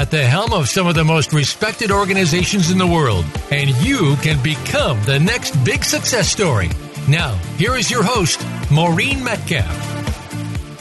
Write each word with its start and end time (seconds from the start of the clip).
at 0.00 0.10
the 0.10 0.24
helm 0.24 0.54
of 0.54 0.66
some 0.66 0.86
of 0.86 0.94
the 0.94 1.04
most 1.04 1.30
respected 1.34 1.90
organizations 1.90 2.70
in 2.70 2.78
the 2.78 2.86
world, 2.86 3.22
and 3.50 3.68
you 3.82 4.16
can 4.22 4.42
become 4.42 4.98
the 5.04 5.20
next 5.20 5.54
big 5.62 5.84
success 5.84 6.26
story. 6.26 6.70
Now, 7.06 7.34
here 7.58 7.76
is 7.76 7.90
your 7.90 8.02
host, 8.02 8.42
Maureen 8.70 9.22
Metcalf. 9.22 9.66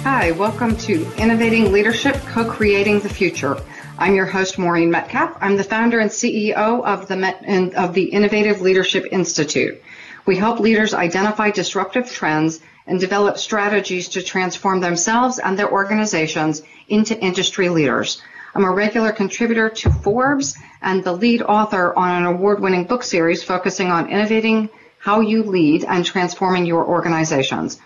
Hi, 0.03 0.31
welcome 0.31 0.77
to 0.77 1.05
Innovating 1.17 1.73
Leadership, 1.73 2.15
Co-Creating 2.27 3.01
the 3.01 3.09
Future. 3.09 3.57
I'm 3.97 4.15
your 4.15 4.25
host, 4.25 4.57
Maureen 4.57 4.89
Metcalf. 4.89 5.35
I'm 5.41 5.57
the 5.57 5.65
founder 5.65 5.99
and 5.99 6.09
CEO 6.09 6.81
of 6.85 7.09
the, 7.09 7.17
Met, 7.17 7.43
of 7.75 7.93
the 7.93 8.05
Innovative 8.05 8.61
Leadership 8.61 9.05
Institute. 9.11 9.83
We 10.25 10.37
help 10.37 10.61
leaders 10.61 10.93
identify 10.93 11.51
disruptive 11.51 12.09
trends 12.09 12.61
and 12.87 13.01
develop 13.01 13.37
strategies 13.37 14.07
to 14.09 14.23
transform 14.23 14.79
themselves 14.79 15.39
and 15.39 15.59
their 15.59 15.69
organizations 15.69 16.61
into 16.87 17.19
industry 17.19 17.67
leaders. 17.67 18.21
I'm 18.55 18.65
a 18.65 18.71
regular 18.71 19.11
contributor 19.11 19.69
to 19.69 19.91
Forbes 19.91 20.57
and 20.81 21.03
the 21.03 21.13
lead 21.13 21.41
author 21.41 21.97
on 21.97 22.23
an 22.23 22.25
award-winning 22.25 22.85
book 22.85 23.03
series 23.03 23.43
focusing 23.43 23.89
on 23.89 24.09
innovating 24.09 24.69
how 24.97 25.21
you 25.21 25.43
lead 25.43 25.85
and 25.85 26.05
transforming 26.05 26.65
your 26.65 26.85
organizations. 26.85 27.79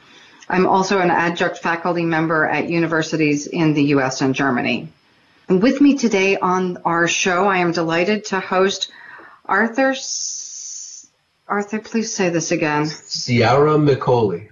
I'm 0.50 0.66
also 0.66 1.00
an 1.00 1.12
adjunct 1.12 1.60
faculty 1.60 2.06
member 2.06 2.46
at 2.48 2.70
universities 2.70 3.48
in 3.48 3.74
the 3.74 3.84
US 3.96 4.22
and 4.22 4.34
Germany. 4.34 4.90
And 5.50 5.62
with 5.62 5.82
me 5.82 5.98
today 5.98 6.38
on 6.38 6.78
our 6.86 7.08
show, 7.08 7.48
I 7.48 7.58
am 7.58 7.72
delighted 7.72 8.26
to 8.26 8.40
host 8.40 8.92
Arthur. 9.46 9.94
Arthur, 11.48 11.80
please 11.80 12.14
say 12.14 12.30
this 12.30 12.52
again. 12.52 12.84
Ciaramicoli. 12.86 14.50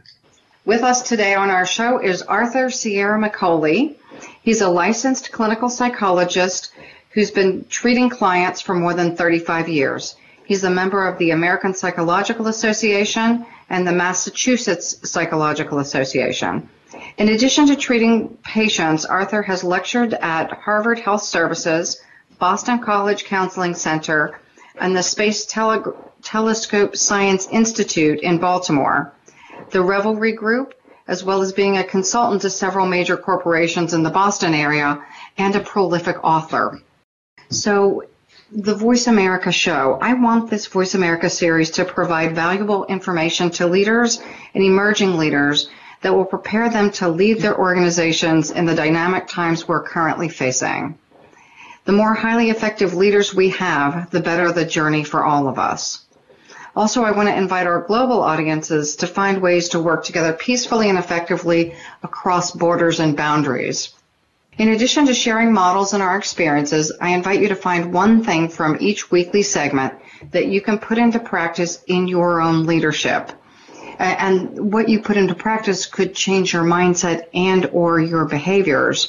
With 0.65 0.81
us 0.83 1.01
today 1.01 1.33
on 1.33 1.49
our 1.49 1.65
show 1.65 1.99
is 1.99 2.21
Arthur 2.21 2.65
Ciaramicoli. 2.67 3.95
He's 4.41 4.61
a 4.61 4.69
licensed 4.69 5.31
clinical 5.31 5.69
psychologist 5.69 6.73
who's 7.11 7.31
been 7.31 7.65
treating 7.69 8.09
clients 8.09 8.61
for 8.61 8.73
more 8.73 8.93
than 8.93 9.15
35 9.15 9.69
years. 9.69 10.15
He's 10.45 10.63
a 10.63 10.69
member 10.69 11.05
of 11.05 11.17
the 11.17 11.31
American 11.31 11.73
Psychological 11.73 12.47
Association 12.47 13.45
and 13.69 13.87
the 13.87 13.91
Massachusetts 13.91 15.09
Psychological 15.09 15.79
Association. 15.79 16.67
In 17.17 17.29
addition 17.29 17.67
to 17.67 17.75
treating 17.75 18.37
patients, 18.43 19.05
Arthur 19.05 19.43
has 19.43 19.63
lectured 19.63 20.13
at 20.15 20.51
Harvard 20.51 20.99
Health 20.99 21.23
Services, 21.23 22.01
Boston 22.39 22.79
College 22.79 23.25
Counseling 23.25 23.75
Center, 23.75 24.39
and 24.79 24.95
the 24.95 25.03
Space 25.03 25.45
Tele- 25.45 25.93
Telescope 26.21 26.97
Science 26.97 27.47
Institute 27.47 28.19
in 28.21 28.39
Baltimore 28.39 29.13
the 29.69 29.81
Revelry 29.81 30.33
Group, 30.33 30.73
as 31.07 31.23
well 31.23 31.41
as 31.41 31.53
being 31.53 31.77
a 31.77 31.83
consultant 31.83 32.41
to 32.41 32.49
several 32.49 32.85
major 32.85 33.17
corporations 33.17 33.93
in 33.93 34.03
the 34.03 34.09
Boston 34.09 34.53
area 34.53 35.03
and 35.37 35.55
a 35.55 35.59
prolific 35.59 36.23
author. 36.23 36.79
So 37.49 38.03
the 38.51 38.75
Voice 38.75 39.07
America 39.07 39.51
show, 39.51 39.97
I 40.01 40.13
want 40.13 40.49
this 40.49 40.67
Voice 40.67 40.93
America 40.93 41.29
series 41.29 41.71
to 41.71 41.85
provide 41.85 42.35
valuable 42.35 42.85
information 42.85 43.49
to 43.51 43.67
leaders 43.67 44.21
and 44.53 44.63
emerging 44.63 45.17
leaders 45.17 45.69
that 46.01 46.13
will 46.13 46.25
prepare 46.25 46.69
them 46.69 46.91
to 46.91 47.07
lead 47.07 47.39
their 47.39 47.57
organizations 47.57 48.51
in 48.51 48.65
the 48.65 48.75
dynamic 48.75 49.27
times 49.27 49.67
we're 49.67 49.83
currently 49.83 50.27
facing. 50.29 50.97
The 51.85 51.93
more 51.93 52.13
highly 52.13 52.49
effective 52.49 52.93
leaders 52.93 53.33
we 53.33 53.49
have, 53.51 54.09
the 54.11 54.19
better 54.19 54.51
the 54.51 54.65
journey 54.65 55.03
for 55.03 55.23
all 55.23 55.47
of 55.47 55.57
us. 55.57 56.05
Also, 56.75 57.03
I 57.03 57.11
want 57.11 57.27
to 57.27 57.35
invite 57.35 57.67
our 57.67 57.81
global 57.81 58.21
audiences 58.21 58.95
to 58.97 59.07
find 59.07 59.41
ways 59.41 59.69
to 59.69 59.79
work 59.79 60.05
together 60.05 60.33
peacefully 60.33 60.89
and 60.89 60.97
effectively 60.97 61.75
across 62.01 62.51
borders 62.51 62.99
and 62.99 63.17
boundaries. 63.17 63.93
In 64.57 64.69
addition 64.69 65.05
to 65.07 65.13
sharing 65.13 65.51
models 65.51 65.93
and 65.93 66.03
our 66.03 66.17
experiences, 66.17 66.91
I 67.01 67.09
invite 67.09 67.41
you 67.41 67.49
to 67.49 67.55
find 67.55 67.93
one 67.93 68.23
thing 68.23 68.49
from 68.49 68.77
each 68.79 69.09
weekly 69.09 69.43
segment 69.43 69.93
that 70.31 70.47
you 70.47 70.61
can 70.61 70.77
put 70.77 70.97
into 70.97 71.19
practice 71.19 71.81
in 71.87 72.07
your 72.07 72.41
own 72.41 72.65
leadership. 72.65 73.31
And 73.97 74.71
what 74.71 74.89
you 74.89 75.01
put 75.01 75.17
into 75.17 75.35
practice 75.35 75.85
could 75.85 76.15
change 76.15 76.53
your 76.53 76.63
mindset 76.63 77.27
and 77.33 77.65
or 77.67 77.99
your 77.99 78.25
behaviors. 78.25 79.07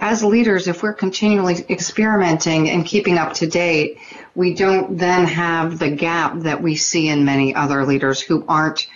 As 0.00 0.22
leaders, 0.22 0.68
if 0.68 0.82
we're 0.82 0.92
continually 0.92 1.64
experimenting 1.68 2.68
and 2.68 2.84
keeping 2.84 3.16
up 3.18 3.34
to 3.34 3.46
date, 3.46 3.98
we 4.34 4.54
don't 4.54 4.98
then 4.98 5.26
have 5.26 5.78
the 5.78 5.90
gap 5.90 6.40
that 6.40 6.62
we 6.62 6.76
see 6.76 7.08
in 7.08 7.24
many 7.24 7.54
other 7.54 7.84
leaders 7.86 8.20
who 8.20 8.44
aren't 8.48 8.86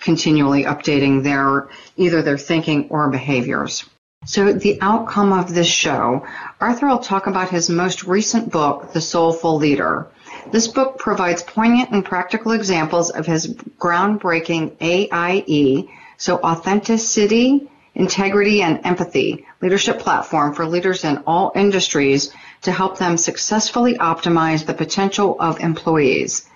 continually 0.00 0.64
updating 0.64 1.22
their 1.22 1.68
either 1.96 2.22
their 2.22 2.38
thinking 2.38 2.88
or 2.90 3.08
behaviors. 3.10 3.84
So 4.24 4.52
the 4.52 4.80
outcome 4.80 5.32
of 5.32 5.52
this 5.52 5.66
show, 5.66 6.26
Arthur 6.60 6.86
will 6.86 6.98
talk 6.98 7.26
about 7.26 7.50
his 7.50 7.68
most 7.68 8.04
recent 8.04 8.52
book, 8.52 8.92
The 8.92 9.00
Soulful 9.00 9.56
Leader. 9.56 10.06
This 10.50 10.68
book 10.68 10.98
provides 10.98 11.42
poignant 11.42 11.90
and 11.90 12.04
practical 12.04 12.52
examples 12.52 13.10
of 13.10 13.26
his 13.26 13.48
groundbreaking 13.48 14.76
AIE, 14.80 15.88
so 16.18 16.38
authenticity, 16.38 17.68
integrity, 17.94 18.62
and 18.62 18.80
empathy 18.84 19.44
leadership 19.60 19.98
platform 19.98 20.54
for 20.54 20.66
leaders 20.66 21.04
in 21.04 21.18
all 21.26 21.52
industries 21.54 22.32
to 22.62 22.72
help 22.72 22.98
them 22.98 23.16
successfully 23.16 23.94
optimize 23.94 24.64
the 24.64 24.74
potential 24.74 25.36
of 25.40 25.60
employees. 25.60 26.48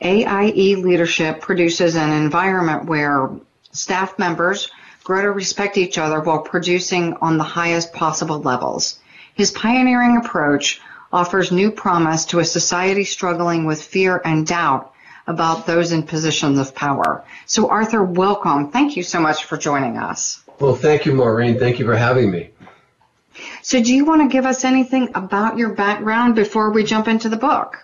AIE 0.00 0.74
leadership 0.76 1.40
produces 1.40 1.94
an 1.94 2.10
environment 2.10 2.86
where 2.86 3.30
staff 3.70 4.18
members 4.18 4.70
grow 5.04 5.22
to 5.22 5.30
respect 5.30 5.78
each 5.78 5.98
other 5.98 6.20
while 6.20 6.40
producing 6.40 7.14
on 7.20 7.38
the 7.38 7.44
highest 7.44 7.92
possible 7.92 8.40
levels. 8.40 8.98
His 9.34 9.50
pioneering 9.50 10.16
approach 10.16 10.80
offers 11.12 11.52
new 11.52 11.70
promise 11.70 12.24
to 12.26 12.38
a 12.38 12.44
society 12.44 13.04
struggling 13.04 13.64
with 13.64 13.82
fear 13.82 14.20
and 14.24 14.46
doubt 14.46 14.92
about 15.26 15.66
those 15.66 15.92
in 15.92 16.02
positions 16.02 16.58
of 16.58 16.74
power. 16.74 17.24
So 17.46 17.68
Arthur, 17.68 18.02
welcome. 18.02 18.70
Thank 18.70 18.96
you 18.96 19.02
so 19.02 19.20
much 19.20 19.44
for 19.44 19.56
joining 19.56 19.98
us. 19.98 20.42
Well, 20.58 20.74
thank 20.74 21.06
you, 21.06 21.14
Maureen. 21.14 21.58
Thank 21.58 21.78
you 21.78 21.84
for 21.84 21.96
having 21.96 22.30
me. 22.30 22.50
So, 23.64 23.80
do 23.80 23.94
you 23.94 24.04
want 24.04 24.22
to 24.22 24.28
give 24.28 24.44
us 24.44 24.64
anything 24.64 25.10
about 25.14 25.56
your 25.56 25.74
background 25.74 26.34
before 26.34 26.72
we 26.72 26.82
jump 26.82 27.06
into 27.06 27.28
the 27.28 27.36
book? 27.36 27.78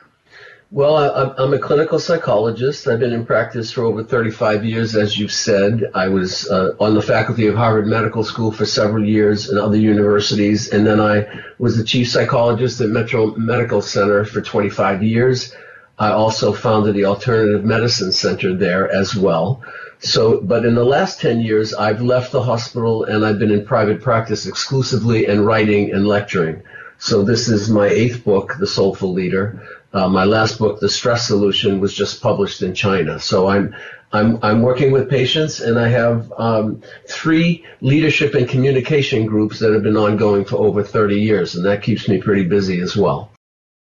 Well, 0.72 0.97
I'm 1.39 1.55
a 1.55 1.59
clinical 1.59 1.99
psychologist. 1.99 2.87
I've 2.87 2.99
been 2.99 3.12
in 3.12 3.25
practice 3.25 3.71
for 3.71 3.84
over 3.84 4.03
35 4.05 4.66
years, 4.66 4.97
as 4.97 5.16
you've 5.16 5.33
said. 5.33 5.84
I 5.94 6.09
was 6.09 6.47
uh, 6.50 6.72
on 6.78 6.94
the 6.94 7.00
faculty 7.00 7.47
of 7.47 7.55
Harvard 7.55 7.87
Medical 7.87 8.22
School 8.22 8.50
for 8.50 8.66
several 8.66 9.03
years 9.03 9.49
and 9.49 9.59
other 9.59 9.78
universities, 9.78 10.69
and 10.69 10.87
then 10.87 11.00
I 11.00 11.27
was 11.59 11.78
the 11.78 11.84
chief 11.84 12.10
psychologist 12.10 12.81
at 12.83 12.91
Metro 12.91 13.34
Medical 13.37 13.81
Center 13.81 14.27
for 14.27 14.43
25 14.43 15.03
years. 15.03 15.55
I 15.99 16.10
also 16.10 16.53
founded 16.53 16.97
the 16.97 17.06
Alternative 17.06 17.65
Medicine 17.65 18.12
Center 18.12 18.55
there 18.55 18.93
as 18.93 19.16
well. 19.16 19.62
So, 20.00 20.41
but 20.41 20.64
in 20.64 20.75
the 20.75 20.84
last 20.84 21.20
10 21.20 21.41
years, 21.41 21.75
I've 21.75 22.00
left 22.00 22.32
the 22.32 22.42
hospital 22.42 23.04
and 23.04 23.25
I've 23.25 23.38
been 23.38 23.50
in 23.50 23.66
private 23.66 24.00
practice 24.00 24.47
exclusively 24.47 25.26
and 25.26 25.44
writing 25.44 25.92
and 25.92 26.06
lecturing. 26.06 26.62
So 26.98 27.22
this 27.22 27.48
is 27.48 27.70
my 27.70 27.86
eighth 27.86 28.25
book, 28.25 28.56
The 28.59 28.66
Soulful 28.66 29.12
Leader. 29.12 29.62
Uh, 29.92 30.09
my 30.09 30.24
last 30.24 30.59
book, 30.59 30.80
The 30.80 30.89
Stress 30.89 31.27
Solution, 31.27 31.80
was 31.80 31.95
just 31.95 32.21
published 32.21 32.62
in 32.62 32.74
China. 32.74 33.18
So 33.18 33.48
I'm 33.48 33.74
I'm 34.12 34.39
I'm 34.42 34.62
working 34.62 34.91
with 34.91 35.10
patients, 35.10 35.60
and 35.60 35.78
I 35.78 35.89
have 35.89 36.33
um, 36.39 36.83
three 37.09 37.65
leadership 37.80 38.34
and 38.34 38.48
communication 38.48 39.27
groups 39.27 39.59
that 39.59 39.72
have 39.72 39.83
been 39.83 39.97
ongoing 39.97 40.45
for 40.45 40.56
over 40.56 40.83
30 40.83 41.21
years, 41.21 41.56
and 41.56 41.65
that 41.66 41.83
keeps 41.83 42.09
me 42.09 42.18
pretty 42.18 42.45
busy 42.45 42.80
as 42.80 42.97
well. 42.97 43.30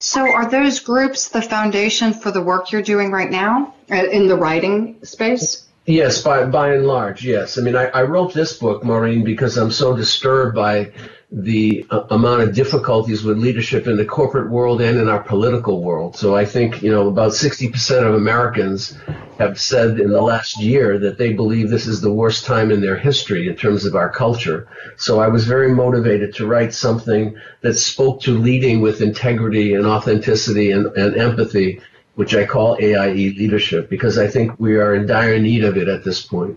So, 0.00 0.32
are 0.32 0.48
those 0.48 0.80
groups 0.80 1.28
the 1.28 1.42
foundation 1.42 2.12
for 2.12 2.30
the 2.30 2.40
work 2.40 2.72
you're 2.72 2.82
doing 2.82 3.10
right 3.10 3.30
now 3.30 3.74
uh, 3.90 3.94
in 3.94 4.28
the 4.28 4.36
writing 4.36 4.98
space? 5.04 5.66
Yes, 5.86 6.22
by 6.22 6.44
by 6.44 6.74
and 6.74 6.86
large, 6.86 7.24
yes. 7.24 7.58
I 7.58 7.62
mean, 7.62 7.74
I, 7.74 7.86
I 7.86 8.02
wrote 8.02 8.32
this 8.32 8.56
book, 8.56 8.84
Maureen, 8.84 9.24
because 9.24 9.56
I'm 9.56 9.72
so 9.72 9.96
disturbed 9.96 10.54
by 10.54 10.92
the 11.32 11.84
uh, 11.90 12.04
amount 12.10 12.42
of 12.42 12.54
difficulties 12.54 13.24
with 13.24 13.38
leadership 13.38 13.86
in 13.86 13.96
the 13.96 14.04
corporate 14.04 14.50
world 14.50 14.80
and 14.82 14.98
in 14.98 15.08
our 15.08 15.22
political 15.22 15.82
world. 15.82 16.14
So 16.14 16.36
I 16.36 16.44
think, 16.44 16.82
you 16.82 16.90
know, 16.92 17.08
about 17.08 17.32
60% 17.32 18.06
of 18.06 18.14
Americans 18.14 18.94
have 19.38 19.58
said 19.58 19.98
in 19.98 20.10
the 20.10 20.20
last 20.20 20.60
year 20.60 20.98
that 20.98 21.16
they 21.16 21.32
believe 21.32 21.70
this 21.70 21.86
is 21.86 22.02
the 22.02 22.12
worst 22.12 22.44
time 22.44 22.70
in 22.70 22.82
their 22.82 22.96
history 22.96 23.48
in 23.48 23.56
terms 23.56 23.86
of 23.86 23.96
our 23.96 24.10
culture. 24.10 24.68
So 24.98 25.20
I 25.20 25.28
was 25.28 25.46
very 25.46 25.72
motivated 25.72 26.34
to 26.34 26.46
write 26.46 26.74
something 26.74 27.34
that 27.62 27.74
spoke 27.74 28.20
to 28.22 28.38
leading 28.38 28.82
with 28.82 29.00
integrity 29.00 29.72
and 29.74 29.86
authenticity 29.86 30.70
and, 30.70 30.86
and 30.98 31.16
empathy 31.16 31.80
which 32.14 32.34
I 32.34 32.44
call 32.44 32.76
AIE 32.80 33.34
leadership, 33.36 33.88
because 33.88 34.18
I 34.18 34.28
think 34.28 34.58
we 34.58 34.76
are 34.76 34.94
in 34.94 35.06
dire 35.06 35.38
need 35.38 35.64
of 35.64 35.76
it 35.76 35.88
at 35.88 36.04
this 36.04 36.22
point. 36.22 36.56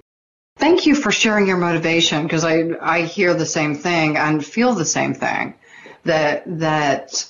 Thank 0.58 0.86
you 0.86 0.96
for 0.96 1.12
sharing 1.12 1.48
your 1.48 1.58
motivation 1.58 2.24
because 2.24 2.46
I, 2.46 2.70
I 2.82 3.02
hear 3.02 3.34
the 3.34 3.46
same 3.46 3.76
thing 3.76 4.18
and 4.18 4.46
feel 4.46 4.74
the 4.74 4.86
same 4.86 5.14
thing 5.14 5.56
that, 6.04 6.44
that 6.60 7.28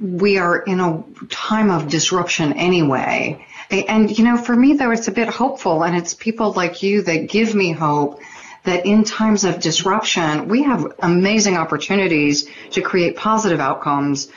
we 0.00 0.38
are 0.38 0.58
in 0.58 0.80
a 0.80 1.02
time 1.28 1.70
of 1.70 1.88
disruption 1.88 2.52
anyway. 2.52 3.44
And, 3.70 4.16
you 4.16 4.24
know, 4.24 4.36
for 4.36 4.54
me, 4.54 4.74
though, 4.74 4.90
it's 4.90 5.08
a 5.08 5.12
bit 5.12 5.28
hopeful 5.28 5.82
and 5.82 5.96
it's 5.96 6.14
people 6.14 6.52
like 6.52 6.82
you 6.82 7.02
that 7.02 7.28
give 7.28 7.54
me 7.54 7.72
hope 7.72 8.20
that 8.64 8.86
in 8.86 9.02
times 9.04 9.44
of 9.44 9.60
disruption, 9.60 10.48
we 10.48 10.62
have 10.62 10.92
amazing 10.98 11.56
opportunities 11.56 12.48
to 12.70 12.82
create 12.82 13.16
positive 13.16 13.60
outcomes, 13.60 14.30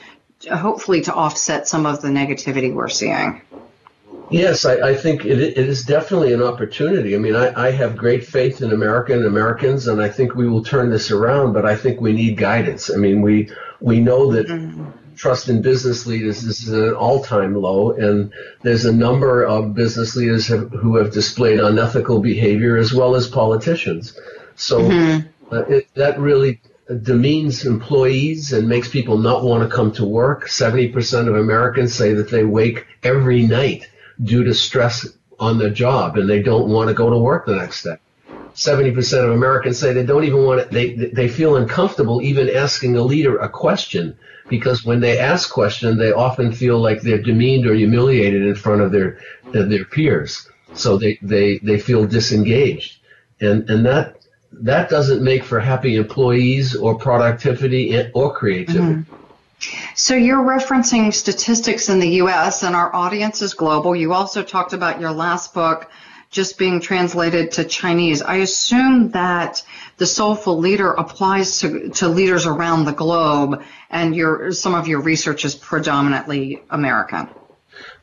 hopefully 0.50 1.02
to 1.02 1.14
offset 1.14 1.68
some 1.68 1.86
of 1.86 2.02
the 2.02 2.08
negativity 2.08 2.72
we're 2.72 2.88
seeing. 2.88 3.42
Yes, 4.30 4.64
I, 4.64 4.90
I 4.90 4.94
think 4.94 5.26
it, 5.26 5.38
it 5.40 5.58
is 5.58 5.84
definitely 5.84 6.32
an 6.32 6.42
opportunity. 6.42 7.14
I 7.14 7.18
mean, 7.18 7.36
I, 7.36 7.68
I 7.68 7.70
have 7.70 7.96
great 7.96 8.24
faith 8.24 8.62
in 8.62 8.72
America 8.72 9.12
and 9.12 9.26
Americans, 9.26 9.88
and 9.88 10.00
I 10.00 10.08
think 10.08 10.34
we 10.34 10.48
will 10.48 10.64
turn 10.64 10.90
this 10.90 11.10
around. 11.10 11.52
But 11.52 11.66
I 11.66 11.76
think 11.76 12.00
we 12.00 12.12
need 12.14 12.38
guidance. 12.38 12.90
I 12.90 12.96
mean, 12.96 13.20
we 13.20 13.50
we 13.80 14.00
know 14.00 14.32
that 14.32 14.46
mm-hmm. 14.46 14.90
trust 15.16 15.50
in 15.50 15.60
business 15.60 16.06
leaders 16.06 16.44
is 16.44 16.72
at 16.72 16.80
an 16.80 16.94
all-time 16.94 17.54
low, 17.54 17.92
and 17.92 18.32
there's 18.62 18.86
a 18.86 18.92
number 18.92 19.42
of 19.42 19.74
business 19.74 20.16
leaders 20.16 20.46
have, 20.46 20.70
who 20.70 20.96
have 20.96 21.12
displayed 21.12 21.60
unethical 21.60 22.20
behavior 22.20 22.78
as 22.78 22.94
well 22.94 23.14
as 23.14 23.28
politicians. 23.28 24.18
So 24.56 24.80
mm-hmm. 24.80 25.54
uh, 25.54 25.60
it, 25.62 25.94
that 25.94 26.18
really 26.18 26.62
demeans 27.02 27.64
employees 27.64 28.52
and 28.52 28.68
makes 28.68 28.88
people 28.88 29.18
not 29.18 29.44
want 29.44 29.68
to 29.68 29.74
come 29.74 29.92
to 29.92 30.04
work. 30.04 30.48
70% 30.48 31.28
of 31.28 31.36
Americans 31.36 31.94
say 31.94 32.12
that 32.14 32.30
they 32.30 32.44
wake 32.44 32.86
every 33.02 33.42
night 33.42 33.88
due 34.22 34.44
to 34.44 34.54
stress 34.54 35.06
on 35.38 35.58
their 35.58 35.70
job 35.70 36.16
and 36.16 36.28
they 36.28 36.42
don't 36.42 36.68
want 36.68 36.88
to 36.88 36.94
go 36.94 37.10
to 37.10 37.18
work 37.18 37.46
the 37.46 37.56
next 37.56 37.82
day. 37.82 37.96
70% 38.54 39.24
of 39.24 39.30
Americans 39.30 39.78
say 39.78 39.92
they 39.92 40.04
don't 40.04 40.24
even 40.24 40.44
want 40.44 40.62
to, 40.62 40.68
they, 40.74 40.94
they 40.94 41.28
feel 41.28 41.56
uncomfortable 41.56 42.20
even 42.22 42.50
asking 42.50 42.96
a 42.96 43.02
leader 43.02 43.38
a 43.38 43.48
question 43.48 44.16
because 44.48 44.84
when 44.84 45.00
they 45.00 45.18
ask 45.18 45.50
questions, 45.50 45.98
they 45.98 46.12
often 46.12 46.52
feel 46.52 46.78
like 46.78 47.00
they're 47.00 47.22
demeaned 47.22 47.66
or 47.66 47.74
humiliated 47.74 48.42
in 48.42 48.54
front 48.54 48.82
of 48.82 48.92
their, 48.92 49.18
their 49.52 49.84
peers. 49.84 50.48
So 50.74 50.96
they, 50.96 51.18
they, 51.22 51.58
they 51.58 51.78
feel 51.78 52.06
disengaged. 52.06 52.98
And, 53.40 53.68
and 53.70 53.86
that, 53.86 54.21
that 54.52 54.90
doesn't 54.90 55.22
make 55.22 55.44
for 55.44 55.58
happy 55.60 55.96
employees 55.96 56.76
or 56.76 56.96
productivity 56.96 58.10
or 58.14 58.34
creativity. 58.34 58.94
Mm-hmm. 58.94 59.16
So 59.94 60.14
you're 60.14 60.42
referencing 60.42 61.14
statistics 61.14 61.88
in 61.88 62.00
the 62.00 62.08
US 62.22 62.62
and 62.62 62.74
our 62.74 62.94
audience 62.94 63.42
is 63.42 63.54
global. 63.54 63.94
You 63.94 64.12
also 64.12 64.42
talked 64.42 64.72
about 64.72 65.00
your 65.00 65.12
last 65.12 65.54
book 65.54 65.90
just 66.30 66.58
being 66.58 66.80
translated 66.80 67.52
to 67.52 67.64
Chinese. 67.64 68.22
I 68.22 68.36
assume 68.36 69.10
that 69.10 69.62
the 69.98 70.06
soulful 70.06 70.58
leader 70.58 70.92
applies 70.92 71.60
to, 71.60 71.90
to 71.90 72.08
leaders 72.08 72.46
around 72.46 72.86
the 72.86 72.92
globe 72.92 73.62
and 73.90 74.16
your 74.16 74.50
some 74.50 74.74
of 74.74 74.88
your 74.88 75.00
research 75.00 75.44
is 75.44 75.54
predominantly 75.54 76.62
American. 76.70 77.28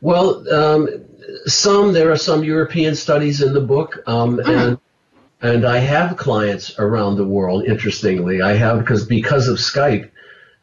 Well, 0.00 0.48
um, 0.52 0.88
some 1.46 1.92
there 1.92 2.10
are 2.10 2.16
some 2.16 2.44
European 2.44 2.94
studies 2.94 3.42
in 3.42 3.52
the 3.52 3.60
book, 3.60 4.02
um, 4.06 4.36
mm. 4.38 4.48
and 4.48 4.78
and 5.42 5.64
I 5.64 5.78
have 5.78 6.16
clients 6.16 6.78
around 6.78 7.16
the 7.16 7.26
world. 7.26 7.64
Interestingly, 7.64 8.42
I 8.42 8.54
have 8.54 8.78
because 8.80 9.06
because 9.06 9.48
of 9.48 9.58
Skype, 9.58 10.10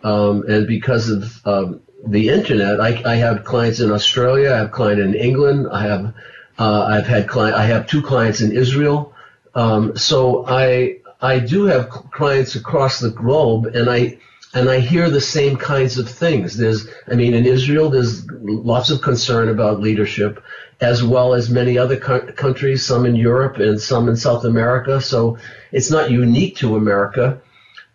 um, 0.04 0.44
and 0.48 0.68
because 0.68 1.10
of 1.10 1.48
um, 1.48 1.82
the 2.06 2.30
internet, 2.30 2.80
I, 2.80 3.02
I, 3.06 3.16
have 3.16 3.44
clients 3.44 3.80
in 3.80 3.92
Australia. 3.92 4.54
I 4.54 4.58
have 4.60 4.72
client 4.72 5.00
in 5.00 5.16
England. 5.16 5.68
I 5.72 5.84
have 5.84 6.14
uh, 6.60 6.84
I've 6.84 7.08
had 7.08 7.28
client. 7.28 7.56
I 7.56 7.66
have 7.66 7.88
two 7.88 8.02
clients 8.02 8.42
in 8.42 8.52
Israel. 8.52 9.14
Um, 9.56 9.98
so 9.98 10.46
I 10.48 11.00
I 11.22 11.40
do 11.40 11.66
have 11.66 11.90
clients 11.90 12.56
across 12.56 13.00
the 13.00 13.10
globe, 13.10 13.66
and 13.66 13.90
I 13.90 14.20
and 14.54 14.70
I 14.70 14.80
hear 14.80 15.10
the 15.10 15.22
same 15.22 15.58
kinds 15.58 15.98
of 15.98 16.10
things. 16.10 16.58
There's, 16.58 16.88
I 17.12 17.16
mean, 17.16 17.34
in 17.34 17.46
Israel, 17.46 17.90
there's 17.90 18.26
lots 18.32 18.90
of 18.90 19.02
concern 19.02 19.50
about 19.50 19.82
leadership, 19.82 20.42
as 20.80 21.04
well 21.04 21.34
as 21.34 21.50
many 21.50 21.78
other 21.78 21.98
co- 21.98 22.32
countries, 22.34 22.86
some 22.86 23.06
in 23.06 23.16
Europe 23.16 23.58
and 23.58 23.82
some 23.82 24.08
in 24.10 24.16
South 24.16 24.44
America. 24.46 25.02
So 25.02 25.38
it's 25.72 25.90
not 25.90 26.12
unique 26.12 26.58
to 26.58 26.76
America. 26.76 27.42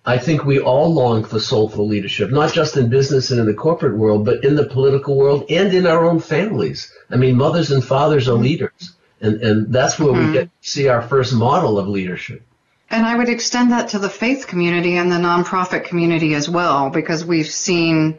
I 0.04 0.18
think 0.18 0.44
we 0.44 0.58
all 0.58 0.92
long 0.92 1.22
for 1.22 1.38
soulful 1.38 1.86
leadership, 1.86 2.32
not 2.32 2.52
just 2.52 2.76
in 2.76 2.88
business 2.88 3.30
and 3.30 3.38
in 3.38 3.46
the 3.46 3.54
corporate 3.54 3.96
world, 3.96 4.24
but 4.24 4.44
in 4.44 4.56
the 4.56 4.66
political 4.66 5.16
world 5.16 5.44
and 5.48 5.72
in 5.72 5.86
our 5.86 6.04
own 6.04 6.18
families. 6.18 6.92
I 7.08 7.16
mean, 7.16 7.36
mothers 7.36 7.70
and 7.70 7.84
fathers 7.84 8.28
are 8.28 8.34
leaders, 8.34 8.96
and, 9.20 9.40
and 9.40 9.72
that's 9.72 10.00
where 10.00 10.12
mm-hmm. 10.12 10.26
we 10.26 10.32
get 10.32 10.44
to 10.62 10.68
see 10.68 10.88
our 10.88 11.02
first 11.02 11.32
model 11.32 11.78
of 11.78 11.86
leadership. 11.86 12.42
And 12.90 13.06
I 13.06 13.16
would 13.16 13.28
extend 13.28 13.70
that 13.70 13.90
to 13.90 14.00
the 14.00 14.10
faith 14.10 14.48
community 14.48 14.96
and 14.96 15.10
the 15.10 15.16
nonprofit 15.16 15.84
community 15.84 16.34
as 16.34 16.48
well, 16.48 16.90
because 16.90 17.24
we've 17.24 17.46
seen 17.46 18.18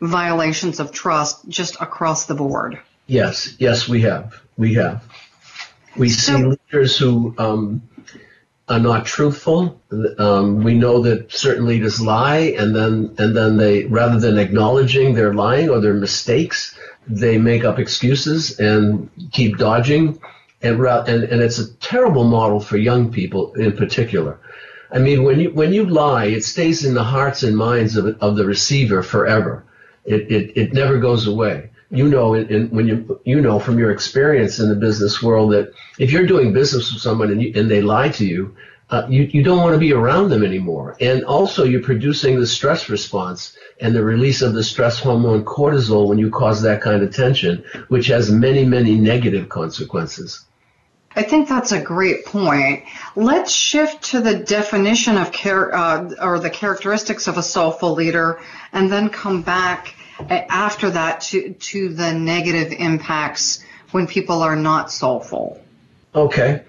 violations 0.00 0.80
of 0.80 0.92
trust 0.92 1.46
just 1.46 1.76
across 1.78 2.24
the 2.24 2.34
board. 2.34 2.80
Yes, 3.08 3.56
yes, 3.58 3.88
we 3.88 4.02
have. 4.02 4.38
We 4.58 4.74
have. 4.74 5.02
We 5.96 6.10
so, 6.10 6.36
see 6.36 6.44
leaders 6.44 6.98
who 6.98 7.34
um, 7.38 7.82
are 8.68 8.78
not 8.78 9.06
truthful. 9.06 9.80
Um, 10.18 10.62
we 10.62 10.74
know 10.74 11.00
that 11.02 11.32
certain 11.32 11.64
leaders 11.64 12.02
lie, 12.02 12.54
and 12.58 12.76
then 12.76 13.14
and 13.18 13.34
then 13.34 13.56
they 13.56 13.84
rather 13.86 14.20
than 14.20 14.38
acknowledging 14.38 15.14
their 15.14 15.32
lying 15.32 15.70
or 15.70 15.80
their 15.80 15.94
mistakes, 15.94 16.78
they 17.06 17.38
make 17.38 17.64
up 17.64 17.78
excuses 17.78 18.60
and 18.60 19.08
keep 19.32 19.56
dodging, 19.56 20.20
and 20.60 20.78
and 20.78 21.24
and 21.24 21.40
it's 21.40 21.58
a 21.58 21.72
terrible 21.76 22.24
model 22.24 22.60
for 22.60 22.76
young 22.76 23.10
people 23.10 23.54
in 23.54 23.74
particular. 23.74 24.38
I 24.92 24.98
mean, 24.98 25.24
when 25.24 25.40
you 25.40 25.50
when 25.54 25.72
you 25.72 25.86
lie, 25.86 26.26
it 26.26 26.44
stays 26.44 26.84
in 26.84 26.92
the 26.92 27.04
hearts 27.04 27.42
and 27.42 27.56
minds 27.56 27.96
of 27.96 28.18
of 28.20 28.36
the 28.36 28.44
receiver 28.44 29.02
forever. 29.02 29.64
It 30.04 30.30
it, 30.30 30.56
it 30.58 30.72
never 30.74 30.98
goes 30.98 31.26
away 31.26 31.70
you 31.90 32.08
know 32.08 32.34
in, 32.34 32.68
when 32.70 32.86
you 32.86 33.20
you 33.24 33.40
know 33.40 33.58
from 33.58 33.78
your 33.78 33.90
experience 33.90 34.58
in 34.58 34.68
the 34.68 34.74
business 34.74 35.22
world 35.22 35.52
that 35.52 35.72
if 35.98 36.12
you're 36.12 36.26
doing 36.26 36.52
business 36.52 36.92
with 36.92 37.02
someone 37.02 37.30
and, 37.30 37.42
you, 37.42 37.52
and 37.54 37.70
they 37.70 37.80
lie 37.80 38.10
to 38.10 38.26
you, 38.26 38.54
uh, 38.90 39.06
you 39.08 39.22
you 39.32 39.42
don't 39.42 39.62
want 39.62 39.74
to 39.74 39.78
be 39.78 39.92
around 39.92 40.28
them 40.28 40.44
anymore. 40.44 40.96
And 41.00 41.24
also, 41.24 41.64
you're 41.64 41.82
producing 41.82 42.38
the 42.38 42.46
stress 42.46 42.88
response 42.88 43.56
and 43.80 43.94
the 43.94 44.04
release 44.04 44.42
of 44.42 44.54
the 44.54 44.64
stress 44.64 44.98
hormone 44.98 45.44
cortisol 45.44 46.08
when 46.08 46.18
you 46.18 46.30
cause 46.30 46.62
that 46.62 46.82
kind 46.82 47.02
of 47.02 47.14
tension, 47.14 47.64
which 47.88 48.06
has 48.08 48.30
many 48.30 48.64
many 48.64 48.96
negative 48.96 49.48
consequences. 49.48 50.44
I 51.16 51.22
think 51.22 51.48
that's 51.48 51.72
a 51.72 51.80
great 51.80 52.26
point. 52.26 52.84
Let's 53.16 53.50
shift 53.50 54.02
to 54.10 54.20
the 54.20 54.38
definition 54.38 55.16
of 55.16 55.32
care 55.32 55.74
uh, 55.74 56.14
or 56.20 56.38
the 56.38 56.50
characteristics 56.50 57.26
of 57.26 57.38
a 57.38 57.42
soulful 57.42 57.94
leader, 57.94 58.40
and 58.72 58.92
then 58.92 59.08
come 59.08 59.42
back 59.42 59.94
after 60.28 60.90
that 60.90 61.20
to, 61.22 61.52
to 61.54 61.94
the 61.94 62.12
negative 62.12 62.72
impacts 62.72 63.64
when 63.90 64.06
people 64.06 64.42
are 64.42 64.56
not 64.56 64.90
soulful. 64.90 65.60
Okay. 66.14 66.62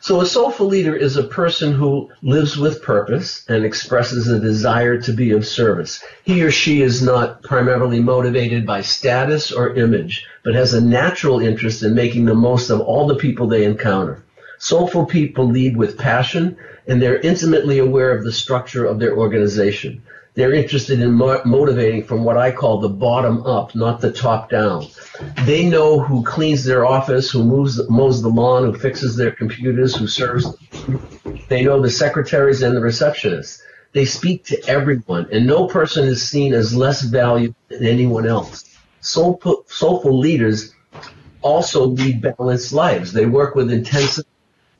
So 0.00 0.20
a 0.20 0.26
soulful 0.26 0.66
leader 0.66 0.94
is 0.94 1.16
a 1.16 1.24
person 1.24 1.72
who 1.72 2.10
lives 2.22 2.56
with 2.56 2.82
purpose 2.82 3.44
and 3.48 3.64
expresses 3.64 4.28
a 4.28 4.38
desire 4.38 5.00
to 5.02 5.12
be 5.12 5.32
of 5.32 5.44
service. 5.46 6.02
He 6.22 6.44
or 6.44 6.52
she 6.52 6.82
is 6.82 7.02
not 7.02 7.42
primarily 7.42 8.00
motivated 8.00 8.64
by 8.64 8.82
status 8.82 9.50
or 9.50 9.74
image, 9.74 10.24
but 10.44 10.54
has 10.54 10.72
a 10.72 10.80
natural 10.80 11.40
interest 11.40 11.82
in 11.82 11.94
making 11.94 12.26
the 12.26 12.34
most 12.34 12.70
of 12.70 12.80
all 12.80 13.08
the 13.08 13.16
people 13.16 13.48
they 13.48 13.64
encounter. 13.64 14.22
Soulful 14.58 15.06
people 15.06 15.46
lead 15.46 15.76
with 15.76 15.98
passion 15.98 16.56
and 16.86 17.02
they're 17.02 17.18
intimately 17.18 17.78
aware 17.78 18.16
of 18.16 18.24
the 18.24 18.32
structure 18.32 18.84
of 18.84 19.00
their 19.00 19.16
organization. 19.16 20.02
They're 20.34 20.54
interested 20.54 21.00
in 21.00 21.12
mo- 21.14 21.42
motivating 21.44 22.04
from 22.04 22.24
what 22.24 22.36
I 22.36 22.52
call 22.52 22.78
the 22.78 22.88
bottom 22.88 23.44
up, 23.44 23.74
not 23.74 24.00
the 24.00 24.12
top 24.12 24.50
down. 24.50 24.86
They 25.44 25.68
know 25.68 25.98
who 25.98 26.22
cleans 26.22 26.64
their 26.64 26.86
office, 26.86 27.30
who 27.30 27.42
moves, 27.42 27.80
mows 27.88 28.22
the 28.22 28.28
lawn, 28.28 28.64
who 28.64 28.78
fixes 28.78 29.16
their 29.16 29.32
computers, 29.32 29.96
who 29.96 30.06
serves. 30.06 30.46
They 31.48 31.62
know 31.62 31.82
the 31.82 31.90
secretaries 31.90 32.62
and 32.62 32.76
the 32.76 32.80
receptionists. 32.80 33.62
They 33.92 34.04
speak 34.04 34.44
to 34.44 34.68
everyone, 34.68 35.28
and 35.32 35.46
no 35.46 35.66
person 35.66 36.06
is 36.06 36.28
seen 36.28 36.54
as 36.54 36.74
less 36.74 37.02
valuable 37.02 37.56
than 37.68 37.84
anyone 37.84 38.26
else. 38.26 38.64
Soulful, 39.00 39.64
soulful 39.66 40.18
leaders 40.18 40.74
also 41.40 41.86
lead 41.86 42.20
balanced 42.20 42.72
lives. 42.72 43.12
They 43.12 43.26
work 43.26 43.54
with 43.54 43.72
intensity, 43.72 44.28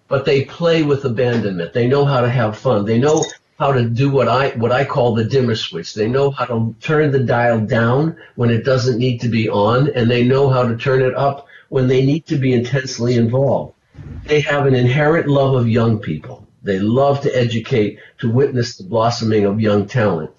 but 0.08 0.24
they 0.24 0.44
play 0.44 0.82
with 0.82 1.04
abandonment. 1.04 1.72
They 1.72 1.86
know 1.86 2.04
how 2.04 2.20
to 2.20 2.28
have 2.28 2.58
fun. 2.58 2.84
They 2.84 2.98
know 2.98 3.24
how 3.58 3.72
to 3.72 3.84
do 3.88 4.10
what 4.10 4.28
I 4.28 4.50
what 4.50 4.72
I 4.72 4.84
call 4.84 5.14
the 5.14 5.24
dimmer 5.24 5.56
switch. 5.56 5.94
They 5.94 6.08
know 6.08 6.30
how 6.30 6.44
to 6.46 6.74
turn 6.80 7.10
the 7.10 7.18
dial 7.18 7.60
down 7.60 8.16
when 8.36 8.50
it 8.50 8.64
doesn't 8.64 8.98
need 8.98 9.20
to 9.22 9.28
be 9.28 9.48
on, 9.48 9.90
and 9.94 10.10
they 10.10 10.24
know 10.24 10.48
how 10.48 10.62
to 10.66 10.76
turn 10.76 11.02
it 11.02 11.14
up 11.14 11.46
when 11.68 11.88
they 11.88 12.04
need 12.04 12.26
to 12.26 12.36
be 12.36 12.52
intensely 12.52 13.16
involved. 13.16 13.74
They 14.24 14.40
have 14.42 14.66
an 14.66 14.74
inherent 14.74 15.26
love 15.26 15.54
of 15.54 15.68
young 15.68 15.98
people. 15.98 16.46
They 16.62 16.78
love 16.78 17.20
to 17.22 17.36
educate, 17.36 17.98
to 18.18 18.30
witness 18.30 18.76
the 18.76 18.84
blossoming 18.84 19.44
of 19.44 19.60
young 19.60 19.86
talent. 19.86 20.30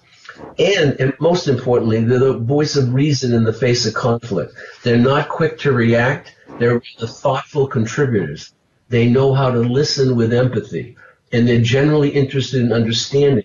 And, 0.58 0.98
and 0.98 1.12
most 1.20 1.48
importantly, 1.48 2.00
they're 2.02 2.18
the 2.18 2.38
voice 2.38 2.76
of 2.76 2.94
reason 2.94 3.34
in 3.34 3.44
the 3.44 3.52
face 3.52 3.86
of 3.86 3.94
conflict. 3.94 4.54
They're 4.82 4.96
not 4.96 5.28
quick 5.28 5.58
to 5.60 5.72
react. 5.72 6.34
They're 6.58 6.82
the 6.98 7.06
thoughtful 7.06 7.66
contributors. 7.66 8.52
They 8.88 9.08
know 9.08 9.34
how 9.34 9.50
to 9.50 9.60
listen 9.60 10.16
with 10.16 10.32
empathy. 10.32 10.96
And 11.32 11.46
they're 11.46 11.60
generally 11.60 12.10
interested 12.10 12.62
in 12.62 12.72
understanding 12.72 13.44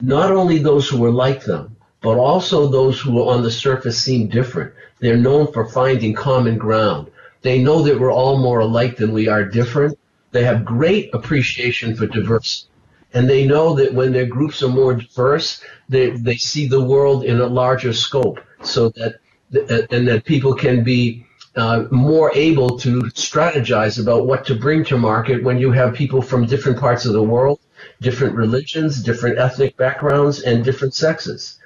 not 0.00 0.30
only 0.30 0.58
those 0.58 0.88
who 0.88 1.04
are 1.04 1.10
like 1.10 1.44
them, 1.44 1.76
but 2.00 2.18
also 2.18 2.68
those 2.68 3.00
who 3.00 3.28
on 3.28 3.42
the 3.42 3.50
surface 3.50 4.00
seem 4.00 4.28
different. 4.28 4.72
They're 5.00 5.16
known 5.16 5.52
for 5.52 5.68
finding 5.68 6.14
common 6.14 6.56
ground. 6.58 7.10
They 7.42 7.62
know 7.62 7.82
that 7.82 7.98
we're 7.98 8.12
all 8.12 8.38
more 8.38 8.60
alike 8.60 8.96
than 8.96 9.12
we 9.12 9.28
are 9.28 9.44
different. 9.44 9.98
They 10.32 10.44
have 10.44 10.64
great 10.64 11.12
appreciation 11.14 11.96
for 11.96 12.06
diversity. 12.06 12.68
And 13.12 13.28
they 13.28 13.46
know 13.46 13.74
that 13.74 13.94
when 13.94 14.12
their 14.12 14.26
groups 14.26 14.62
are 14.62 14.68
more 14.68 14.94
diverse, 14.94 15.62
they, 15.88 16.10
they 16.10 16.36
see 16.36 16.68
the 16.68 16.82
world 16.82 17.24
in 17.24 17.40
a 17.40 17.46
larger 17.46 17.92
scope 17.92 18.40
so 18.62 18.90
that, 18.90 19.16
and 19.90 20.06
that 20.08 20.24
people 20.24 20.54
can 20.54 20.84
be 20.84 21.25
uh, 21.56 21.84
more 21.90 22.30
able 22.34 22.78
to 22.78 23.00
strategize 23.14 24.00
about 24.00 24.26
what 24.26 24.44
to 24.46 24.54
bring 24.54 24.84
to 24.84 24.98
market 24.98 25.42
when 25.42 25.58
you 25.58 25.72
have 25.72 25.94
people 25.94 26.20
from 26.20 26.46
different 26.46 26.78
parts 26.78 27.06
of 27.06 27.14
the 27.14 27.22
world, 27.22 27.60
different 28.00 28.34
religions, 28.34 29.02
different 29.02 29.38
ethnic 29.38 29.76
backgrounds, 29.76 30.42
and 30.42 30.64
different 30.64 30.94
sexes. 30.94 31.58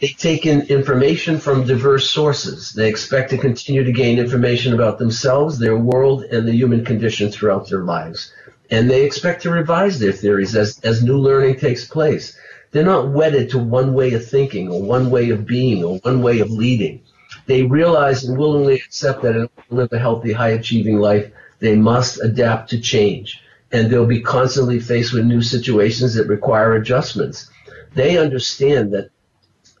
They 0.00 0.08
take 0.08 0.46
in 0.46 0.62
information 0.62 1.38
from 1.38 1.66
diverse 1.66 2.10
sources. 2.10 2.72
They 2.72 2.88
expect 2.88 3.30
to 3.30 3.38
continue 3.38 3.84
to 3.84 3.92
gain 3.92 4.18
information 4.18 4.74
about 4.74 4.98
themselves, 4.98 5.58
their 5.58 5.76
world, 5.76 6.24
and 6.24 6.46
the 6.46 6.52
human 6.52 6.84
condition 6.84 7.30
throughout 7.30 7.68
their 7.68 7.84
lives. 7.84 8.32
And 8.70 8.90
they 8.90 9.04
expect 9.04 9.42
to 9.42 9.50
revise 9.50 9.98
their 9.98 10.12
theories 10.12 10.56
as, 10.56 10.80
as 10.80 11.02
new 11.02 11.18
learning 11.18 11.56
takes 11.56 11.84
place. 11.84 12.36
They're 12.70 12.82
not 12.82 13.10
wedded 13.10 13.50
to 13.50 13.58
one 13.58 13.92
way 13.92 14.14
of 14.14 14.26
thinking 14.26 14.70
or 14.70 14.82
one 14.82 15.10
way 15.10 15.30
of 15.30 15.46
being 15.46 15.84
or 15.84 15.98
one 15.98 16.22
way 16.22 16.40
of 16.40 16.50
leading. 16.50 17.02
They 17.46 17.62
realize 17.62 18.24
and 18.24 18.38
willingly 18.38 18.74
accept 18.74 19.22
that 19.22 19.36
in 19.36 19.42
order 19.42 19.62
to 19.68 19.74
live 19.74 19.92
a 19.92 19.98
healthy, 19.98 20.32
high 20.32 20.50
achieving 20.50 20.98
life, 20.98 21.30
they 21.58 21.76
must 21.76 22.22
adapt 22.22 22.70
to 22.70 22.80
change. 22.80 23.42
And 23.72 23.90
they'll 23.90 24.06
be 24.06 24.20
constantly 24.20 24.80
faced 24.80 25.12
with 25.12 25.24
new 25.24 25.42
situations 25.42 26.14
that 26.14 26.28
require 26.28 26.74
adjustments. 26.74 27.50
They 27.94 28.18
understand 28.18 28.92
that 28.92 29.10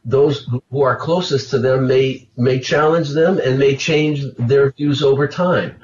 those 0.04 0.48
who 0.70 0.82
are 0.82 0.96
closest 0.96 1.50
to 1.50 1.58
them 1.58 1.86
may 1.86 2.28
may 2.36 2.58
challenge 2.58 3.10
them 3.10 3.38
and 3.38 3.58
may 3.58 3.76
change 3.76 4.24
their 4.38 4.72
views 4.72 5.02
over 5.02 5.28
time. 5.28 5.76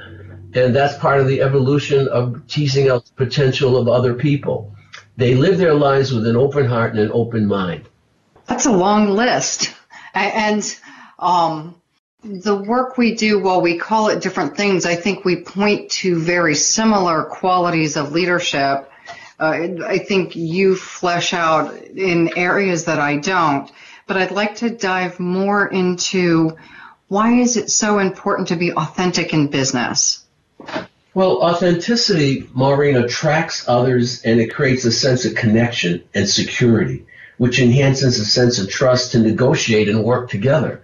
And 0.55 0.75
that's 0.75 0.99
part 0.99 1.21
of 1.21 1.29
the 1.29 1.43
evolution 1.43 2.09
of 2.09 2.47
teasing 2.49 2.89
out 2.89 3.05
the 3.05 3.13
potential 3.13 3.77
of 3.77 3.87
other 3.87 4.15
people. 4.15 4.75
They 5.17 5.35
live 5.35 5.59
their 5.59 5.75
lives 5.75 6.13
with 6.13 6.27
an 6.27 6.37
open 6.37 6.67
heart 6.67 6.93
and 6.93 7.01
an 7.01 7.11
open 7.13 7.47
mind. 7.47 7.89
That's 8.47 8.67
a 8.67 8.73
long 8.73 9.11
list. 9.11 9.75
And 10.15 10.65
um, 11.19 11.81
the 12.23 12.57
work 12.57 12.99
we 12.99 13.15
do, 13.15 13.41
while 13.41 13.61
we 13.61 13.79
call 13.79 14.09
it 14.09 14.23
different 14.23 14.57
things, 14.57 14.87
I 14.87 14.97
think 14.97 15.25
we 15.25 15.43
point 15.43 15.91
to 15.93 16.19
very 16.19 16.55
similar 16.55 17.25
qualities 17.25 17.97
of 17.97 18.13
leadership. 18.13 18.91
Uh, 19.41 19.69
I 19.87 19.99
think 19.99 20.35
you 20.35 20.75
flesh 20.75 21.33
out 21.33 21.75
in 21.75 22.37
areas 22.37 22.87
that 22.87 22.99
I 22.99 23.19
don't 23.19 23.71
but 24.09 24.17
I'd 24.17 24.33
like 24.33 24.57
to 24.57 24.71
dive 24.71 25.21
more 25.21 25.69
into 25.69 26.57
why 27.07 27.35
is 27.35 27.57
it 27.57 27.71
so 27.71 27.99
important 27.99 28.49
to 28.49 28.57
be 28.57 28.73
authentic 28.73 29.33
in 29.33 29.49
business? 29.49 30.25
Well, 31.15 31.43
authenticity, 31.43 32.49
Maureen, 32.53 32.97
attracts 32.97 33.69
others 33.69 34.23
and 34.23 34.41
it 34.41 34.53
creates 34.53 34.85
a 34.85 34.93
sense 34.93 35.25
of 35.25 35.35
connection 35.35 36.03
and 36.15 36.29
security, 36.29 37.07
which 37.37 37.61
enhances 37.61 38.19
a 38.19 38.25
sense 38.25 38.59
of 38.59 38.69
trust 38.69 39.13
to 39.13 39.19
negotiate 39.19 39.89
and 39.89 40.03
work 40.03 40.31
together. 40.31 40.83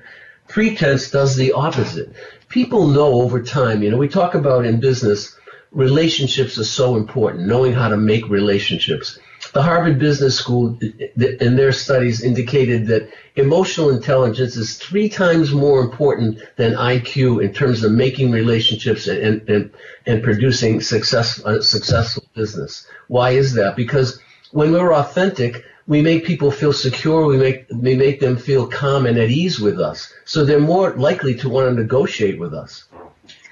Pretense 0.49 1.11
does 1.11 1.37
the 1.37 1.53
opposite. 1.53 2.13
People 2.49 2.87
know 2.87 3.23
over 3.23 3.43
time, 3.43 3.83
you 3.83 3.91
know, 3.91 3.97
we 3.97 4.09
talk 4.09 4.35
about 4.35 4.65
in 4.65 4.81
business, 4.81 5.37
relationships 5.73 6.59
are 6.59 6.65
so 6.65 6.97
important, 6.97 7.47
knowing 7.47 7.73
how 7.73 7.89
to 7.89 7.97
make 7.97 8.29
relationships. 8.29 9.19
The 9.53 9.63
Harvard 9.63 9.99
Business 9.99 10.39
School, 10.39 10.79
in 11.17 11.57
their 11.57 11.73
studies, 11.73 12.23
indicated 12.23 12.87
that 12.87 13.09
emotional 13.37 13.91
intelligence 13.91 14.57
is 14.57 14.79
three 14.79 15.09
times 15.09 15.53
more 15.53 15.81
important 15.81 16.39
than 16.57 16.73
IQ 16.75 17.43
in 17.43 17.53
terms 17.53 17.85
of 17.85 17.93
making 17.93 18.31
relationships 18.31 19.07
and, 19.07 19.47
and, 19.49 19.71
and 20.07 20.23
producing 20.23 20.81
success, 20.81 21.43
successful 21.61 22.25
business. 22.35 22.87
Why 23.09 23.31
is 23.31 23.55
that? 23.55 23.77
Because 23.77 24.21
when 24.53 24.73
we're 24.73 24.95
authentic, 24.95 25.65
we 25.87 26.01
make 26.01 26.25
people 26.25 26.51
feel 26.51 26.73
secure. 26.73 27.27
We 27.27 27.37
make 27.37 27.67
we 27.71 27.95
make 27.95 28.21
them 28.21 28.37
feel 28.37 28.67
calm 28.67 29.07
and 29.07 29.19
at 29.19 29.31
ease 29.31 29.61
with 29.61 29.81
us. 29.81 30.13
So 30.25 30.45
they're 30.45 30.61
more 30.61 30.95
likely 30.95 31.35
to 31.37 31.49
want 31.49 31.69
to 31.69 31.83
negotiate 31.83 32.39
with 32.39 32.55
us. 32.55 32.85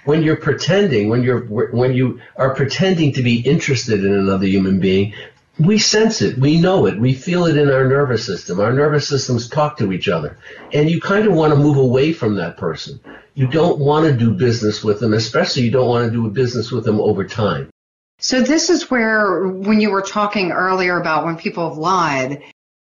When 0.05 0.23
you're 0.23 0.37
pretending, 0.37 1.09
when 1.09 1.23
you're 1.23 1.43
when 1.47 1.95
you 1.95 2.21
are 2.37 2.55
pretending 2.55 3.13
to 3.15 3.23
be 3.23 3.41
interested 3.41 4.05
in 4.05 4.15
another 4.15 4.47
human 4.47 4.81
being, 4.81 5.15
we 5.59 5.79
sense 5.79 6.23
it, 6.23 6.39
we 6.39 6.59
know 6.59 6.87
it, 6.87 6.99
we 6.99 7.13
feel 7.13 7.45
it 7.45 7.59
in 7.59 7.71
our 7.71 7.87
nervous 7.87 8.25
system. 8.25 8.59
Our 8.59 8.73
nervous 8.73 9.07
systems 9.07 9.49
talk 9.49 9.77
to 9.79 9.93
each 9.93 10.09
other. 10.09 10.39
And 10.73 10.91
you 10.91 11.01
kind 11.01 11.27
of 11.27 11.35
want 11.35 11.53
to 11.53 11.59
move 11.59 11.77
away 11.77 12.13
from 12.13 12.37
that 12.37 12.57
person. 12.57 12.99
You 13.35 13.47
don't 13.47 13.79
want 13.79 14.07
to 14.07 14.17
do 14.17 14.33
business 14.33 14.83
with 14.83 15.01
them, 15.01 15.13
especially 15.13 15.63
you 15.63 15.71
don't 15.71 15.89
want 15.89 16.07
to 16.07 16.11
do 16.11 16.29
business 16.31 16.71
with 16.71 16.85
them 16.85 17.01
over 17.01 17.25
time. 17.25 17.71
So 18.23 18.41
this 18.41 18.71
is 18.71 18.89
where, 18.89 19.49
when 19.49 19.81
you 19.81 19.91
were 19.91 20.01
talking 20.01 20.53
earlier 20.53 20.97
about 20.97 21.25
when 21.25 21.37
people 21.37 21.69
have 21.69 21.77
lied, 21.77 22.41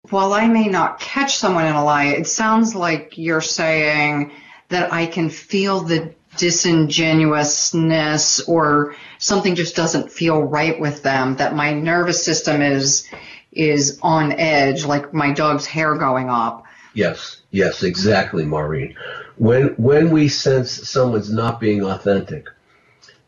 while 0.09 0.33
I 0.33 0.47
may 0.47 0.67
not 0.67 0.99
catch 0.99 1.37
someone 1.37 1.65
in 1.65 1.75
a 1.75 1.83
lie, 1.83 2.07
it 2.07 2.27
sounds 2.27 2.75
like 2.75 3.17
you're 3.17 3.39
saying 3.39 4.33
that 4.67 4.91
I 4.91 5.05
can 5.05 5.29
feel 5.29 5.79
the 5.79 6.13
disingenuousness 6.35 8.41
or 8.49 8.97
something 9.17 9.55
just 9.55 9.77
doesn't 9.77 10.11
feel 10.11 10.41
right 10.41 10.77
with 10.77 11.03
them 11.03 11.37
that 11.37 11.55
my 11.55 11.73
nervous 11.73 12.21
system 12.21 12.61
is 12.61 13.07
is 13.53 13.99
on 14.01 14.33
edge 14.33 14.83
like 14.83 15.13
my 15.13 15.31
dog's 15.31 15.65
hair 15.65 15.95
going 15.95 16.29
up. 16.29 16.65
Yes 16.93 17.37
yes 17.51 17.83
exactly 17.83 18.43
maureen. 18.43 18.97
When 19.37 19.67
when 19.75 20.11
we 20.11 20.27
sense 20.27 20.71
someone's 20.71 21.31
not 21.31 21.61
being 21.61 21.85
authentic 21.85 22.49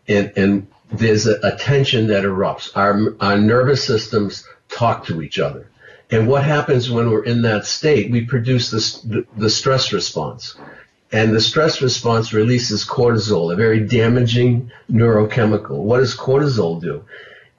and 0.10 0.34
and 0.36 0.68
there's 0.92 1.28
a, 1.28 1.36
a 1.44 1.56
tension 1.58 2.08
that 2.08 2.24
erupts 2.24 2.76
our 2.76 3.16
our 3.20 3.38
nervous 3.38 3.84
systems 3.84 4.48
talk 4.70 5.06
to 5.06 5.22
each 5.22 5.40
other 5.40 5.70
and 6.12 6.28
what 6.28 6.44
happens 6.44 6.90
when 6.90 7.10
we're 7.10 7.24
in 7.24 7.42
that 7.42 7.66
state 7.66 8.12
we 8.12 8.26
produce 8.26 8.72
this 8.72 9.02
the, 9.02 9.26
the 9.38 9.50
stress 9.50 9.92
response 9.92 10.56
and 11.12 11.34
the 11.34 11.40
stress 11.40 11.82
response 11.82 12.34
releases 12.34 12.86
cortisol, 12.86 13.54
a 13.54 13.56
very 13.56 13.80
damaging 13.80 14.72
neurochemical. 14.92 15.78
What 15.78 16.00
does 16.00 16.16
cortisol 16.16 16.82
do? 16.82 17.06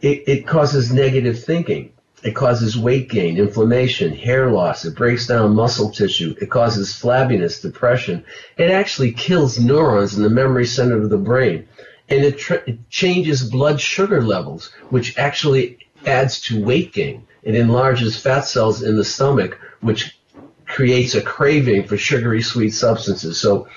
It, 0.02 0.24
it 0.26 0.46
causes 0.46 0.92
negative 0.92 1.42
thinking. 1.42 1.92
It 2.22 2.34
causes 2.34 2.76
weight 2.76 3.08
gain, 3.08 3.38
inflammation, 3.38 4.12
hair 4.12 4.50
loss. 4.50 4.84
It 4.84 4.96
breaks 4.96 5.26
down 5.26 5.54
muscle 5.54 5.90
tissue. 5.90 6.34
It 6.40 6.50
causes 6.50 6.92
flabbiness, 6.92 7.62
depression. 7.62 8.24
It 8.58 8.70
actually 8.70 9.12
kills 9.12 9.58
neurons 9.58 10.16
in 10.16 10.22
the 10.22 10.30
memory 10.30 10.66
center 10.66 11.00
of 11.00 11.08
the 11.08 11.16
brain. 11.16 11.68
And 12.08 12.24
it, 12.24 12.38
tr- 12.38 12.64
it 12.66 12.88
changes 12.88 13.42
blood 13.42 13.80
sugar 13.80 14.22
levels, 14.22 14.72
which 14.90 15.18
actually 15.18 15.78
adds 16.06 16.40
to 16.42 16.64
weight 16.64 16.92
gain. 16.92 17.26
It 17.42 17.54
enlarges 17.54 18.20
fat 18.20 18.42
cells 18.42 18.82
in 18.82 18.96
the 18.96 19.04
stomach, 19.04 19.58
which 19.80 20.18
creates 20.66 21.14
a 21.14 21.22
craving 21.22 21.84
for 21.84 21.96
sugary 21.96 22.42
sweet 22.42 22.70
substances. 22.70 23.40
So 23.40 23.68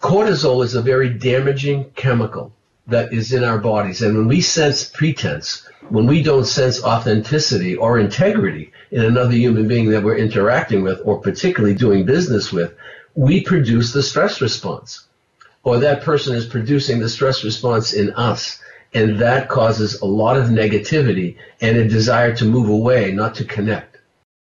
cortisol 0.00 0.64
is 0.64 0.74
a 0.74 0.82
very 0.82 1.10
damaging 1.10 1.90
chemical 1.94 2.52
that 2.86 3.12
is 3.12 3.32
in 3.32 3.44
our 3.44 3.58
bodies. 3.58 4.02
And 4.02 4.16
when 4.16 4.28
we 4.28 4.40
sense 4.40 4.88
pretense, 4.88 5.68
when 5.90 6.06
we 6.06 6.22
don't 6.22 6.46
sense 6.46 6.82
authenticity 6.82 7.76
or 7.76 7.98
integrity 7.98 8.72
in 8.90 9.04
another 9.04 9.32
human 9.32 9.68
being 9.68 9.90
that 9.90 10.02
we're 10.02 10.16
interacting 10.16 10.82
with 10.82 11.00
or 11.04 11.20
particularly 11.20 11.74
doing 11.74 12.04
business 12.04 12.52
with, 12.52 12.74
we 13.14 13.42
produce 13.42 13.92
the 13.92 14.02
stress 14.02 14.40
response. 14.40 15.06
Or 15.62 15.80
that 15.80 16.02
person 16.02 16.34
is 16.34 16.46
producing 16.46 17.00
the 17.00 17.08
stress 17.08 17.44
response 17.44 17.92
in 17.92 18.12
us. 18.14 18.60
And 18.92 19.18
that 19.20 19.48
causes 19.48 20.00
a 20.00 20.06
lot 20.06 20.36
of 20.36 20.46
negativity 20.46 21.36
and 21.60 21.76
a 21.76 21.88
desire 21.88 22.34
to 22.36 22.44
move 22.44 22.68
away, 22.68 23.12
not 23.12 23.36
to 23.36 23.44
connect. 23.44 23.98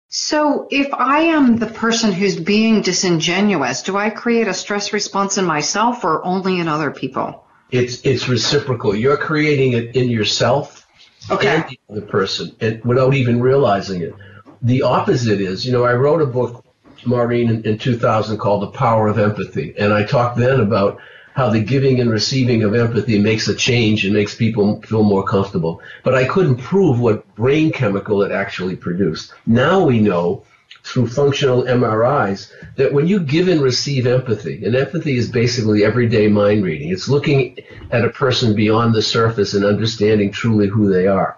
So 0.07 0.67
if 0.71 0.91
I 0.91 1.21
am 1.21 1.57
the 1.57 1.67
person 1.67 2.11
who's 2.11 2.39
being 2.39 2.81
disingenuous, 2.81 3.83
do 3.83 3.95
I 3.95 4.09
create 4.09 4.47
a 4.47 4.55
stress 4.55 4.91
response 4.91 5.37
in 5.37 5.45
myself 5.45 6.03
or 6.03 6.25
only 6.25 6.59
in 6.59 6.67
other 6.67 6.89
people? 6.89 7.45
It's 7.69 8.03
it's 8.03 8.27
reciprocal. 8.27 8.95
You're 8.95 9.17
creating 9.17 9.73
it 9.73 9.95
in 9.95 10.09
yourself 10.09 10.87
okay. 11.29 11.57
and 11.57 11.69
the 11.69 11.79
other 11.91 12.01
person, 12.01 12.55
and 12.59 12.83
without 12.83 13.13
even 13.13 13.39
realizing 13.39 14.01
it. 14.01 14.15
The 14.63 14.81
opposite 14.81 15.39
is, 15.39 15.63
you 15.65 15.71
know, 15.71 15.85
I 15.85 15.93
wrote 15.93 16.21
a 16.21 16.25
book, 16.25 16.65
Maureen, 17.05 17.49
in, 17.49 17.63
in 17.63 17.77
2000 17.77 18.37
called 18.37 18.63
The 18.63 18.77
Power 18.77 19.07
of 19.07 19.17
Empathy, 19.17 19.73
and 19.77 19.93
I 19.93 20.03
talked 20.03 20.37
then 20.37 20.59
about 20.59 20.99
how 21.33 21.49
the 21.49 21.61
giving 21.61 21.99
and 21.99 22.09
receiving 22.09 22.63
of 22.63 22.75
empathy 22.75 23.17
makes 23.17 23.47
a 23.47 23.55
change 23.55 24.03
and 24.03 24.13
makes 24.13 24.35
people 24.35 24.81
feel 24.81 25.03
more 25.03 25.23
comfortable. 25.23 25.81
But 26.03 26.15
I 26.15 26.25
couldn't 26.25 26.57
prove 26.57 26.99
what 26.99 27.33
brain 27.35 27.71
chemical 27.71 28.23
it 28.23 28.31
actually 28.31 28.75
produced. 28.75 29.33
Now 29.45 29.85
we 29.85 29.99
know 29.99 30.43
through 30.83 31.07
functional 31.07 31.63
MRIs 31.63 32.51
that 32.75 32.93
when 32.93 33.07
you 33.07 33.19
give 33.19 33.47
and 33.47 33.61
receive 33.61 34.07
empathy, 34.07 34.65
and 34.65 34.75
empathy 34.75 35.17
is 35.17 35.29
basically 35.29 35.83
everyday 35.83 36.27
mind 36.27 36.63
reading, 36.63 36.89
it's 36.89 37.07
looking 37.07 37.59
at 37.91 38.05
a 38.05 38.09
person 38.09 38.55
beyond 38.55 38.93
the 38.93 39.01
surface 39.01 39.53
and 39.53 39.65
understanding 39.65 40.31
truly 40.31 40.67
who 40.67 40.91
they 40.91 41.07
are. 41.07 41.37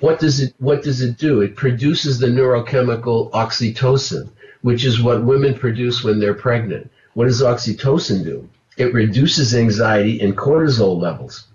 What 0.00 0.18
does 0.18 0.40
it 0.40 0.54
what 0.58 0.82
does 0.82 1.02
it 1.02 1.18
do? 1.18 1.42
It 1.42 1.56
produces 1.56 2.18
the 2.18 2.28
neurochemical 2.28 3.30
oxytocin, 3.32 4.30
which 4.62 4.84
is 4.84 5.02
what 5.02 5.24
women 5.24 5.54
produce 5.54 6.04
when 6.04 6.20
they're 6.20 6.34
pregnant. 6.34 6.90
What 7.14 7.26
does 7.26 7.42
oxytocin 7.42 8.24
do? 8.24 8.48
It 8.76 8.94
reduces 8.94 9.54
anxiety 9.54 10.20
and 10.20 10.36
cortisol 10.36 11.00
levels. 11.00 11.46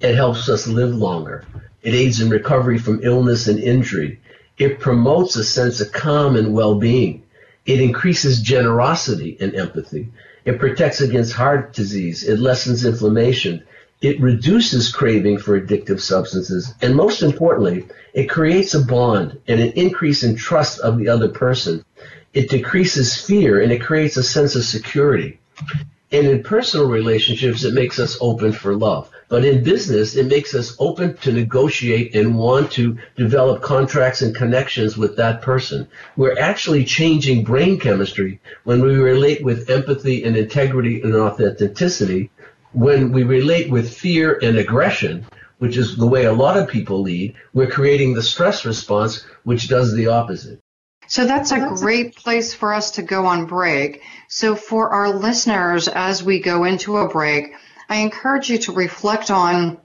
It 0.00 0.14
helps 0.14 0.48
us 0.48 0.66
live 0.66 0.94
longer. 0.94 1.44
It 1.82 1.94
aids 1.94 2.20
in 2.20 2.30
recovery 2.30 2.78
from 2.78 3.00
illness 3.02 3.48
and 3.48 3.58
injury. 3.58 4.20
It 4.58 4.80
promotes 4.80 5.36
a 5.36 5.44
sense 5.44 5.80
of 5.80 5.92
calm 5.92 6.36
and 6.36 6.52
well-being. 6.52 7.24
It 7.66 7.80
increases 7.80 8.40
generosity 8.40 9.36
and 9.40 9.54
empathy. 9.54 10.08
It 10.44 10.58
protects 10.58 11.00
against 11.00 11.34
heart 11.34 11.72
disease. 11.72 12.24
It 12.24 12.40
lessens 12.40 12.84
inflammation. 12.84 13.64
It 14.00 14.20
reduces 14.20 14.92
craving 14.92 15.38
for 15.38 15.60
addictive 15.60 16.00
substances. 16.00 16.72
And 16.80 16.94
most 16.94 17.22
importantly, 17.22 17.86
it 18.14 18.30
creates 18.30 18.74
a 18.74 18.84
bond 18.84 19.40
and 19.48 19.60
an 19.60 19.72
increase 19.72 20.22
in 20.22 20.36
trust 20.36 20.78
of 20.80 20.98
the 20.98 21.08
other 21.08 21.28
person. 21.28 21.84
It 22.32 22.50
decreases 22.50 23.16
fear 23.16 23.60
and 23.60 23.72
it 23.72 23.82
creates 23.82 24.16
a 24.16 24.22
sense 24.22 24.54
of 24.54 24.64
security. 24.64 25.40
And 26.12 26.26
in 26.26 26.42
personal 26.42 26.88
relationships, 26.88 27.64
it 27.64 27.74
makes 27.74 27.98
us 27.98 28.16
open 28.20 28.52
for 28.52 28.74
love. 28.74 29.10
But 29.28 29.44
in 29.44 29.62
business, 29.62 30.16
it 30.16 30.26
makes 30.26 30.54
us 30.54 30.74
open 30.78 31.16
to 31.18 31.32
negotiate 31.32 32.14
and 32.14 32.38
want 32.38 32.72
to 32.72 32.96
develop 33.16 33.60
contracts 33.60 34.22
and 34.22 34.34
connections 34.34 34.96
with 34.96 35.16
that 35.16 35.42
person. 35.42 35.86
We're 36.16 36.38
actually 36.38 36.84
changing 36.84 37.44
brain 37.44 37.78
chemistry 37.78 38.40
when 38.64 38.80
we 38.80 38.96
relate 38.96 39.44
with 39.44 39.68
empathy 39.68 40.24
and 40.24 40.34
integrity 40.34 41.02
and 41.02 41.14
authenticity. 41.14 42.30
When 42.72 43.12
we 43.12 43.22
relate 43.22 43.70
with 43.70 43.92
fear 43.92 44.38
and 44.42 44.58
aggression, 44.58 45.26
which 45.58 45.76
is 45.76 45.96
the 45.96 46.06
way 46.06 46.24
a 46.24 46.32
lot 46.32 46.56
of 46.56 46.68
people 46.68 47.02
lead, 47.02 47.34
we're 47.52 47.70
creating 47.70 48.14
the 48.14 48.22
stress 48.22 48.64
response, 48.64 49.24
which 49.44 49.68
does 49.68 49.94
the 49.94 50.08
opposite. 50.08 50.60
So 51.06 51.24
that's 51.24 51.52
a 51.52 51.70
great 51.74 52.16
place 52.16 52.52
for 52.52 52.74
us 52.74 52.92
to 52.92 53.02
go 53.02 53.24
on 53.24 53.46
break. 53.46 54.02
So 54.28 54.54
for 54.54 54.90
our 54.90 55.08
listeners, 55.08 55.88
as 55.88 56.22
we 56.22 56.40
go 56.40 56.64
into 56.64 56.98
a 56.98 57.08
break, 57.08 57.54
I 57.88 57.96
encourage 57.96 58.50
you 58.50 58.58
to 58.58 58.72
reflect 58.72 59.30
on 59.30 59.78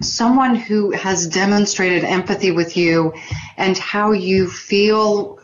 someone 0.00 0.56
who 0.56 0.90
has 0.90 1.28
demonstrated 1.28 2.04
empathy 2.04 2.50
with 2.50 2.76
you 2.76 3.14
and 3.56 3.78
how 3.78 4.10
you 4.10 4.50
feel 4.50 5.38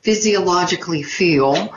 physiologically 0.00 1.02
feel 1.02 1.74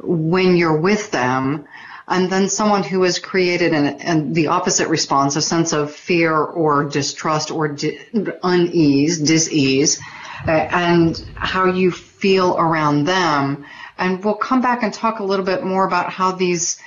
when 0.00 0.56
you're 0.56 0.80
with 0.80 1.10
them 1.10 1.66
and 2.08 2.30
then 2.30 2.48
someone 2.48 2.82
who 2.82 3.02
has 3.02 3.18
created 3.18 3.72
an, 3.74 3.86
an, 4.00 4.32
the 4.32 4.46
opposite 4.48 4.88
response, 4.88 5.36
a 5.36 5.42
sense 5.42 5.72
of 5.72 5.94
fear 5.94 6.34
or 6.34 6.84
distrust 6.84 7.50
or 7.50 7.68
di- 7.68 7.98
unease, 8.42 9.18
dis-ease, 9.18 10.00
uh, 10.46 10.50
and 10.50 11.24
how 11.34 11.66
you 11.66 11.90
feel 11.90 12.56
around 12.56 13.04
them. 13.04 13.66
And 13.98 14.24
we'll 14.24 14.34
come 14.34 14.60
back 14.60 14.82
and 14.82 14.92
talk 14.92 15.18
a 15.18 15.24
little 15.24 15.44
bit 15.44 15.62
more 15.64 15.86
about 15.86 16.10
how 16.10 16.32
these, 16.32 16.78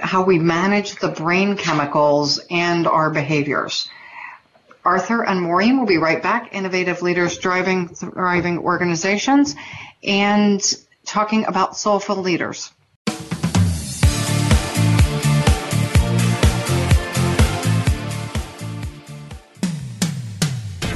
how 0.00 0.24
we 0.24 0.38
manage 0.38 0.96
the 0.96 1.08
brain 1.08 1.56
chemicals 1.56 2.40
and 2.50 2.86
our 2.86 3.10
behaviors. 3.10 3.88
Arthur 4.84 5.24
and 5.24 5.40
Maureen 5.40 5.78
will 5.78 5.86
be 5.86 5.98
right 5.98 6.22
back. 6.22 6.54
Innovative 6.54 7.02
leaders 7.02 7.38
driving 7.38 7.88
thriving 7.88 8.58
organizations 8.58 9.54
and 10.02 10.60
talking 11.04 11.44
about 11.46 11.76
soulful 11.76 12.16
leaders. 12.16 12.72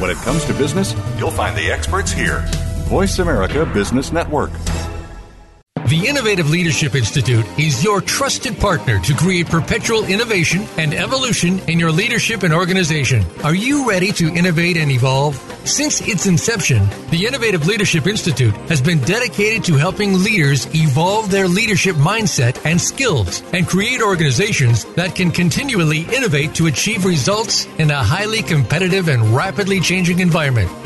When 0.06 0.16
it 0.16 0.22
comes 0.22 0.44
to 0.44 0.54
business, 0.54 0.94
you'll 1.18 1.32
find 1.32 1.56
the 1.56 1.68
experts 1.68 2.12
here. 2.12 2.44
Voice 2.86 3.18
America 3.18 3.66
Business 3.66 4.12
Network. 4.12 4.52
The 5.88 6.04
Innovative 6.06 6.48
Leadership 6.48 6.94
Institute 6.94 7.44
is 7.58 7.82
your 7.82 8.00
trusted 8.00 8.56
partner 8.56 9.00
to 9.00 9.14
create 9.14 9.48
perpetual 9.48 10.04
innovation 10.04 10.64
and 10.78 10.94
evolution 10.94 11.58
in 11.68 11.80
your 11.80 11.90
leadership 11.90 12.44
and 12.44 12.54
organization. 12.54 13.24
Are 13.42 13.56
you 13.56 13.88
ready 13.88 14.12
to 14.12 14.32
innovate 14.32 14.76
and 14.76 14.92
evolve? 14.92 15.34
Since 15.66 16.00
its 16.02 16.26
inception, 16.26 16.88
the 17.10 17.26
Innovative 17.26 17.66
Leadership 17.66 18.06
Institute 18.06 18.54
has 18.68 18.80
been 18.80 19.00
dedicated 19.00 19.64
to 19.64 19.74
helping 19.74 20.22
leaders 20.22 20.72
evolve 20.72 21.28
their 21.28 21.48
leadership 21.48 21.96
mindset 21.96 22.64
and 22.64 22.80
skills 22.80 23.42
and 23.52 23.66
create 23.66 24.00
organizations 24.00 24.84
that 24.94 25.16
can 25.16 25.32
continually 25.32 26.02
innovate 26.14 26.54
to 26.54 26.66
achieve 26.66 27.04
results 27.04 27.66
in 27.78 27.90
a 27.90 27.96
highly 27.96 28.42
competitive 28.42 29.08
and 29.08 29.34
rapidly 29.34 29.80
changing 29.80 30.20
environment. 30.20 30.85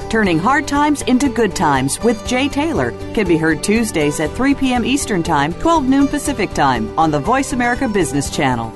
Turning 0.11 0.37
Hard 0.37 0.67
Times 0.67 1.03
into 1.03 1.29
Good 1.29 1.55
Times 1.55 1.97
with 2.03 2.27
Jay 2.27 2.49
Taylor 2.49 2.91
can 3.13 3.25
be 3.25 3.37
heard 3.37 3.63
Tuesdays 3.63 4.19
at 4.19 4.29
3 4.31 4.53
p.m. 4.55 4.83
Eastern 4.83 5.23
Time, 5.23 5.53
12 5.53 5.87
noon 5.87 6.05
Pacific 6.05 6.53
Time 6.53 6.99
on 6.99 7.11
the 7.11 7.19
Voice 7.19 7.53
America 7.53 7.87
Business 7.87 8.29
Channel. 8.29 8.73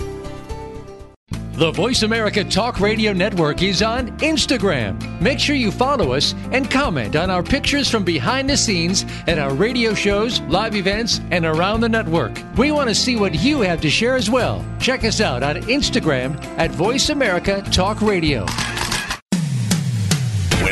The 1.55 1.71
Voice 1.71 2.03
America 2.03 2.41
Talk 2.45 2.79
Radio 2.79 3.11
Network 3.11 3.61
is 3.61 3.81
on 3.81 4.17
Instagram. 4.19 5.19
Make 5.19 5.41
sure 5.41 5.57
you 5.57 5.71
follow 5.71 6.13
us 6.13 6.33
and 6.53 6.71
comment 6.71 7.17
on 7.17 7.29
our 7.29 7.43
pictures 7.43 7.89
from 7.89 8.05
behind 8.05 8.49
the 8.49 8.55
scenes 8.55 9.05
at 9.27 9.37
our 9.37 9.53
radio 9.53 9.93
shows, 9.93 10.39
live 10.43 10.73
events, 10.73 11.19
and 11.31 11.43
around 11.43 11.81
the 11.81 11.89
network. 11.89 12.31
We 12.55 12.71
want 12.71 12.87
to 12.87 12.95
see 12.95 13.17
what 13.17 13.35
you 13.35 13.59
have 13.59 13.81
to 13.81 13.89
share 13.89 14.15
as 14.15 14.29
well. 14.29 14.65
Check 14.79 15.03
us 15.03 15.19
out 15.19 15.43
on 15.43 15.57
Instagram 15.63 16.41
at 16.57 16.71
Voice 16.71 17.09
America 17.09 17.61
Talk 17.73 18.01
Radio. 18.01 18.45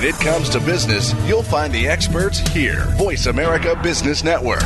When 0.04 0.14
it 0.14 0.20
comes 0.20 0.50
to 0.50 0.60
business, 0.60 1.14
you'll 1.26 1.44
find 1.44 1.74
the 1.74 1.88
experts 1.88 2.40
here. 2.50 2.84
Voice 2.98 3.28
America 3.28 3.80
Business 3.82 4.22
Network. 4.22 4.60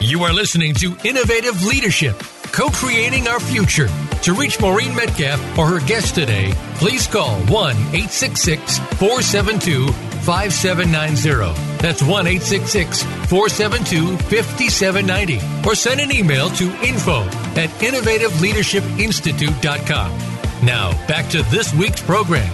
You 0.00 0.22
are 0.22 0.32
listening 0.32 0.72
to 0.76 0.96
Innovative 1.04 1.62
Leadership, 1.66 2.18
co 2.44 2.70
creating 2.70 3.28
our 3.28 3.40
future. 3.40 3.88
To 4.22 4.32
reach 4.32 4.58
Maureen 4.58 4.94
Metcalf 4.94 5.58
or 5.58 5.66
her 5.66 5.86
guest 5.86 6.14
today, 6.14 6.54
please 6.76 7.06
call 7.06 7.36
1 7.40 7.76
866 7.76 8.78
472 8.78 10.09
5790. 10.20 11.82
That's 11.82 12.02
1 12.02 12.26
866 12.26 13.02
472 13.02 14.16
5790. 14.16 15.68
Or 15.68 15.74
send 15.74 16.00
an 16.00 16.10
email 16.12 16.48
to 16.50 16.64
info 16.82 17.22
at 17.56 17.70
innovativeleadershipinstitute.com. 17.80 20.64
Now, 20.64 20.92
back 21.06 21.28
to 21.30 21.42
this 21.44 21.72
week's 21.74 22.02
program. 22.02 22.52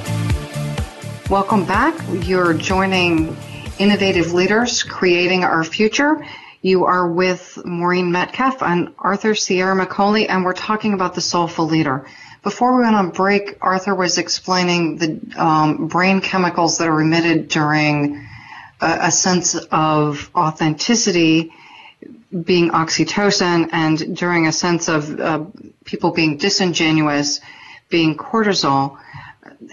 Welcome 1.28 1.64
back. 1.64 2.00
You're 2.24 2.54
joining 2.54 3.36
Innovative 3.78 4.32
Leaders 4.32 4.84
Creating 4.84 5.42
Our 5.42 5.64
Future. 5.64 6.24
You 6.62 6.84
are 6.84 7.10
with 7.10 7.58
Maureen 7.64 8.12
Metcalf 8.12 8.62
and 8.62 8.94
Arthur 8.98 9.32
Ciaramicoli, 9.32 10.26
and 10.28 10.44
we're 10.44 10.52
talking 10.52 10.94
about 10.94 11.14
the 11.14 11.20
soulful 11.20 11.66
leader. 11.66 12.06
Before 12.46 12.76
we 12.76 12.84
went 12.84 12.94
on 12.94 13.10
break, 13.10 13.58
Arthur 13.60 13.92
was 13.92 14.18
explaining 14.18 14.98
the 14.98 15.20
um, 15.36 15.88
brain 15.88 16.20
chemicals 16.20 16.78
that 16.78 16.86
are 16.86 17.00
emitted 17.00 17.48
during 17.48 18.24
a, 18.80 18.98
a 19.00 19.10
sense 19.10 19.56
of 19.56 20.30
authenticity 20.32 21.52
being 22.30 22.70
oxytocin 22.70 23.70
and 23.72 24.16
during 24.16 24.46
a 24.46 24.52
sense 24.52 24.88
of 24.88 25.18
uh, 25.18 25.44
people 25.84 26.12
being 26.12 26.36
disingenuous 26.36 27.40
being 27.88 28.16
cortisol 28.16 28.96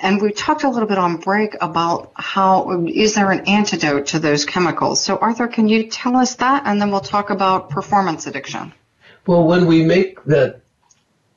and 0.02 0.20
we 0.20 0.32
talked 0.32 0.64
a 0.64 0.70
little 0.70 0.90
bit 0.90 0.98
on 0.98 1.18
break 1.18 1.56
about 1.62 2.12
how 2.16 2.88
is 2.88 3.14
there 3.14 3.30
an 3.30 3.42
antidote 3.48 4.08
to 4.08 4.20
those 4.20 4.46
chemicals. 4.46 5.04
So 5.04 5.18
Arthur, 5.18 5.48
can 5.48 5.68
you 5.68 5.90
tell 5.90 6.16
us 6.16 6.36
that, 6.36 6.64
and 6.66 6.82
then 6.82 6.90
we'll 6.90 7.02
talk 7.02 7.30
about 7.30 7.70
performance 7.70 8.26
addiction. 8.26 8.74
Well, 9.28 9.46
when 9.46 9.68
we 9.68 9.84
make 9.84 10.24
that 10.26 10.63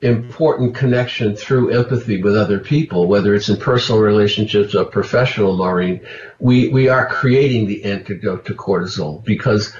important 0.01 0.75
connection 0.75 1.35
through 1.35 1.71
empathy 1.71 2.21
with 2.21 2.37
other 2.37 2.59
people, 2.59 3.07
whether 3.07 3.33
it's 3.33 3.49
in 3.49 3.57
personal 3.57 4.01
relationships 4.01 4.75
or 4.75 4.85
professional, 4.85 5.57
Maureen, 5.57 6.01
we, 6.39 6.67
we 6.69 6.87
are 6.87 7.07
creating 7.07 7.67
the 7.67 7.83
antidote 7.83 8.45
to 8.45 8.53
cortisol 8.53 9.23
because 9.23 9.75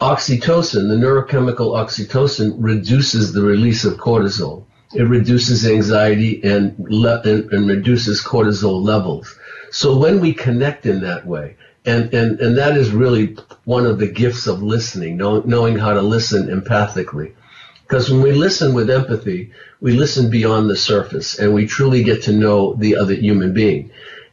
oxytocin, 0.00 0.88
the 0.88 0.96
neurochemical 0.96 1.74
oxytocin, 1.74 2.54
reduces 2.58 3.32
the 3.32 3.42
release 3.42 3.84
of 3.84 3.94
cortisol 3.94 4.64
it 4.94 5.04
reduces 5.04 5.66
anxiety 5.66 6.42
and, 6.44 6.74
le- 6.78 7.22
and, 7.22 7.50
and 7.52 7.66
reduces 7.66 8.22
cortisol 8.22 8.82
levels. 8.82 9.38
So 9.70 9.96
when 9.96 10.20
we 10.20 10.34
connect 10.34 10.84
in 10.86 11.00
that 11.00 11.26
way, 11.26 11.56
and, 11.84 12.12
and, 12.12 12.38
and 12.40 12.58
that 12.58 12.76
is 12.76 12.90
really 12.90 13.36
one 13.64 13.86
of 13.86 13.98
the 13.98 14.06
gifts 14.06 14.46
of 14.46 14.62
listening, 14.62 15.16
know, 15.16 15.40
knowing 15.40 15.76
how 15.76 15.94
to 15.94 16.02
listen 16.02 16.48
empathically. 16.48 17.32
Because 17.92 18.10
when 18.10 18.22
we 18.22 18.32
listen 18.32 18.72
with 18.72 18.88
empathy, 18.88 19.52
we 19.82 19.92
listen 19.92 20.30
beyond 20.30 20.70
the 20.70 20.78
surface 20.78 21.38
and 21.38 21.52
we 21.52 21.66
truly 21.66 22.02
get 22.02 22.22
to 22.22 22.32
know 22.32 22.72
the 22.72 22.96
other 22.96 23.12
human 23.12 23.52
being. 23.52 23.90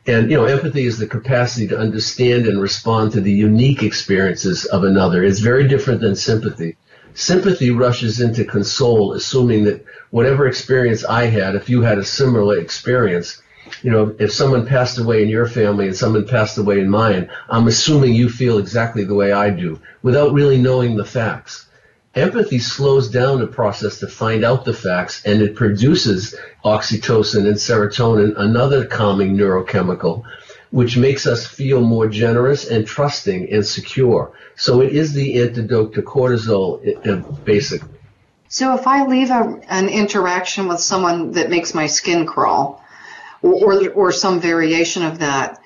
And, 0.07 0.31
you 0.31 0.37
know, 0.37 0.45
empathy 0.45 0.85
is 0.85 0.97
the 0.97 1.05
capacity 1.05 1.67
to 1.67 1.77
understand 1.77 2.47
and 2.47 2.61
respond 2.61 3.11
to 3.11 3.19
the 3.19 3.33
unique 3.33 3.83
experiences 3.83 4.63
of 4.63 4.85
another. 4.85 5.25
It's 5.25 5.41
very 5.41 5.67
different 5.67 5.99
than 5.99 6.15
sympathy. 6.15 6.77
Sympathy 7.15 7.69
rushes 7.69 8.21
into 8.21 8.45
console, 8.45 9.11
assuming 9.11 9.65
that 9.65 9.83
whatever 10.11 10.47
experience 10.47 11.03
I 11.03 11.25
had, 11.25 11.55
if 11.55 11.69
you 11.69 11.81
had 11.81 11.97
a 11.97 12.05
similar 12.05 12.59
experience, 12.59 13.41
you 13.83 13.91
know, 13.91 14.15
if 14.19 14.31
someone 14.31 14.65
passed 14.67 14.99
away 14.99 15.21
in 15.21 15.27
your 15.27 15.49
family 15.49 15.87
and 15.87 15.97
someone 15.97 16.25
passed 16.25 16.57
away 16.57 16.79
in 16.79 16.89
mine, 16.89 17.29
I'm 17.49 17.67
assuming 17.67 18.13
you 18.13 18.29
feel 18.29 18.57
exactly 18.57 19.03
the 19.03 19.15
way 19.15 19.33
I 19.33 19.49
do 19.49 19.81
without 20.01 20.31
really 20.31 20.57
knowing 20.57 20.95
the 20.95 21.03
facts. 21.03 21.65
Empathy 22.15 22.57
slows 22.57 23.09
down 23.09 23.39
the 23.39 23.47
process 23.47 23.99
to 23.99 24.07
find 24.07 24.43
out 24.43 24.65
the 24.65 24.73
facts 24.73 25.23
and 25.25 25.41
it 25.41 25.55
produces 25.55 26.35
oxytocin 26.65 27.45
and 27.45 27.55
serotonin, 27.55 28.33
another 28.35 28.85
calming 28.85 29.37
neurochemical, 29.37 30.23
which 30.71 30.97
makes 30.97 31.27
us 31.27 31.45
feel 31.45 31.81
more 31.81 32.07
generous 32.07 32.67
and 32.67 32.87
trusting 32.87 33.51
and 33.51 33.65
secure. 33.65 34.31
So 34.55 34.81
it 34.81 34.93
is 34.93 35.13
the 35.13 35.41
antidote 35.41 35.93
to 35.93 36.01
cortisol, 36.01 37.43
basically. 37.45 37.89
So 38.47 38.73
if 38.73 38.87
I 38.87 39.05
leave 39.05 39.29
a, 39.29 39.61
an 39.69 39.89
interaction 39.89 40.67
with 40.67 40.79
someone 40.79 41.33
that 41.33 41.51
makes 41.51 41.75
my 41.75 41.85
skin 41.85 42.25
crawl, 42.25 42.83
or, 43.43 43.75
or, 43.75 43.89
or 43.91 44.11
some 44.11 44.41
variation 44.41 45.03
of 45.03 45.19
that, 45.19 45.61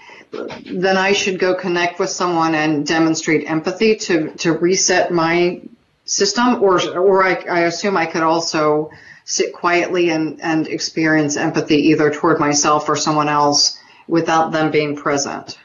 then 0.65 0.97
I 0.97 1.13
should 1.13 1.39
go 1.39 1.55
connect 1.55 1.99
with 1.99 2.09
someone 2.09 2.53
and 2.53 2.85
demonstrate 2.85 3.49
empathy 3.49 3.95
to, 3.95 4.31
to 4.37 4.51
reset 4.51 5.11
my 5.11 5.61
system, 6.05 6.61
or 6.61 6.81
or 6.97 7.23
I, 7.23 7.33
I 7.49 7.59
assume 7.61 7.97
I 7.97 8.05
could 8.05 8.23
also 8.23 8.91
sit 9.25 9.53
quietly 9.53 10.09
and, 10.09 10.41
and 10.41 10.67
experience 10.67 11.37
empathy 11.37 11.77
either 11.89 12.11
toward 12.11 12.39
myself 12.39 12.89
or 12.89 12.95
someone 12.95 13.29
else 13.29 13.79
without 14.07 14.51
them 14.51 14.69
being 14.69 14.95
present. 14.95 15.57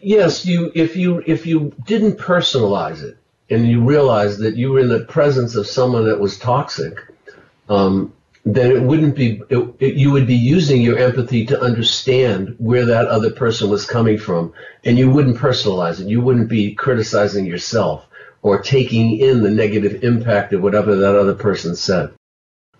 Yes, 0.00 0.46
you 0.46 0.70
if 0.74 0.96
you 0.96 1.22
if 1.26 1.44
you 1.44 1.74
didn't 1.84 2.18
personalize 2.18 3.02
it, 3.02 3.16
and 3.50 3.66
you 3.66 3.82
realized 3.82 4.40
that 4.40 4.56
you 4.56 4.70
were 4.70 4.80
in 4.80 4.88
the 4.88 5.00
presence 5.00 5.56
of 5.56 5.66
someone 5.66 6.06
that 6.06 6.20
was 6.20 6.38
toxic, 6.38 6.94
um, 7.68 8.12
then 8.44 8.70
it 8.70 8.82
wouldn't 8.82 9.16
be, 9.16 9.42
it, 9.50 9.74
it, 9.78 9.94
you 9.94 10.10
would 10.10 10.26
be 10.26 10.36
using 10.36 10.80
your 10.80 10.98
empathy 10.98 11.44
to 11.46 11.60
understand 11.60 12.54
where 12.58 12.86
that 12.86 13.06
other 13.06 13.30
person 13.30 13.68
was 13.68 13.84
coming 13.84 14.16
from, 14.16 14.52
and 14.84 14.96
you 14.96 15.10
wouldn't 15.10 15.36
personalize 15.36 16.00
it. 16.00 16.06
You 16.06 16.20
wouldn't 16.20 16.48
be 16.48 16.74
criticizing 16.74 17.44
yourself 17.44 18.07
or 18.42 18.60
taking 18.62 19.18
in 19.18 19.42
the 19.42 19.50
negative 19.50 20.04
impact 20.04 20.52
of 20.52 20.62
whatever 20.62 20.96
that 20.96 21.16
other 21.16 21.34
person 21.34 21.74
said. 21.74 22.10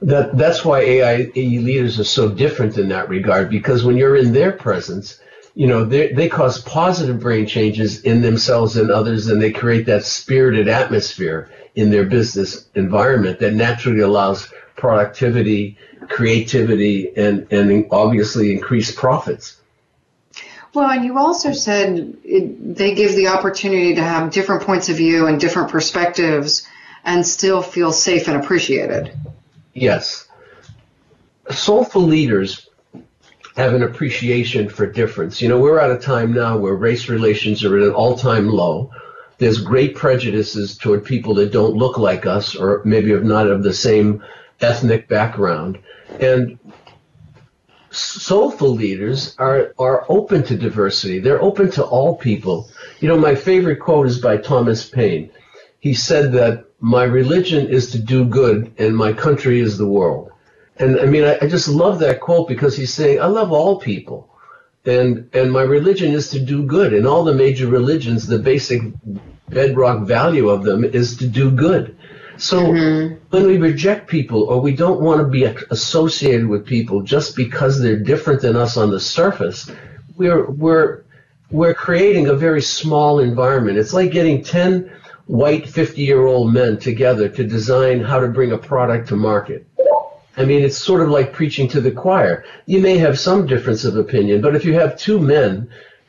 That, 0.01 0.37
that's 0.37 0.65
why 0.65 0.81
AI 0.81 1.31
leaders 1.35 1.99
are 1.99 2.05
so 2.05 2.29
different 2.29 2.79
in 2.79 2.89
that 2.91 3.09
regard, 3.09 3.51
because 3.51 3.85
when 3.85 3.97
you're 3.97 4.17
in 4.17 4.33
their 4.33 4.53
presence, 4.53 5.21
you 5.55 5.67
know, 5.67 5.85
they, 5.85 6.29
cause 6.29 6.61
positive 6.63 7.19
brain 7.19 7.47
changes 7.47 8.03
in 8.03 8.23
themselves 8.23 8.77
and 8.77 8.93
others, 8.93 9.27
and 9.27 9.43
they 9.43 9.51
create 9.51 9.87
that 9.87 10.05
spirited 10.05 10.69
atmosphere 10.69 11.51
in 11.75 11.91
their 11.91 12.05
business 12.05 12.69
environment 12.77 13.41
that 13.41 13.55
naturally 13.55 14.01
allows 14.01 14.53
productivity, 14.77 15.77
creativity, 16.09 17.11
and, 17.17 17.53
and 17.53 17.87
obviously 17.91 18.53
increased 18.53 18.95
profits. 18.95 19.57
Well, 20.79 20.91
and 20.93 21.05
you 21.05 21.19
also 21.19 21.53
said 21.53 22.19
it, 22.23 22.77
they 22.77 22.95
give 22.95 23.17
the 23.17 23.27
opportunity 23.27 23.97
to 23.97 24.01
have 24.01 24.31
different 24.31 24.63
points 24.63 24.89
of 24.89 24.97
view 24.97 25.27
and 25.27 25.41
different 25.41 25.73
perspectives 25.73 26.69
and 27.03 27.27
still 27.27 27.63
feel 27.63 27.91
safe 27.91 28.29
and 28.29 28.37
appreciated. 28.37 29.13
Yes. 29.75 30.29
Soulful 31.51 32.03
leaders 32.03 32.69
have 33.57 33.75
an 33.75 33.83
appreciation 33.83 34.69
for 34.69 34.87
difference. 34.87 35.43
You 35.43 35.49
know, 35.49 35.59
we're 35.59 35.81
at 35.81 35.91
a 35.91 35.99
time 35.99 36.33
now 36.33 36.57
where 36.57 36.75
race 36.75 37.09
relations 37.09 37.65
are 37.65 37.77
at 37.77 37.83
an 37.83 37.93
all-time 37.93 38.47
low. 38.49 38.93
There's 39.39 39.59
great 39.59 39.97
prejudices 39.97 40.79
toward 40.79 41.05
people 41.05 41.35
that 41.35 41.51
don't 41.51 41.75
look 41.75 41.99
like 41.99 42.25
us 42.25 42.55
or 42.55 42.83
maybe 42.85 43.11
have 43.11 43.25
not 43.25 43.49
of 43.49 43.65
the 43.65 43.75
same 43.75 44.23
ethnic 44.61 45.09
background. 45.09 45.81
And 46.21 46.57
soulful 47.99 48.71
leaders 48.71 49.35
are, 49.39 49.75
are 49.79 50.07
open 50.09 50.43
to 50.45 50.57
diversity. 50.57 51.19
They're 51.19 51.43
open 51.43 51.71
to 51.73 51.85
all 51.85 52.17
people. 52.17 52.71
You 53.01 53.09
know, 53.09 53.19
my 53.19 53.35
favorite 53.35 53.81
quote 53.81 54.07
is 54.07 54.21
by 54.21 54.37
Thomas 54.37 54.89
Paine. 54.89 55.31
He 55.81 55.95
said 55.95 56.33
that 56.33 56.65
my 56.81 57.05
religion 57.05 57.69
is 57.69 57.91
to 57.93 57.99
do 57.99 58.25
good 58.25 58.73
and 58.79 58.97
my 58.97 59.13
country 59.13 59.61
is 59.61 59.79
the 59.79 59.87
world. 59.87 60.31
And 60.77 61.01
I 61.01 61.07
mean, 61.07 61.25
I, 61.25 61.39
I 61.43 61.49
just 61.49 61.69
love 61.69 61.99
that 62.01 62.21
quote 62.21 62.49
because 62.49 62.77
he's 62.77 62.95
saying, 62.95 63.21
I 63.21 63.27
love 63.27 63.53
all 63.53 63.81
people. 63.81 64.31
And, 64.85 65.29
and 65.35 65.53
my 65.53 65.63
religion 65.63 66.13
is 66.13 66.31
to 66.31 66.41
do 66.41 66.65
good. 66.65 66.93
In 66.95 67.07
all 67.07 67.25
the 67.25 67.35
major 67.35 67.67
religions, 67.67 68.27
the 68.27 68.39
basic 68.39 68.81
bedrock 69.49 70.07
value 70.07 70.49
of 70.49 70.63
them 70.63 70.85
is 70.85 71.17
to 71.17 71.27
do 71.27 71.51
good. 71.51 71.97
So 72.39 72.61
mm-hmm. 72.61 73.17
when 73.31 73.47
we 73.47 73.59
reject 73.59 74.09
people 74.09 74.45
or 74.45 74.61
we 74.61 74.75
don't 74.75 75.01
want 75.01 75.21
to 75.21 75.27
be 75.27 75.45
associated 75.45 76.47
with 76.47 76.65
people 76.65 77.03
just 77.03 77.35
because 77.35 77.81
they're 77.81 77.99
different 77.99 78.43
than 78.43 78.57
us 78.57 78.77
on 78.77 78.91
the 78.91 79.01
surface, 79.01 79.71
we're, 80.17 80.49
we're, 80.49 81.05
we're 81.51 81.75
creating 81.75 82.29
a 82.29 82.35
very 82.35 82.63
small 82.63 83.19
environment. 83.19 83.77
It's 83.77 83.93
like 83.93 84.13
getting 84.13 84.45
10 84.45 84.91
white 85.27 85.69
50 85.69 86.03
year 86.03 86.27
old 86.27 86.55
men 86.55 86.79
together 86.79 87.29
to 87.29 87.45
design 87.45 88.01
how 88.01 88.21
to 88.21 88.29
bring 88.29 88.53
a 88.53 88.59
product 88.59 89.09
to 89.09 89.17
market. 89.17 89.67
I 90.37 90.45
mean, 90.45 90.63
it's 90.63 90.79
sort 90.79 91.01
of 91.01 91.09
like 91.09 91.33
preaching 91.33 91.67
to 91.71 91.81
the 91.81 91.91
choir. 91.91 92.45
You 92.67 92.81
may 92.81 92.99
have 92.99 93.19
some 93.19 93.47
difference 93.47 93.85
of 93.85 93.97
opinion, 93.97 94.41
but 94.41 94.55
if 94.55 94.65
you 94.65 94.75
have 94.75 94.97
two 94.97 95.19
men, 95.19 95.69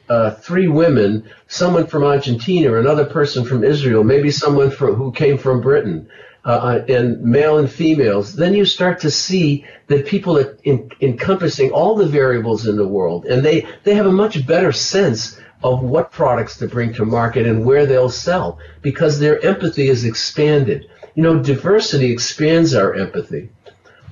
uh, 0.10 0.32
three 0.32 0.68
women, 0.68 1.30
someone 1.48 1.88
from 1.88 2.04
Argentina, 2.04 2.76
another 2.76 3.06
person 3.06 3.46
from 3.46 3.64
Israel, 3.64 4.04
maybe 4.04 4.32
someone 4.32 4.72
from, 4.72 4.96
who 4.96 5.12
came 5.12 5.38
from 5.38 5.62
Britain, 5.62 6.10
uh, 6.46 6.50
uh, 6.50 6.86
and 6.88 7.22
male 7.22 7.58
and 7.58 7.70
females, 7.70 8.34
then 8.34 8.54
you 8.54 8.66
start 8.66 9.00
to 9.00 9.12
see 9.12 9.66
that 9.88 10.08
people 10.08 10.38
are 10.38 10.58
in, 10.64 10.90
encompassing 11.02 11.70
all 11.72 11.96
the 11.96 12.08
variables 12.08 12.66
in 12.66 12.76
the 12.76 12.88
world, 12.88 13.26
and 13.26 13.46
they, 13.46 13.68
they 13.84 13.94
have 13.94 14.06
a 14.06 14.12
much 14.12 14.46
better 14.48 14.72
sense 14.72 15.40
of 15.64 15.84
what 15.84 16.12
products 16.12 16.58
to 16.58 16.68
bring 16.68 16.94
to 16.94 17.06
market 17.06 17.46
and 17.46 17.66
where 17.66 17.86
they'll 17.86 18.10
sell 18.10 18.58
because 18.82 19.20
their 19.20 19.44
empathy 19.46 19.90
is 19.90 20.06
expanded. 20.06 20.90
You 21.16 21.24
know, 21.24 21.40
diversity 21.44 22.12
expands 22.12 22.74
our 22.74 22.94
empathy 22.94 23.50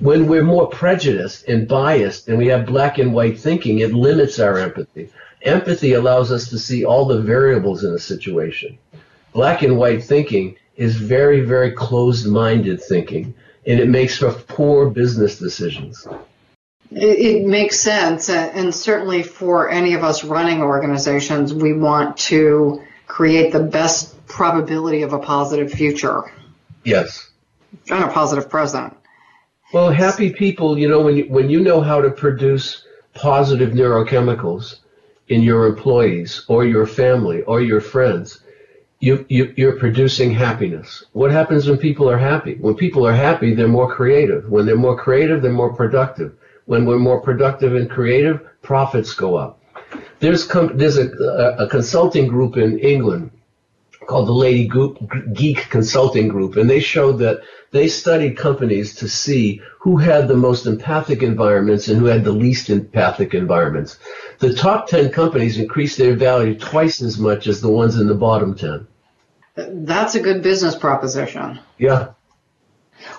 when 0.00 0.28
we're 0.28 0.44
more 0.44 0.68
prejudiced 0.68 1.48
and 1.48 1.66
biased 1.66 2.28
and 2.28 2.38
we 2.38 2.46
have 2.46 2.66
black 2.66 2.98
and 2.98 3.12
white 3.12 3.38
thinking, 3.38 3.80
it 3.80 3.92
limits 3.92 4.38
our 4.38 4.58
empathy. 4.58 5.10
Empathy 5.42 5.92
allows 5.92 6.32
us 6.32 6.48
to 6.50 6.58
see 6.58 6.84
all 6.84 7.04
the 7.04 7.20
variables 7.20 7.84
in 7.84 7.94
a 7.94 7.98
situation. 7.98 8.78
Black 9.32 9.62
and 9.62 9.76
white 9.76 10.02
thinking 10.02 10.56
is 10.76 10.96
very, 10.96 11.40
very 11.40 11.72
closed 11.72 12.26
minded 12.26 12.82
thinking, 12.82 13.34
and 13.66 13.80
it 13.80 13.88
makes 13.88 14.18
for 14.18 14.32
poor 14.32 14.90
business 14.90 15.38
decisions. 15.38 16.06
It, 16.90 17.46
makes 17.46 17.78
sense, 17.78 18.30
uh, 18.30 18.50
and 18.54 18.74
certainly 18.74 19.22
for 19.22 19.68
any 19.68 19.94
of 19.94 20.02
us 20.02 20.24
running 20.24 20.62
organizations, 20.62 21.52
we 21.52 21.74
want 21.74 22.16
to 22.16 22.82
create 23.06 23.52
the 23.52 23.62
best 23.62 24.26
probability 24.26 25.02
of 25.02 25.12
a 25.12 25.18
positive 25.18 25.70
future. 25.70 26.22
Yes. 26.84 27.30
And 27.90 28.04
a 28.04 28.08
positive 28.08 28.48
present. 28.48 28.96
Well, 29.74 29.90
happy 29.90 30.32
people, 30.32 30.78
you 30.78 30.88
know, 30.88 31.00
when 31.00 31.16
you, 31.16 31.24
when 31.24 31.50
you 31.50 31.60
know 31.60 31.82
how 31.82 32.00
to 32.00 32.10
produce 32.10 32.84
positive 33.12 33.72
neurochemicals 33.72 34.76
in 35.28 35.42
your 35.42 35.66
employees 35.66 36.44
or 36.48 36.64
your 36.64 36.86
family 36.86 37.42
or 37.42 37.60
your 37.60 37.80
friends, 37.80 38.40
you, 39.00 39.24
you, 39.28 39.54
you're 39.56 39.78
producing 39.78 40.30
happiness. 40.32 41.04
What 41.12 41.30
happens 41.30 41.68
when 41.68 41.78
people 41.78 42.10
are 42.10 42.18
happy? 42.18 42.56
When 42.56 42.74
people 42.74 43.06
are 43.06 43.14
happy, 43.14 43.54
they're 43.54 43.68
more 43.68 43.94
creative. 43.94 44.48
When 44.48 44.66
they're 44.66 44.76
more 44.76 44.98
creative, 44.98 45.42
they're 45.42 45.52
more 45.52 45.74
productive. 45.74 46.34
When 46.66 46.84
we're 46.84 46.98
more 46.98 47.20
productive 47.20 47.74
and 47.74 47.88
creative, 47.88 48.40
profits 48.62 49.14
go 49.14 49.36
up. 49.36 49.62
There's, 50.20 50.44
com- 50.44 50.76
there's 50.76 50.98
a, 50.98 51.08
a, 51.10 51.64
a 51.64 51.68
consulting 51.68 52.26
group 52.26 52.56
in 52.56 52.78
England 52.78 53.30
called 54.08 54.26
the 54.26 54.32
Lady 54.32 54.68
Geek 55.34 55.68
Consulting 55.68 56.28
Group, 56.28 56.56
and 56.56 56.68
they 56.68 56.80
showed 56.80 57.18
that 57.18 57.40
they 57.70 57.88
studied 57.88 58.38
companies 58.38 58.94
to 58.96 59.08
see 59.08 59.60
who 59.80 59.98
had 59.98 60.26
the 60.26 60.36
most 60.36 60.66
empathic 60.66 61.22
environments 61.22 61.88
and 61.88 61.98
who 61.98 62.06
had 62.06 62.24
the 62.24 62.32
least 62.32 62.70
empathic 62.70 63.34
environments. 63.34 63.98
The 64.38 64.54
top 64.54 64.88
10 64.88 65.10
companies 65.10 65.58
increase 65.58 65.96
their 65.96 66.14
value 66.14 66.56
twice 66.56 67.02
as 67.02 67.18
much 67.18 67.46
as 67.46 67.60
the 67.60 67.70
ones 67.70 67.98
in 67.98 68.06
the 68.06 68.14
bottom 68.14 68.54
10. 68.54 68.86
That's 69.56 70.14
a 70.14 70.20
good 70.20 70.42
business 70.42 70.76
proposition. 70.76 71.58
Yeah. 71.78 72.10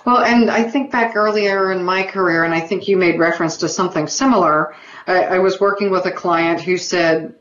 Well, 0.06 0.18
and 0.18 0.50
I 0.50 0.64
think 0.64 0.90
back 0.90 1.16
earlier 1.16 1.72
in 1.72 1.84
my 1.84 2.02
career, 2.04 2.44
and 2.44 2.54
I 2.54 2.60
think 2.60 2.88
you 2.88 2.96
made 2.96 3.18
reference 3.18 3.58
to 3.58 3.68
something 3.68 4.06
similar. 4.08 4.74
I, 5.06 5.24
I 5.24 5.38
was 5.38 5.60
working 5.60 5.90
with 5.90 6.06
a 6.06 6.10
client 6.10 6.60
who 6.60 6.78
said, 6.78 7.34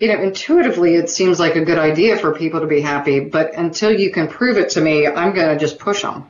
you 0.00 0.08
know, 0.08 0.20
intuitively 0.20 0.94
it 0.94 1.10
seems 1.10 1.38
like 1.38 1.56
a 1.56 1.64
good 1.64 1.78
idea 1.78 2.16
for 2.16 2.34
people 2.34 2.60
to 2.60 2.66
be 2.66 2.80
happy, 2.80 3.20
but 3.20 3.54
until 3.54 3.92
you 3.92 4.10
can 4.10 4.28
prove 4.28 4.56
it 4.56 4.70
to 4.70 4.80
me, 4.80 5.06
I'm 5.06 5.34
going 5.34 5.56
to 5.56 5.58
just 5.58 5.78
push 5.78 6.02
them. 6.02 6.28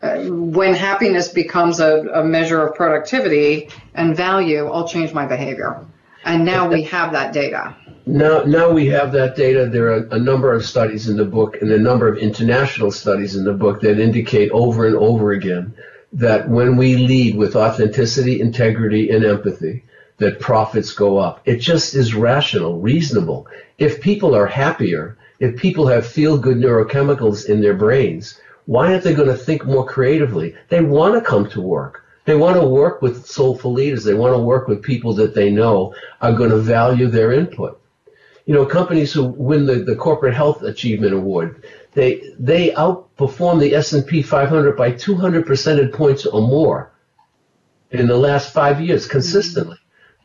Uh, 0.00 0.24
when 0.24 0.74
happiness 0.74 1.28
becomes 1.28 1.78
a, 1.78 2.00
a 2.14 2.24
measure 2.24 2.60
of 2.66 2.74
productivity 2.74 3.68
and 3.94 4.16
value, 4.16 4.66
I'll 4.66 4.88
change 4.88 5.12
my 5.12 5.26
behavior. 5.26 5.86
And 6.24 6.44
now 6.44 6.68
we 6.68 6.82
have 6.84 7.12
that 7.12 7.32
data. 7.32 7.76
Now, 8.06 8.42
now 8.42 8.70
we 8.70 8.86
have 8.88 9.12
that 9.12 9.36
data. 9.36 9.66
There 9.66 9.92
are 9.92 10.06
a 10.10 10.18
number 10.18 10.52
of 10.52 10.64
studies 10.64 11.08
in 11.08 11.16
the 11.16 11.24
book 11.24 11.60
and 11.60 11.70
a 11.70 11.78
number 11.78 12.08
of 12.08 12.18
international 12.18 12.90
studies 12.90 13.36
in 13.36 13.44
the 13.44 13.52
book 13.52 13.80
that 13.82 14.00
indicate 14.00 14.50
over 14.50 14.86
and 14.86 14.96
over 14.96 15.32
again 15.32 15.74
that 16.12 16.48
when 16.48 16.76
we 16.76 16.96
lead 16.96 17.36
with 17.36 17.56
authenticity, 17.56 18.40
integrity, 18.40 19.10
and 19.10 19.24
empathy, 19.24 19.84
that 20.18 20.40
profits 20.40 20.92
go 20.92 21.18
up. 21.18 21.40
It 21.44 21.58
just 21.58 21.94
is 21.94 22.14
rational, 22.14 22.80
reasonable. 22.80 23.46
If 23.78 24.00
people 24.00 24.34
are 24.34 24.46
happier, 24.46 25.16
if 25.40 25.56
people 25.56 25.86
have 25.88 26.06
feel 26.06 26.38
good 26.38 26.58
neurochemicals 26.58 27.48
in 27.48 27.60
their 27.60 27.74
brains, 27.74 28.38
why 28.66 28.92
aren't 28.92 29.04
they 29.04 29.14
going 29.14 29.28
to 29.28 29.36
think 29.36 29.64
more 29.64 29.84
creatively? 29.84 30.54
They 30.68 30.80
want 30.80 31.14
to 31.14 31.20
come 31.20 31.48
to 31.50 31.60
work. 31.60 32.01
They 32.24 32.36
want 32.36 32.60
to 32.60 32.66
work 32.66 33.02
with 33.02 33.26
soulful 33.26 33.72
leaders. 33.72 34.04
They 34.04 34.14
want 34.14 34.34
to 34.34 34.38
work 34.38 34.68
with 34.68 34.82
people 34.82 35.14
that 35.14 35.34
they 35.34 35.50
know 35.50 35.94
are 36.20 36.32
going 36.32 36.50
to 36.50 36.58
value 36.58 37.08
their 37.08 37.32
input. 37.32 37.80
You 38.46 38.54
know, 38.54 38.66
companies 38.66 39.12
who 39.12 39.24
win 39.24 39.66
the, 39.66 39.76
the 39.76 39.96
corporate 39.96 40.34
health 40.34 40.62
achievement 40.62 41.14
award, 41.14 41.64
they 41.92 42.34
they 42.38 42.70
outperform 42.70 43.60
the 43.60 43.74
S&P 43.74 44.22
500 44.22 44.76
by 44.76 44.92
200 44.92 45.46
percentage 45.46 45.92
points 45.92 46.26
or 46.26 46.40
more 46.40 46.92
in 47.90 48.06
the 48.06 48.16
last 48.16 48.52
five 48.52 48.80
years 48.80 49.06
consistently 49.06 49.76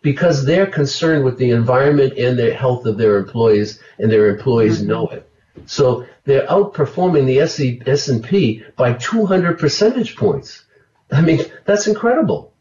because 0.02 0.46
they're 0.46 0.68
concerned 0.68 1.26
with 1.26 1.38
the 1.38 1.52
environment 1.52 2.18
and 2.18 2.38
the 2.38 2.54
health 2.54 2.86
of 2.86 2.98
their 2.98 3.18
employees 3.18 3.80
and 4.00 4.12
their 4.12 4.30
employees 4.30 4.80
mm-hmm. 4.80 4.90
know 4.90 5.08
it. 5.08 5.30
So 5.66 6.06
they're 6.24 6.48
outperforming 6.48 7.26
the 7.26 7.40
S&P 7.40 8.64
by 8.76 8.94
200 8.94 9.60
percentage 9.60 10.16
points. 10.16 10.64
I 11.12 11.22
mean, 11.22 11.40
that's 11.66 11.88
incredible. 11.88 12.54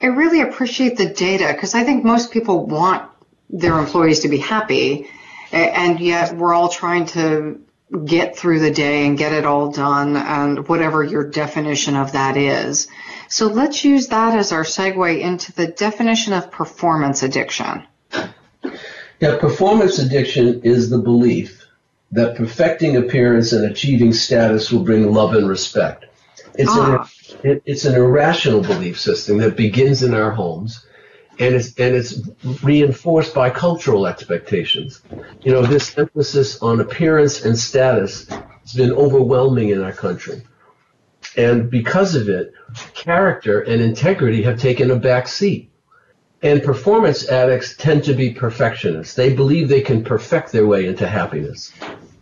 I 0.00 0.06
really 0.06 0.40
appreciate 0.40 0.96
the 0.96 1.06
data 1.06 1.52
because 1.52 1.74
I 1.74 1.84
think 1.84 2.04
most 2.04 2.30
people 2.30 2.66
want 2.66 3.10
their 3.50 3.78
employees 3.78 4.20
to 4.20 4.28
be 4.28 4.38
happy, 4.38 5.08
and 5.52 5.98
yet 5.98 6.36
we're 6.36 6.54
all 6.54 6.68
trying 6.68 7.06
to 7.06 7.60
get 8.04 8.36
through 8.36 8.60
the 8.60 8.70
day 8.70 9.06
and 9.06 9.16
get 9.16 9.32
it 9.32 9.46
all 9.46 9.70
done, 9.70 10.16
and 10.16 10.68
whatever 10.68 11.02
your 11.02 11.24
definition 11.28 11.96
of 11.96 12.12
that 12.12 12.36
is. 12.36 12.86
So 13.28 13.46
let's 13.46 13.84
use 13.84 14.08
that 14.08 14.36
as 14.36 14.52
our 14.52 14.64
segue 14.64 15.20
into 15.20 15.52
the 15.52 15.66
definition 15.66 16.32
of 16.32 16.50
performance 16.50 17.22
addiction. 17.22 17.84
Yeah, 19.20 19.38
performance 19.38 19.98
addiction 19.98 20.60
is 20.62 20.90
the 20.90 20.98
belief 20.98 21.66
that 22.12 22.36
perfecting 22.36 22.96
appearance 22.96 23.52
and 23.52 23.70
achieving 23.70 24.12
status 24.12 24.70
will 24.70 24.84
bring 24.84 25.12
love 25.12 25.34
and 25.34 25.48
respect. 25.48 26.06
It's, 26.54 26.70
ah. 26.70 27.08
It, 27.42 27.62
it's 27.64 27.84
an 27.84 27.94
irrational 27.94 28.62
belief 28.62 29.00
system 29.00 29.38
that 29.38 29.56
begins 29.56 30.02
in 30.02 30.14
our 30.14 30.30
homes 30.30 30.84
and 31.38 31.54
it's, 31.54 31.68
and 31.78 31.94
it's 31.94 32.20
reinforced 32.62 33.34
by 33.34 33.50
cultural 33.50 34.06
expectations. 34.06 35.02
You 35.42 35.52
know, 35.52 35.62
this 35.62 35.96
emphasis 35.96 36.60
on 36.62 36.80
appearance 36.80 37.44
and 37.44 37.56
status 37.56 38.28
has 38.28 38.72
been 38.74 38.92
overwhelming 38.92 39.68
in 39.68 39.82
our 39.82 39.92
country. 39.92 40.42
And 41.36 41.70
because 41.70 42.14
of 42.14 42.28
it, 42.28 42.52
character 42.94 43.60
and 43.60 43.80
integrity 43.80 44.42
have 44.42 44.58
taken 44.58 44.90
a 44.90 44.96
back 44.96 45.28
seat. 45.28 45.70
And 46.42 46.62
performance 46.62 47.28
addicts 47.28 47.76
tend 47.76 48.04
to 48.04 48.14
be 48.14 48.32
perfectionists. 48.32 49.14
They 49.14 49.34
believe 49.34 49.68
they 49.68 49.80
can 49.80 50.04
perfect 50.04 50.52
their 50.52 50.66
way 50.66 50.86
into 50.86 51.06
happiness. 51.06 51.72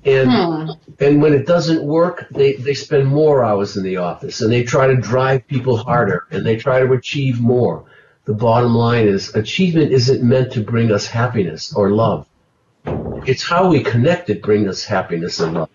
And 0.06 0.30
hmm. 0.30 0.70
and 1.00 1.20
when 1.20 1.34
it 1.34 1.46
doesn't 1.46 1.82
work, 1.84 2.26
they, 2.30 2.52
they 2.52 2.74
spend 2.74 3.08
more 3.08 3.44
hours 3.44 3.76
in 3.76 3.82
the 3.82 3.96
office 3.96 4.40
and 4.40 4.52
they 4.52 4.62
try 4.62 4.86
to 4.86 4.96
drive 4.96 5.46
people 5.48 5.76
harder 5.76 6.26
and 6.30 6.46
they 6.46 6.56
try 6.56 6.78
to 6.78 6.92
achieve 6.92 7.40
more. 7.40 7.84
The 8.24 8.34
bottom 8.34 8.74
line 8.74 9.08
is 9.08 9.34
achievement 9.34 9.92
isn't 9.92 10.22
meant 10.22 10.52
to 10.52 10.60
bring 10.60 10.92
us 10.92 11.08
happiness 11.08 11.74
or 11.74 11.90
love. 11.90 12.26
It's 13.26 13.42
how 13.42 13.68
we 13.68 13.82
connect 13.82 14.28
that 14.28 14.42
brings 14.42 14.68
us 14.68 14.84
happiness 14.84 15.40
and 15.40 15.54
love. 15.54 15.70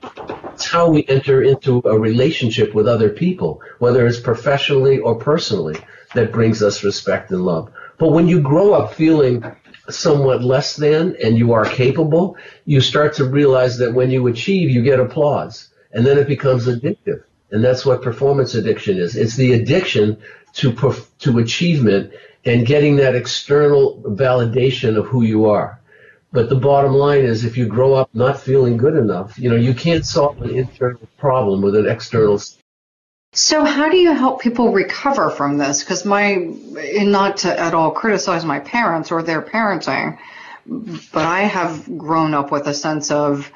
It's 0.54 0.66
how 0.66 0.90
we 0.90 1.06
enter 1.10 1.42
into 1.42 1.82
a 1.84 2.00
relationship 2.00 2.74
with 2.74 2.88
other 2.88 3.10
people, 3.10 3.62
whether 3.80 4.08
it's 4.08 4.20
professionally 4.20 5.00
or 5.00 5.16
personally, 5.16 5.78
that 6.14 6.32
brings 6.32 6.64
us 6.64 6.86
respect 6.86 7.32
and 7.32 7.44
love. 7.44 7.70
But 7.98 8.12
when 8.12 8.28
you 8.30 8.40
grow 8.40 8.74
up 8.74 8.94
feeling 8.94 9.44
somewhat 9.90 10.44
less 10.44 10.76
than 10.76 11.16
and 11.24 11.38
you 11.38 11.54
are 11.54 11.66
capable, 11.66 12.38
you 12.66 12.82
start 12.82 13.14
to 13.16 13.26
realize 13.26 13.78
that 13.78 13.94
when 13.94 14.12
you 14.12 14.28
achieve, 14.28 14.70
you 14.70 14.82
get 14.84 15.00
applause. 15.00 15.70
And 15.94 16.06
then 16.06 16.18
it 16.18 16.28
becomes 16.28 16.68
addictive. 16.68 17.24
And 17.52 17.64
that's 17.64 17.86
what 17.86 18.02
performance 18.02 18.56
addiction 18.56 18.98
is. 18.98 19.16
It's 19.16 19.36
the 19.36 19.54
addiction 19.54 20.18
to, 20.54 20.72
perf- 20.72 21.08
to 21.20 21.40
achievement 21.40 22.14
and 22.46 22.66
getting 22.66 22.96
that 22.98 23.16
external 23.16 24.02
validation 24.06 24.98
of 24.98 25.06
who 25.08 25.24
you 25.24 25.46
are. 25.50 25.80
But 26.34 26.48
the 26.50 26.56
bottom 26.56 26.94
line 26.94 27.26
is 27.26 27.44
if 27.44 27.58
you 27.58 27.66
grow 27.66 27.94
up 27.94 28.10
not 28.14 28.40
feeling 28.40 28.78
good 28.78 28.96
enough, 28.96 29.38
you 29.38 29.50
know, 29.50 29.58
you 29.58 29.74
can't 29.74 30.06
solve 30.06 30.42
an 30.42 30.52
internal 30.52 31.02
problem 31.18 31.62
with 31.62 31.76
an 31.76 31.90
external 31.90 32.40
so 33.34 33.64
how 33.64 33.90
do 33.90 33.98
you 33.98 34.14
help 34.14 34.42
people 34.42 34.74
recover 34.74 35.30
from 35.30 35.58
this? 35.58 35.84
Because 35.84 36.04
my, 36.04 36.36
not 36.36 37.38
to 37.38 37.60
at 37.60 37.74
all 37.74 37.92
criticize 37.92 38.44
my 38.44 38.60
parents 38.60 39.12
or 39.12 39.24
their 39.24 39.42
parenting, 39.42 40.18
but 40.66 41.26
I 41.26 41.42
have 41.42 41.98
grown 41.98 42.34
up 42.34 42.52
with 42.52 42.68
a 42.68 42.74
sense 42.74 43.10
of 43.10 43.52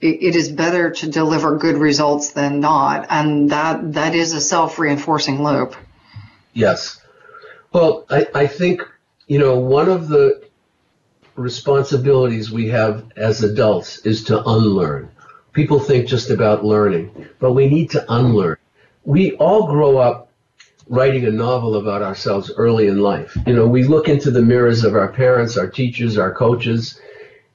it 0.00 0.36
is 0.36 0.50
better 0.50 0.90
to 0.90 1.10
deliver 1.10 1.56
good 1.56 1.76
results 1.76 2.32
than 2.32 2.60
not, 2.60 3.06
and 3.08 3.50
that 3.50 3.94
that 3.94 4.14
is 4.14 4.34
a 4.34 4.40
self-reinforcing 4.40 5.42
loop. 5.42 5.74
Yes. 6.52 7.00
Well, 7.72 8.04
I, 8.10 8.26
I 8.34 8.46
think 8.46 8.82
you 9.26 9.38
know 9.38 9.58
one 9.58 9.88
of 9.88 10.08
the 10.08 10.42
responsibilities 11.34 12.52
we 12.52 12.68
have 12.68 13.10
as 13.16 13.42
adults 13.42 13.98
is 14.00 14.24
to 14.24 14.42
unlearn. 14.46 15.10
People 15.52 15.80
think 15.80 16.06
just 16.06 16.28
about 16.28 16.64
learning, 16.64 17.26
but 17.38 17.52
we 17.52 17.66
need 17.68 17.90
to 17.90 18.04
unlearn 18.12 18.58
we 19.06 19.32
all 19.36 19.68
grow 19.68 19.98
up 19.98 20.30
writing 20.88 21.24
a 21.24 21.30
novel 21.30 21.76
about 21.76 22.02
ourselves 22.02 22.50
early 22.56 22.88
in 22.88 22.98
life. 22.98 23.36
You 23.46 23.54
know, 23.54 23.66
we 23.66 23.84
look 23.84 24.08
into 24.08 24.30
the 24.32 24.42
mirrors 24.42 24.84
of 24.84 24.94
our 24.94 25.08
parents, 25.08 25.56
our 25.56 25.68
teachers, 25.68 26.18
our 26.18 26.34
coaches, 26.34 27.00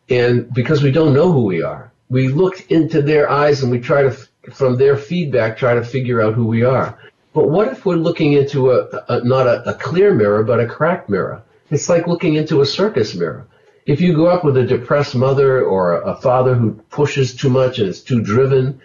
and 0.09 0.51
because 0.53 0.81
we 0.81 0.91
don't 0.91 1.13
know 1.13 1.31
who 1.31 1.43
we 1.43 1.61
are, 1.61 1.91
we 2.09 2.29
look 2.29 2.71
into 2.71 3.01
their 3.01 3.29
eyes 3.29 3.63
and 3.63 3.71
we 3.71 3.79
try 3.79 4.03
to, 4.03 4.11
from 4.53 4.77
their 4.77 4.97
feedback, 4.97 5.57
try 5.57 5.73
to 5.73 5.83
figure 5.83 6.21
out 6.21 6.33
who 6.33 6.45
we 6.45 6.63
are. 6.63 6.97
But 7.33 7.49
what 7.49 7.67
if 7.67 7.85
we're 7.85 7.95
looking 7.95 8.33
into 8.33 8.71
a, 8.71 8.87
a 9.07 9.23
not 9.23 9.47
a, 9.47 9.69
a 9.69 9.73
clear 9.73 10.13
mirror, 10.13 10.43
but 10.43 10.59
a 10.59 10.67
cracked 10.67 11.09
mirror? 11.09 11.43
It's 11.69 11.89
like 11.89 12.07
looking 12.07 12.35
into 12.35 12.61
a 12.61 12.65
circus 12.65 13.13
mirror. 13.15 13.47
If 13.85 13.99
you 14.01 14.13
grow 14.13 14.27
up 14.27 14.43
with 14.43 14.57
a 14.57 14.65
depressed 14.65 15.15
mother 15.15 15.63
or 15.63 16.01
a 16.01 16.15
father 16.15 16.55
who 16.55 16.73
pushes 16.89 17.35
too 17.35 17.49
much 17.49 17.79
and 17.79 17.89
is 17.89 18.01
too 18.01 18.21
driven, 18.21 18.81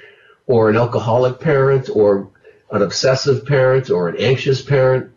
or 0.47 0.71
an 0.71 0.77
alcoholic 0.77 1.41
parent, 1.41 1.91
or 1.93 2.31
an 2.71 2.83
obsessive 2.83 3.47
parent 3.47 3.91
or 3.91 4.09
an 4.09 4.17
anxious 4.19 4.63
parent, 4.63 5.11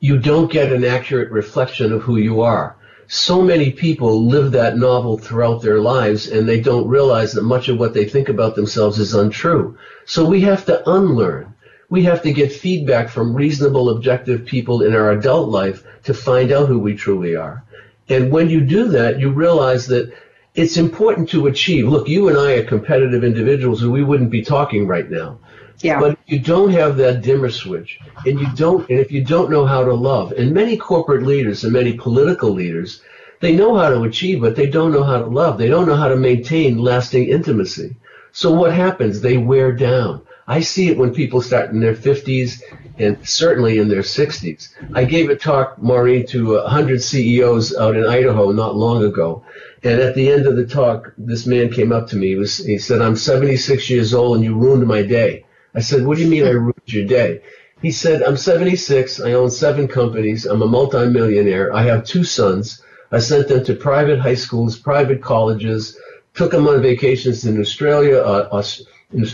you 0.00 0.18
don't 0.18 0.52
get 0.52 0.72
an 0.72 0.84
accurate 0.84 1.30
reflection 1.30 1.92
of 1.92 2.02
who 2.02 2.16
you 2.16 2.40
are. 2.42 2.76
so 3.08 3.40
many 3.40 3.70
people 3.70 4.26
live 4.26 4.50
that 4.50 4.76
novel 4.76 5.16
throughout 5.16 5.62
their 5.62 5.78
lives 5.78 6.26
and 6.26 6.48
they 6.48 6.60
don't 6.60 6.88
realize 6.88 7.32
that 7.32 7.42
much 7.42 7.68
of 7.68 7.78
what 7.78 7.94
they 7.94 8.04
think 8.04 8.28
about 8.28 8.56
themselves 8.56 8.98
is 8.98 9.14
untrue. 9.14 9.78
So 10.06 10.24
we 10.24 10.40
have 10.40 10.64
to 10.66 10.82
unlearn. 10.90 11.54
We 11.88 12.02
have 12.02 12.22
to 12.22 12.32
get 12.32 12.50
feedback 12.52 13.08
from 13.08 13.36
reasonable, 13.36 13.90
objective 13.90 14.44
people 14.44 14.82
in 14.82 14.92
our 14.92 15.12
adult 15.12 15.50
life 15.50 15.84
to 16.02 16.14
find 16.14 16.50
out 16.50 16.68
who 16.68 16.80
we 16.80 16.96
truly 16.96 17.36
are. 17.36 17.62
And 18.08 18.32
when 18.32 18.50
you 18.50 18.60
do 18.60 18.88
that, 18.88 19.20
you 19.20 19.30
realize 19.30 19.86
that 19.86 20.12
it's 20.56 20.76
important 20.76 21.28
to 21.28 21.46
achieve. 21.46 21.86
Look, 21.86 22.08
you 22.08 22.28
and 22.28 22.36
I 22.36 22.54
are 22.54 22.64
competitive 22.64 23.22
individuals 23.22 23.82
and 23.82 23.92
we 23.92 24.02
wouldn't 24.02 24.30
be 24.30 24.42
talking 24.42 24.88
right 24.88 25.08
now. 25.08 25.38
Yeah. 25.80 26.00
But 26.00 26.18
you 26.26 26.38
don't 26.38 26.70
have 26.70 26.96
that 26.96 27.22
dimmer 27.22 27.50
switch, 27.50 27.98
and 28.24 28.40
you 28.40 28.46
don't, 28.54 28.88
and 28.88 28.98
if 28.98 29.12
you 29.12 29.22
don't 29.24 29.50
know 29.50 29.66
how 29.66 29.84
to 29.84 29.94
love, 29.94 30.32
and 30.32 30.52
many 30.52 30.76
corporate 30.76 31.24
leaders 31.24 31.64
and 31.64 31.72
many 31.72 31.92
political 31.92 32.50
leaders, 32.50 33.02
they 33.40 33.54
know 33.54 33.76
how 33.76 33.90
to 33.90 34.02
achieve, 34.02 34.40
but 34.40 34.56
they 34.56 34.66
don't 34.66 34.92
know 34.92 35.02
how 35.02 35.18
to 35.18 35.26
love. 35.26 35.58
They 35.58 35.68
don't 35.68 35.86
know 35.86 35.96
how 35.96 36.08
to 36.08 36.16
maintain 36.16 36.78
lasting 36.78 37.28
intimacy. 37.28 37.96
So 38.32 38.52
what 38.52 38.72
happens? 38.72 39.20
They 39.20 39.36
wear 39.36 39.72
down. 39.72 40.22
I 40.48 40.60
see 40.60 40.88
it 40.88 40.98
when 40.98 41.12
people 41.12 41.40
start 41.40 41.70
in 41.70 41.80
their 41.80 41.94
50s 41.94 42.62
and 42.98 43.26
certainly 43.28 43.78
in 43.78 43.88
their 43.88 44.02
60s. 44.02 44.68
I 44.94 45.04
gave 45.04 45.28
a 45.28 45.36
talk, 45.36 45.82
Maureen, 45.82 46.26
to 46.28 46.54
100 46.54 47.02
CEOs 47.02 47.74
out 47.76 47.96
in 47.96 48.06
Idaho 48.06 48.52
not 48.52 48.76
long 48.76 49.04
ago. 49.04 49.44
And 49.82 50.00
at 50.00 50.14
the 50.14 50.30
end 50.30 50.46
of 50.46 50.56
the 50.56 50.66
talk, 50.66 51.12
this 51.18 51.46
man 51.46 51.72
came 51.72 51.92
up 51.92 52.08
to 52.08 52.16
me. 52.16 52.28
He, 52.28 52.36
was, 52.36 52.58
he 52.58 52.78
said, 52.78 53.02
I'm 53.02 53.16
76 53.16 53.90
years 53.90 54.14
old 54.14 54.36
and 54.36 54.44
you 54.44 54.54
ruined 54.54 54.86
my 54.86 55.02
day. 55.02 55.45
I 55.76 55.80
said, 55.80 56.06
what 56.06 56.16
do 56.16 56.24
you 56.24 56.30
mean 56.30 56.46
I 56.46 56.50
ruined 56.50 56.80
your 56.86 57.04
day? 57.04 57.42
He 57.82 57.92
said, 57.92 58.22
I'm 58.22 58.38
76. 58.38 59.20
I 59.20 59.32
own 59.32 59.50
seven 59.50 59.86
companies. 59.86 60.46
I'm 60.46 60.62
a 60.62 60.66
multimillionaire. 60.66 61.74
I 61.74 61.82
have 61.82 62.04
two 62.04 62.24
sons. 62.24 62.82
I 63.12 63.18
sent 63.18 63.48
them 63.48 63.62
to 63.64 63.74
private 63.74 64.18
high 64.18 64.34
schools, 64.34 64.78
private 64.78 65.22
colleges, 65.22 65.96
took 66.32 66.52
them 66.52 66.66
on 66.66 66.80
vacations 66.80 67.44
in 67.44 67.60
Australia, 67.60 68.18
uh, 68.18 68.62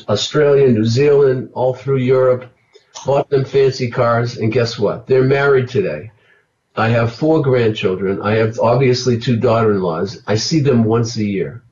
Australia, 0.09 0.69
New 0.69 0.85
Zealand, 0.85 1.51
all 1.53 1.75
through 1.75 1.99
Europe, 1.99 2.53
bought 3.07 3.31
them 3.31 3.45
fancy 3.45 3.89
cars, 3.89 4.37
and 4.37 4.53
guess 4.53 4.79
what? 4.79 5.07
They're 5.07 5.23
married 5.23 5.69
today. 5.69 6.11
I 6.75 6.89
have 6.89 7.15
four 7.15 7.41
grandchildren. 7.41 8.21
I 8.21 8.35
have 8.35 8.59
obviously 8.59 9.19
two 9.19 9.37
daughter-in-laws. 9.37 10.23
I 10.27 10.35
see 10.35 10.61
them 10.61 10.85
once 10.85 11.17
a 11.17 11.25
year 11.25 11.63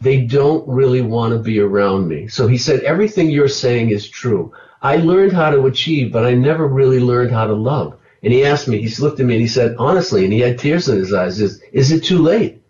they 0.00 0.20
don't 0.20 0.66
really 0.68 1.02
want 1.02 1.32
to 1.32 1.38
be 1.38 1.60
around 1.60 2.08
me. 2.08 2.28
So 2.28 2.46
he 2.46 2.58
said, 2.58 2.80
everything 2.80 3.30
you're 3.30 3.48
saying 3.48 3.90
is 3.90 4.08
true. 4.08 4.52
I 4.82 4.96
learned 4.96 5.32
how 5.32 5.50
to 5.50 5.66
achieve, 5.66 6.12
but 6.12 6.26
I 6.26 6.34
never 6.34 6.66
really 6.66 7.00
learned 7.00 7.32
how 7.32 7.46
to 7.46 7.54
love. 7.54 7.98
And 8.22 8.32
he 8.32 8.44
asked 8.44 8.68
me, 8.68 8.82
he 8.82 9.02
looked 9.02 9.20
at 9.20 9.26
me 9.26 9.34
and 9.34 9.40
he 9.40 9.48
said, 9.48 9.76
honestly, 9.78 10.24
and 10.24 10.32
he 10.32 10.40
had 10.40 10.58
tears 10.58 10.88
in 10.88 10.98
his 10.98 11.12
eyes, 11.12 11.40
is, 11.40 11.62
is 11.72 11.92
it 11.92 12.04
too 12.04 12.18
late? 12.18 12.62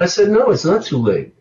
I 0.00 0.06
said, 0.06 0.30
no, 0.30 0.50
it's 0.50 0.64
not 0.64 0.84
too 0.84 0.98
late. 0.98 1.34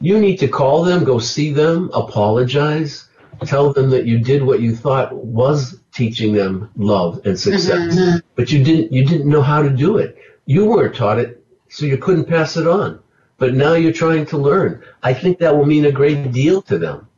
You 0.00 0.18
need 0.18 0.38
to 0.38 0.48
call 0.48 0.82
them, 0.82 1.04
go 1.04 1.18
see 1.18 1.52
them, 1.52 1.90
apologize, 1.94 3.08
tell 3.44 3.72
them 3.72 3.90
that 3.90 4.06
you 4.06 4.18
did 4.18 4.42
what 4.42 4.60
you 4.60 4.74
thought 4.74 5.14
was 5.14 5.80
teaching 5.92 6.32
them 6.32 6.70
love 6.76 7.20
and 7.24 7.38
success, 7.38 7.94
mm-hmm. 7.94 8.18
but 8.34 8.50
you 8.50 8.64
didn't, 8.64 8.92
you 8.92 9.04
didn't 9.04 9.28
know 9.28 9.42
how 9.42 9.62
to 9.62 9.70
do 9.70 9.98
it. 9.98 10.16
You 10.46 10.64
weren't 10.64 10.96
taught 10.96 11.18
it, 11.18 11.44
so 11.68 11.86
you 11.86 11.98
couldn't 11.98 12.24
pass 12.24 12.56
it 12.56 12.66
on 12.66 13.01
but 13.42 13.54
now 13.54 13.72
you're 13.72 13.90
trying 13.90 14.24
to 14.24 14.38
learn. 14.38 14.84
I 15.02 15.14
think 15.14 15.38
that 15.40 15.56
will 15.56 15.66
mean 15.66 15.84
a 15.84 15.90
great 15.90 16.30
deal 16.30 16.62
to 16.62 16.78
them. 16.78 17.08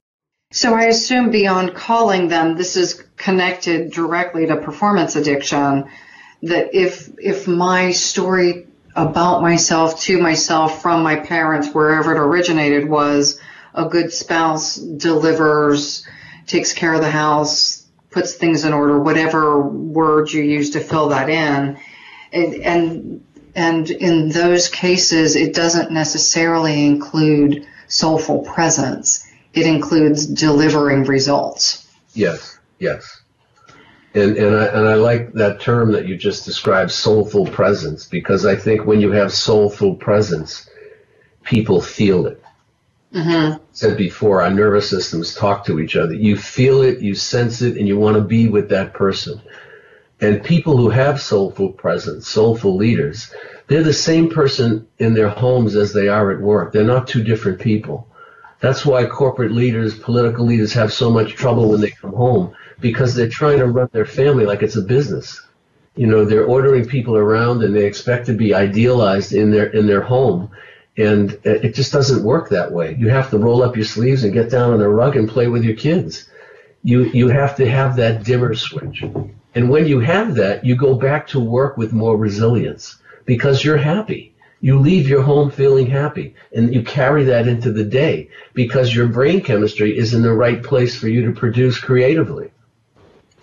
So 0.52 0.72
I 0.72 0.84
assume 0.84 1.30
beyond 1.30 1.74
calling 1.74 2.28
them, 2.28 2.56
this 2.56 2.78
is 2.78 3.04
connected 3.18 3.92
directly 3.92 4.46
to 4.46 4.56
performance 4.56 5.16
addiction. 5.16 5.84
That 6.40 6.74
if 6.74 7.10
if 7.18 7.46
my 7.46 7.90
story 7.90 8.66
about 8.96 9.42
myself 9.42 10.00
to 10.04 10.18
myself 10.18 10.80
from 10.80 11.02
my 11.02 11.16
parents, 11.16 11.74
wherever 11.74 12.14
it 12.14 12.18
originated, 12.18 12.88
was 12.88 13.38
a 13.74 13.86
good 13.86 14.10
spouse 14.10 14.76
delivers, 14.76 16.06
takes 16.46 16.72
care 16.72 16.94
of 16.94 17.02
the 17.02 17.10
house, 17.10 17.86
puts 18.10 18.32
things 18.32 18.64
in 18.64 18.72
order, 18.72 18.98
whatever 18.98 19.60
word 19.60 20.32
you 20.32 20.42
use 20.42 20.70
to 20.70 20.80
fill 20.80 21.10
that 21.10 21.28
in, 21.28 21.76
and, 22.32 22.54
and 22.54 23.24
and 23.54 23.90
in 23.90 24.28
those 24.30 24.68
cases, 24.68 25.36
it 25.36 25.54
doesn't 25.54 25.90
necessarily 25.90 26.86
include 26.86 27.66
soulful 27.88 28.42
presence. 28.42 29.26
It 29.52 29.66
includes 29.66 30.26
delivering 30.26 31.04
results. 31.04 31.88
Yes, 32.14 32.58
yes. 32.78 33.22
And, 34.14 34.36
and, 34.36 34.56
I, 34.56 34.66
and 34.66 34.88
I 34.88 34.94
like 34.94 35.32
that 35.32 35.60
term 35.60 35.92
that 35.92 36.06
you 36.06 36.16
just 36.16 36.44
described, 36.44 36.92
soulful 36.92 37.46
presence, 37.46 38.06
because 38.06 38.46
I 38.46 38.54
think 38.54 38.84
when 38.84 39.00
you 39.00 39.10
have 39.12 39.32
soulful 39.32 39.96
presence, 39.96 40.68
people 41.42 41.80
feel 41.80 42.26
it. 42.26 42.40
Mm-hmm. 43.12 43.62
Said 43.72 43.96
before, 43.96 44.42
our 44.42 44.50
nervous 44.50 44.90
systems 44.90 45.34
talk 45.34 45.64
to 45.66 45.78
each 45.78 45.94
other. 45.94 46.14
You 46.14 46.36
feel 46.36 46.82
it, 46.82 47.00
you 47.00 47.14
sense 47.14 47.62
it, 47.62 47.76
and 47.76 47.86
you 47.86 47.98
want 47.98 48.16
to 48.16 48.22
be 48.22 48.48
with 48.48 48.68
that 48.70 48.92
person. 48.92 49.40
And 50.20 50.42
people 50.42 50.76
who 50.76 50.90
have 50.90 51.20
soulful 51.20 51.72
presence, 51.72 52.28
soulful 52.28 52.76
leaders, 52.76 53.32
they're 53.66 53.82
the 53.82 53.92
same 53.92 54.30
person 54.30 54.86
in 54.98 55.14
their 55.14 55.28
homes 55.28 55.74
as 55.74 55.92
they 55.92 56.08
are 56.08 56.30
at 56.30 56.40
work. 56.40 56.72
They're 56.72 56.84
not 56.84 57.08
two 57.08 57.22
different 57.22 57.60
people. 57.60 58.08
That's 58.60 58.86
why 58.86 59.04
corporate 59.06 59.52
leaders, 59.52 59.98
political 59.98 60.46
leaders 60.46 60.72
have 60.72 60.92
so 60.92 61.10
much 61.10 61.34
trouble 61.34 61.68
when 61.68 61.80
they 61.80 61.90
come 61.90 62.12
home 62.12 62.54
because 62.80 63.14
they're 63.14 63.28
trying 63.28 63.58
to 63.58 63.66
run 63.66 63.88
their 63.92 64.06
family 64.06 64.46
like 64.46 64.62
it's 64.62 64.76
a 64.76 64.82
business. 64.82 65.40
You 65.96 66.06
know, 66.06 66.24
they're 66.24 66.46
ordering 66.46 66.86
people 66.86 67.16
around 67.16 67.62
and 67.62 67.74
they 67.74 67.84
expect 67.84 68.26
to 68.26 68.32
be 68.32 68.54
idealized 68.54 69.32
in 69.32 69.50
their 69.50 69.66
in 69.66 69.86
their 69.86 70.02
home. 70.02 70.50
And 70.96 71.38
it 71.44 71.74
just 71.74 71.92
doesn't 71.92 72.24
work 72.24 72.50
that 72.50 72.72
way. 72.72 72.96
You 72.98 73.08
have 73.08 73.30
to 73.30 73.38
roll 73.38 73.62
up 73.62 73.76
your 73.76 73.84
sleeves 73.84 74.24
and 74.24 74.32
get 74.32 74.50
down 74.50 74.72
on 74.72 74.80
a 74.80 74.88
rug 74.88 75.16
and 75.16 75.28
play 75.28 75.48
with 75.48 75.64
your 75.64 75.76
kids. 75.76 76.28
You 76.82 77.04
you 77.04 77.28
have 77.28 77.56
to 77.56 77.68
have 77.68 77.96
that 77.96 78.24
dimmer 78.24 78.54
switch. 78.54 79.04
And 79.54 79.70
when 79.70 79.86
you 79.86 80.00
have 80.00 80.34
that, 80.34 80.64
you 80.64 80.76
go 80.76 80.94
back 80.94 81.28
to 81.28 81.40
work 81.40 81.76
with 81.76 81.92
more 81.92 82.16
resilience 82.16 82.96
because 83.24 83.64
you're 83.64 83.76
happy. 83.76 84.34
You 84.60 84.78
leave 84.78 85.08
your 85.08 85.22
home 85.22 85.50
feeling 85.50 85.86
happy 85.86 86.34
and 86.52 86.74
you 86.74 86.82
carry 86.82 87.24
that 87.24 87.46
into 87.46 87.70
the 87.70 87.84
day 87.84 88.30
because 88.54 88.94
your 88.94 89.08
brain 89.08 89.42
chemistry 89.42 89.96
is 89.96 90.14
in 90.14 90.22
the 90.22 90.32
right 90.32 90.62
place 90.62 90.96
for 90.98 91.08
you 91.08 91.26
to 91.26 91.32
produce 91.32 91.78
creatively. 91.78 92.50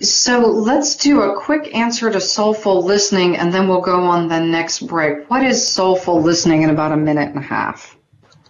So 0.02 0.39
let's 0.47 0.95
do 0.95 1.21
a 1.21 1.39
quick 1.39 1.76
answer 1.76 2.10
to 2.10 2.19
soulful 2.19 2.84
listening 2.84 3.38
and 3.38 3.54
then 3.54 3.67
we'll 3.67 3.82
go 3.82 4.02
on 4.02 4.30
the 4.30 4.39
next 4.39 4.88
break. 4.88 5.30
What 5.30 5.43
is 5.43 5.65
soulful 5.65 6.21
listening 6.21 6.63
in 6.63 6.71
about 6.71 6.91
a 6.91 6.97
minute 6.97 7.30
and 7.30 7.38
a 7.38 7.41
half? 7.41 7.95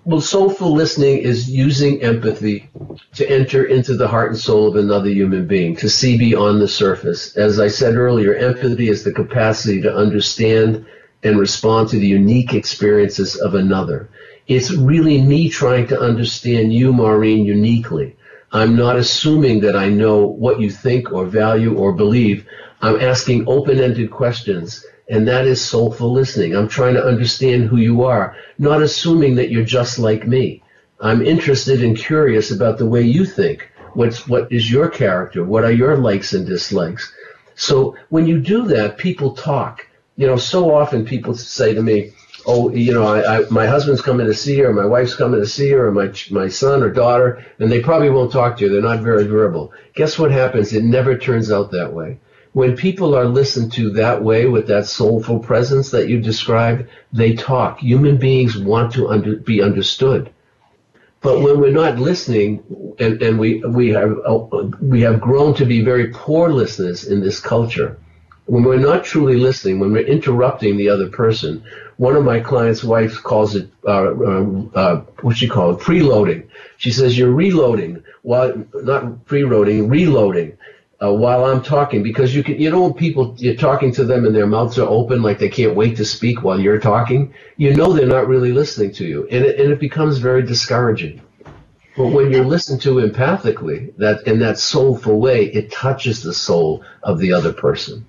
Well, 0.04 0.20
soulful 0.20 0.74
listening 0.74 1.20
is 1.20 1.48
using 1.48 2.02
empathy 2.02 2.68
to 3.14 3.30
enter 3.30 3.66
into 3.66 3.96
the 3.96 4.08
heart 4.08 4.32
and 4.32 4.40
soul 4.40 4.68
of 4.68 4.76
another 4.76 5.10
human 5.10 5.46
being, 5.46 5.76
to 5.76 5.90
see 5.90 6.18
beyond 6.18 6.60
the 6.60 6.68
surface. 6.68 7.38
As 7.38 7.60
I 7.60 7.68
said 7.68 7.96
earlier, 7.96 8.34
empathy 8.34 8.90
is 8.90 9.04
the 9.04 9.12
capacity 9.12 9.80
to 9.82 9.96
understand 9.96 10.88
and 11.22 11.38
respond 11.38 11.90
to 11.90 12.00
the 12.00 12.08
unique 12.08 12.56
experiences 12.56 13.36
of 13.36 13.54
another. 13.54 14.10
It's 14.48 14.72
really 14.72 15.22
me 15.22 15.50
trying 15.50 15.86
to 15.88 16.02
understand 16.02 16.74
you, 16.74 16.92
Maureen, 16.92 17.46
uniquely. 17.46 18.16
I'm 18.52 18.76
not 18.76 18.96
assuming 18.96 19.60
that 19.60 19.76
I 19.76 19.90
know 19.90 20.26
what 20.26 20.60
you 20.60 20.72
think 20.72 21.12
or 21.12 21.26
value 21.28 21.78
or 21.78 21.94
believe. 21.94 22.48
I'm 22.82 23.00
asking 23.00 23.48
open-ended 23.48 24.10
questions 24.10 24.84
and 25.12 25.28
that 25.28 25.46
is 25.46 25.62
soulful 25.62 26.14
listening. 26.14 26.56
I'm 26.56 26.70
trying 26.70 26.94
to 26.94 27.06
understand 27.06 27.66
who 27.66 27.76
you 27.76 28.04
are, 28.04 28.34
not 28.58 28.82
assuming 28.82 29.36
that 29.36 29.52
you're 29.52 29.66
just 29.66 30.00
like 30.00 30.26
me. 30.26 30.64
I'm 31.02 31.22
interested 31.22 31.84
and 31.84 31.98
curious 31.98 32.50
about 32.50 32.78
the 32.78 32.86
way 32.86 33.02
you 33.02 33.26
think. 33.26 33.70
What's, 33.94 34.26
what 34.26 34.50
is 34.50 34.72
your 34.72 34.90
character? 34.90 35.44
What 35.44 35.66
are 35.66 35.72
your 35.72 35.98
likes 35.98 36.32
and 36.32 36.48
dislikes? 36.48 37.12
So 37.56 37.98
when 38.08 38.26
you 38.26 38.40
do 38.40 38.66
that, 38.70 38.98
people 38.98 39.36
talk. 39.36 39.86
You 40.16 40.28
know, 40.28 40.38
so 40.38 40.74
often 40.74 41.04
people 41.04 41.36
say 41.36 41.74
to 41.74 41.84
me, 41.84 42.12
oh, 42.46 42.70
you 42.72 42.94
know, 42.94 43.06
I, 43.06 43.40
I, 43.40 43.50
my 43.50 43.68
husband's 43.68 44.02
coming 44.02 44.28
to 44.28 44.34
see 44.34 44.60
her, 44.60 44.72
my 44.72 44.86
wife's 44.86 45.16
coming 45.16 45.42
to 45.42 45.46
see 45.46 45.72
her, 45.72 45.88
or 45.88 45.92
my, 45.92 46.14
my 46.30 46.48
son 46.48 46.84
or 46.84 46.90
daughter, 46.90 47.46
and 47.60 47.70
they 47.70 47.82
probably 47.82 48.10
won't 48.10 48.32
talk 48.32 48.56
to 48.58 48.64
you. 48.64 48.72
They're 48.72 48.82
not 48.82 49.04
very 49.04 49.26
verbal. 49.26 49.74
Guess 49.94 50.18
what 50.18 50.32
happens? 50.32 50.72
It 50.72 50.86
never 50.86 51.18
turns 51.18 51.52
out 51.52 51.72
that 51.72 51.92
way 51.92 52.18
when 52.54 52.76
people 52.76 53.16
are 53.16 53.26
listened 53.26 53.72
to 53.74 53.92
that 53.92 54.24
way 54.24 54.46
with 54.46 54.68
that 54.68 54.86
soulful 54.86 55.40
presence 55.40 55.92
that 55.92 56.10
you 56.10 56.20
described, 56.20 56.88
they 57.14 57.34
talk. 57.34 57.80
Human 57.80 58.18
beings 58.18 58.58
want 58.58 58.94
to 58.94 59.08
under, 59.08 59.38
be 59.38 59.62
understood. 59.62 60.32
But 61.22 61.42
when 61.42 61.60
we're 61.60 61.72
not 61.72 62.00
listening, 62.00 62.64
and, 63.00 63.22
and 63.22 63.40
we 63.40 63.64
we 63.64 63.90
have 63.90 64.18
we 64.82 65.02
have 65.02 65.22
grown 65.22 65.54
to 65.56 65.66
be 65.66 65.82
very 65.82 66.08
poor 66.08 66.50
listeners 66.50 67.06
in 67.06 67.22
this 67.22 67.40
culture. 67.40 67.98
When 68.48 68.64
we're 68.64 68.78
not 68.78 69.04
truly 69.04 69.38
listening, 69.38 69.80
when 69.80 69.92
we're 69.92 70.08
interrupting 70.08 70.76
the 70.76 70.90
other 70.90 71.10
person, 71.10 71.64
one 71.98 72.16
of 72.16 72.26
my 72.26 72.40
clients' 72.40 72.84
wives 72.84 73.20
calls 73.20 73.56
it 73.56 73.70
uh, 73.86 74.14
uh, 74.16 74.46
uh, 74.74 74.96
what 75.22 75.38
she 75.38 75.48
call 75.48 75.76
it 75.76 75.80
preloading. 75.80 76.48
She 76.78 76.92
says 76.92 77.16
you're 77.16 77.32
reloading, 77.32 78.04
while 78.24 78.66
not 78.74 79.26
preloading, 79.26 79.90
reloading 79.92 80.58
uh, 81.04 81.12
while 81.12 81.46
I'm 81.46 81.64
talking 81.64 82.04
because 82.04 82.36
you 82.36 82.44
can, 82.44 82.60
you 82.60 82.70
know, 82.70 82.84
when 82.84 82.94
people 82.94 83.34
you're 83.38 83.56
talking 83.56 83.92
to 83.94 84.04
them 84.04 84.26
and 84.26 84.36
their 84.36 84.46
mouths 84.46 84.78
are 84.78 84.88
open 84.88 85.22
like 85.22 85.40
they 85.40 85.50
can't 85.50 85.76
wait 85.76 85.98
to 85.98 86.06
speak 86.06 86.44
while 86.44 86.60
you're 86.60 86.80
talking, 86.80 87.34
you 87.58 87.76
know 87.76 87.92
they're 87.92 88.06
not 88.06 88.28
really 88.28 88.52
listening 88.52 88.92
to 88.94 89.06
you, 89.06 89.28
and 89.32 89.44
it, 89.44 89.60
and 89.60 89.72
it 89.72 89.80
becomes 89.80 90.20
very 90.20 90.44
discouraging. 90.44 91.22
But 91.98 92.08
when 92.08 92.32
you're 92.32 92.46
listened 92.46 92.82
to 92.84 92.96
empathically, 92.96 93.94
that 93.98 94.26
in 94.26 94.40
that 94.40 94.58
soulful 94.58 95.20
way, 95.20 95.46
it 95.48 95.72
touches 95.72 96.24
the 96.24 96.34
soul 96.34 96.84
of 97.04 97.20
the 97.20 97.34
other 97.34 97.52
person. 97.52 98.06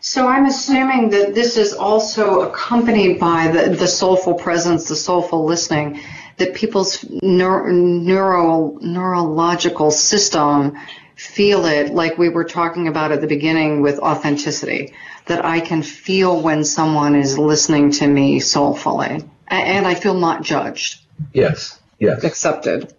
So 0.00 0.26
I'm 0.26 0.46
assuming 0.46 1.10
that 1.10 1.34
this 1.34 1.56
is 1.56 1.72
also 1.72 2.40
accompanied 2.48 3.20
by 3.20 3.48
the, 3.48 3.70
the 3.70 3.86
soulful 3.86 4.34
presence, 4.34 4.88
the 4.88 4.96
soulful 4.96 5.44
listening, 5.44 6.00
that 6.38 6.54
people's 6.54 7.04
neuro, 7.22 7.70
neuro, 7.70 8.78
neurological 8.80 9.90
system 9.90 10.76
feel 11.20 11.66
it 11.66 11.92
like 11.92 12.16
we 12.16 12.30
were 12.30 12.44
talking 12.44 12.88
about 12.88 13.12
at 13.12 13.20
the 13.20 13.26
beginning 13.26 13.82
with 13.82 13.98
authenticity, 13.98 14.94
that 15.26 15.44
I 15.44 15.60
can 15.60 15.82
feel 15.82 16.40
when 16.40 16.64
someone 16.64 17.14
is 17.14 17.38
listening 17.38 17.92
to 17.92 18.06
me 18.06 18.40
soulfully 18.40 19.22
and 19.46 19.86
I 19.86 19.94
feel 19.94 20.14
not 20.14 20.42
judged. 20.42 20.98
Yes, 21.34 21.78
yes. 21.98 22.24
Accepted. 22.24 22.94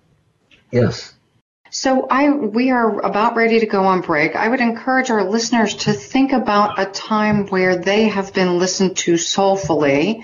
Yes. 0.69 1.13
So 1.71 2.05
I 2.11 2.29
we 2.29 2.69
are 2.69 2.99
about 2.99 3.35
ready 3.35 3.59
to 3.59 3.65
go 3.65 3.85
on 3.85 4.01
break. 4.01 4.35
I 4.35 4.49
would 4.49 4.61
encourage 4.61 5.09
our 5.09 5.23
listeners 5.23 5.73
to 5.85 5.93
think 5.93 6.31
about 6.31 6.79
a 6.79 6.85
time 6.85 7.47
where 7.47 7.75
they 7.75 8.07
have 8.07 8.35
been 8.35 8.59
listened 8.59 8.97
to 8.97 9.17
soulfully 9.17 10.23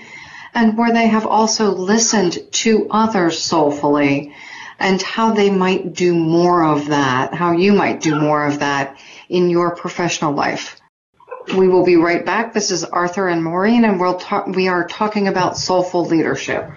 and 0.54 0.78
where 0.78 0.92
they 0.92 1.08
have 1.08 1.26
also 1.26 1.74
listened 1.74 2.38
to 2.52 2.86
others 2.90 3.40
soulfully 3.42 4.34
and 4.78 5.02
how 5.02 5.32
they 5.32 5.50
might 5.50 5.92
do 5.92 6.14
more 6.14 6.64
of 6.64 6.86
that, 6.86 7.34
how 7.34 7.52
you 7.52 7.72
might 7.72 8.00
do 8.00 8.18
more 8.18 8.46
of 8.46 8.60
that 8.60 8.98
in 9.28 9.50
your 9.50 9.74
professional 9.74 10.32
life. 10.32 10.80
We 11.56 11.66
will 11.66 11.84
be 11.84 11.96
right 11.96 12.24
back. 12.24 12.52
This 12.52 12.70
is 12.70 12.84
Arthur 12.84 13.28
and 13.28 13.42
Maureen 13.42 13.84
and 13.84 13.98
we'll 13.98 14.18
talk, 14.18 14.46
we 14.46 14.68
are 14.68 14.86
talking 14.86 15.28
about 15.28 15.56
soulful 15.56 16.04
leadership. 16.04 16.70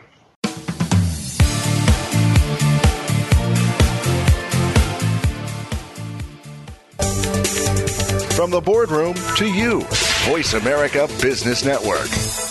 From 8.34 8.50
the 8.50 8.62
boardroom 8.62 9.14
to 9.36 9.46
you, 9.46 9.82
Voice 10.26 10.54
America 10.54 11.08
Business 11.22 11.64
Network. 11.64 12.51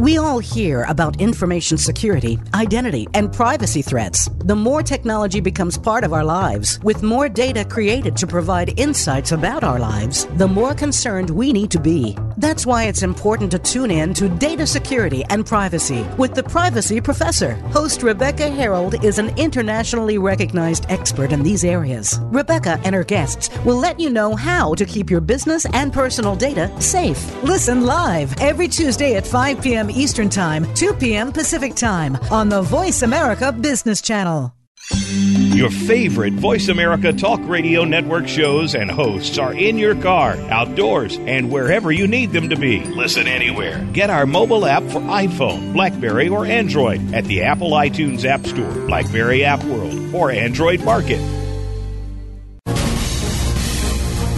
We 0.00 0.16
all 0.16 0.38
hear 0.38 0.84
about 0.84 1.20
information 1.20 1.76
security, 1.76 2.38
identity, 2.54 3.08
and 3.14 3.32
privacy 3.32 3.82
threats. 3.82 4.28
The 4.44 4.54
more 4.54 4.80
technology 4.80 5.40
becomes 5.40 5.76
part 5.76 6.04
of 6.04 6.12
our 6.12 6.22
lives, 6.22 6.78
with 6.84 7.02
more 7.02 7.28
data 7.28 7.64
created 7.64 8.16
to 8.18 8.26
provide 8.28 8.78
insights 8.78 9.32
about 9.32 9.64
our 9.64 9.80
lives, 9.80 10.26
the 10.36 10.46
more 10.46 10.72
concerned 10.72 11.30
we 11.30 11.52
need 11.52 11.72
to 11.72 11.80
be. 11.80 12.16
That's 12.36 12.64
why 12.64 12.84
it's 12.84 13.02
important 13.02 13.50
to 13.50 13.58
tune 13.58 13.90
in 13.90 14.14
to 14.14 14.28
Data 14.28 14.68
Security 14.68 15.24
and 15.30 15.44
Privacy 15.44 16.06
with 16.16 16.32
the 16.32 16.44
Privacy 16.44 17.00
Professor. 17.00 17.54
Host 17.72 18.04
Rebecca 18.04 18.44
Herold 18.44 19.02
is 19.02 19.18
an 19.18 19.36
internationally 19.36 20.18
recognized 20.18 20.86
expert 20.88 21.32
in 21.32 21.42
these 21.42 21.64
areas. 21.64 22.20
Rebecca 22.26 22.80
and 22.84 22.94
her 22.94 23.02
guests 23.02 23.50
will 23.64 23.78
let 23.78 23.98
you 23.98 24.10
know 24.10 24.36
how 24.36 24.74
to 24.74 24.84
keep 24.84 25.10
your 25.10 25.20
business 25.20 25.66
and 25.72 25.92
personal 25.92 26.36
data 26.36 26.70
safe. 26.80 27.42
Listen 27.42 27.84
live 27.84 28.40
every 28.40 28.68
Tuesday 28.68 29.16
at 29.16 29.26
5 29.26 29.60
p.m. 29.60 29.87
Eastern 29.90 30.28
Time, 30.28 30.72
2 30.74 30.94
p.m. 30.94 31.32
Pacific 31.32 31.74
Time 31.74 32.16
on 32.30 32.48
the 32.48 32.62
Voice 32.62 33.02
America 33.02 33.52
Business 33.52 34.00
Channel. 34.00 34.52
Your 34.90 35.70
favorite 35.70 36.34
Voice 36.34 36.68
America 36.68 37.12
Talk 37.12 37.40
Radio 37.42 37.84
Network 37.84 38.28
shows 38.28 38.74
and 38.74 38.90
hosts 38.90 39.36
are 39.36 39.52
in 39.52 39.76
your 39.76 39.94
car, 40.00 40.36
outdoors, 40.50 41.18
and 41.18 41.50
wherever 41.50 41.90
you 41.90 42.06
need 42.06 42.32
them 42.32 42.48
to 42.50 42.56
be. 42.56 42.84
Listen 42.84 43.26
anywhere. 43.26 43.84
Get 43.92 44.08
our 44.08 44.24
mobile 44.24 44.64
app 44.64 44.84
for 44.84 45.00
iPhone, 45.00 45.72
Blackberry, 45.72 46.28
or 46.28 46.46
Android 46.46 47.12
at 47.12 47.24
the 47.24 47.42
Apple 47.42 47.72
iTunes 47.72 48.24
App 48.24 48.46
Store, 48.46 48.72
Blackberry 48.86 49.44
App 49.44 49.62
World, 49.64 50.14
or 50.14 50.30
Android 50.30 50.84
Market. 50.84 51.20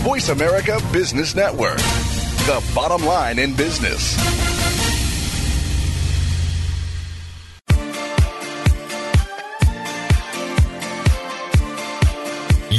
Voice 0.03 0.30
America 0.30 0.80
Business 0.90 1.34
Network, 1.34 1.76
the 1.76 2.72
bottom 2.74 3.05
line 3.05 3.38
in 3.38 3.55
business. 3.55 4.16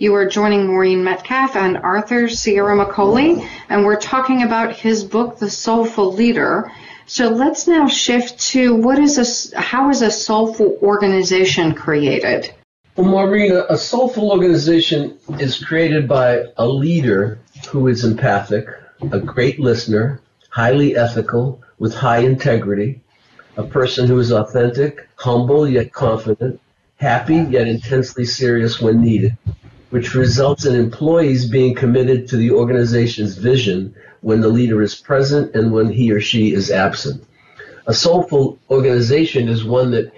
You 0.00 0.14
are 0.14 0.24
joining 0.24 0.66
Maureen 0.66 1.04
Metcalf 1.04 1.56
and 1.56 1.76
Arthur 1.76 2.22
Ciaramicoli, 2.22 3.46
and 3.68 3.84
we're 3.84 4.00
talking 4.00 4.42
about 4.42 4.74
his 4.74 5.04
book, 5.04 5.38
The 5.38 5.50
Soulful 5.50 6.14
Leader. 6.14 6.72
So 7.04 7.28
let's 7.28 7.68
now 7.68 7.86
shift 7.86 8.40
to 8.52 8.74
what 8.74 8.98
is 8.98 9.52
a, 9.52 9.60
how 9.60 9.90
is 9.90 10.00
a 10.00 10.10
soulful 10.10 10.78
organization 10.80 11.74
created? 11.74 12.50
Well, 12.96 13.08
Maureen, 13.08 13.52
a 13.68 13.76
soulful 13.76 14.30
organization 14.30 15.18
is 15.38 15.62
created 15.62 16.08
by 16.08 16.44
a 16.56 16.66
leader 16.66 17.38
who 17.68 17.86
is 17.86 18.02
empathic, 18.02 18.68
a 19.12 19.20
great 19.20 19.60
listener, 19.60 20.22
highly 20.48 20.96
ethical, 20.96 21.60
with 21.78 21.94
high 21.94 22.20
integrity, 22.20 23.02
a 23.58 23.64
person 23.64 24.06
who 24.06 24.18
is 24.18 24.32
authentic, 24.32 25.06
humble 25.16 25.68
yet 25.68 25.92
confident, 25.92 26.58
happy 26.96 27.36
yet 27.36 27.68
intensely 27.68 28.24
serious 28.24 28.80
when 28.80 29.02
needed, 29.02 29.36
which 29.90 30.14
results 30.14 30.64
in 30.64 30.74
employees 30.74 31.48
being 31.48 31.74
committed 31.74 32.28
to 32.28 32.36
the 32.36 32.50
organization's 32.50 33.36
vision 33.36 33.94
when 34.20 34.40
the 34.40 34.48
leader 34.48 34.82
is 34.82 34.94
present 34.94 35.54
and 35.54 35.72
when 35.72 35.90
he 35.90 36.12
or 36.12 36.20
she 36.20 36.52
is 36.52 36.70
absent. 36.70 37.24
A 37.86 37.94
soulful 37.94 38.58
organization 38.70 39.48
is 39.48 39.64
one 39.64 39.90
that 39.90 40.12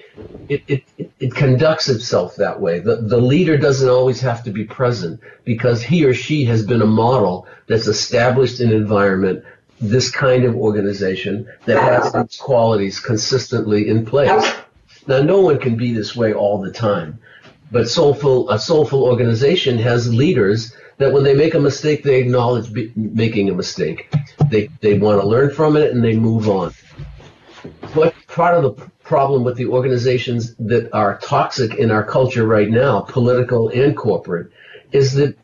it, 0.49 0.63
it, 0.69 1.11
it 1.21 1.35
conducts 1.35 1.89
itself 1.89 2.37
that 2.37 2.61
way. 2.61 2.81
The, 2.81 2.97
the 2.97 3.21
leader 3.21 3.57
doesn't 3.57 3.89
always 3.89 4.21
have 4.21 4.45
to 4.45 4.51
be 4.51 4.65
present 4.65 5.21
because 5.45 5.83
he 5.83 6.05
or 6.05 6.13
she 6.13 6.45
has 6.45 6.67
been 6.67 6.83
a 6.83 6.87
model 6.87 7.47
that's 7.69 7.87
established 7.87 8.61
an 8.61 8.73
environment, 8.73 9.45
this 9.81 10.11
kind 10.11 10.45
of 10.45 10.55
organization 10.55 11.49
that 11.65 11.83
has 11.83 12.13
these 12.13 12.37
qualities 12.37 13.01
consistently 13.01 13.89
in 13.89 14.05
place. 14.05 14.53
Now, 15.07 15.23
no 15.23 15.41
one 15.41 15.59
can 15.59 15.77
be 15.77 15.95
this 15.95 16.15
way 16.15 16.35
all 16.35 16.61
the 16.61 16.71
time, 16.71 17.19
but 17.73 17.89
soulful 17.89 18.51
a 18.51 18.59
soulful 18.59 19.03
organization 19.03 19.79
has 19.79 20.13
leaders 20.15 20.75
that 20.99 21.13
when 21.13 21.25
they 21.25 21.35
make 21.35 21.55
a 21.55 21.61
mistake, 21.61 22.05
they 22.05 22.21
acknowledge 22.21 22.73
be, 22.73 22.93
making 22.95 23.49
a 23.49 23.55
mistake. 23.55 24.13
They 24.51 24.69
they 24.81 24.99
want 24.99 25.21
to 25.21 25.27
learn 25.27 25.51
from 25.51 25.77
it 25.77 25.91
and 25.93 26.05
they 26.05 26.15
move 26.15 26.49
on. 26.49 26.75
But 27.95 28.15
part 28.29 28.55
of 28.57 28.63
the 28.63 28.91
problem 29.03 29.43
with 29.43 29.57
the 29.57 29.67
organizations 29.67 30.55
that 30.57 30.93
are 30.93 31.19
toxic 31.19 31.75
in 31.75 31.91
our 31.91 32.05
culture 32.05 32.47
right 32.47 32.71
now, 32.71 33.01
political 33.01 33.69
and 33.71 33.97
corporate, 33.97 34.51
is 34.93 35.15
that 35.15 35.37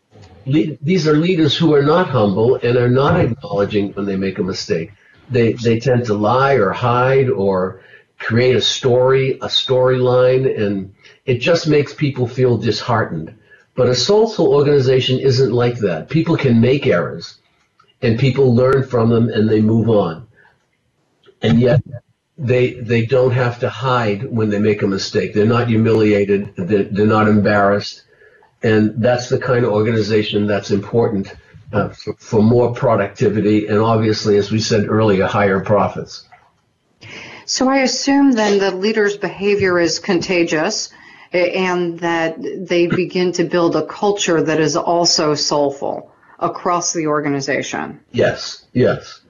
these 0.46 1.06
are 1.06 1.14
leaders 1.14 1.56
who 1.56 1.74
are 1.74 1.82
not 1.82 2.08
humble 2.08 2.56
and 2.56 2.76
are 2.76 2.88
not 2.88 3.20
acknowledging 3.20 3.92
when 3.92 4.06
they 4.06 4.16
make 4.16 4.38
a 4.38 4.42
mistake. 4.42 4.92
They 5.30 5.54
they 5.54 5.78
tend 5.80 6.06
to 6.06 6.14
lie 6.14 6.54
or 6.54 6.72
hide 6.72 7.28
or 7.28 7.82
create 8.18 8.56
a 8.56 8.60
story, 8.60 9.32
a 9.40 9.46
storyline, 9.46 10.44
and 10.60 10.94
it 11.28 11.42
just 11.42 11.68
makes 11.68 11.92
people 11.92 12.26
feel 12.26 12.56
disheartened. 12.56 13.34
But 13.76 13.90
a 13.90 13.94
soulful 13.94 14.48
organization 14.48 15.20
isn't 15.20 15.52
like 15.52 15.76
that. 15.80 16.08
People 16.08 16.38
can 16.38 16.60
make 16.60 16.86
errors, 16.86 17.38
and 18.00 18.18
people 18.18 18.54
learn 18.54 18.88
from 18.88 19.10
them 19.10 19.28
and 19.28 19.48
they 19.48 19.60
move 19.60 19.90
on. 19.90 20.26
And 21.42 21.60
yet, 21.60 21.82
they 22.38 22.74
they 22.80 23.04
don't 23.04 23.32
have 23.32 23.60
to 23.60 23.68
hide 23.68 24.24
when 24.24 24.48
they 24.48 24.58
make 24.58 24.80
a 24.82 24.86
mistake. 24.86 25.34
They're 25.34 25.54
not 25.56 25.68
humiliated. 25.68 26.54
They're, 26.56 26.84
they're 26.84 27.14
not 27.18 27.28
embarrassed, 27.28 28.04
and 28.62 28.94
that's 28.96 29.28
the 29.28 29.38
kind 29.38 29.66
of 29.66 29.72
organization 29.72 30.46
that's 30.46 30.70
important 30.70 31.34
uh, 31.72 31.90
for, 31.90 32.14
for 32.14 32.42
more 32.42 32.72
productivity 32.72 33.66
and 33.66 33.78
obviously, 33.78 34.38
as 34.38 34.50
we 34.50 34.60
said 34.60 34.88
earlier, 34.88 35.26
higher 35.26 35.60
profits. 35.60 36.26
So 37.44 37.68
I 37.68 37.78
assume 37.78 38.32
then 38.32 38.58
the 38.58 38.74
leader's 38.74 39.16
behavior 39.16 39.78
is 39.78 39.98
contagious 39.98 40.90
and 41.32 41.98
that 42.00 42.36
they 42.40 42.86
begin 42.86 43.32
to 43.32 43.44
build 43.44 43.76
a 43.76 43.86
culture 43.86 44.42
that 44.42 44.60
is 44.60 44.76
also 44.76 45.34
soulful 45.34 46.12
across 46.38 46.92
the 46.92 47.06
organization. 47.06 48.00
Yes, 48.12 48.64
yes. 48.72 49.20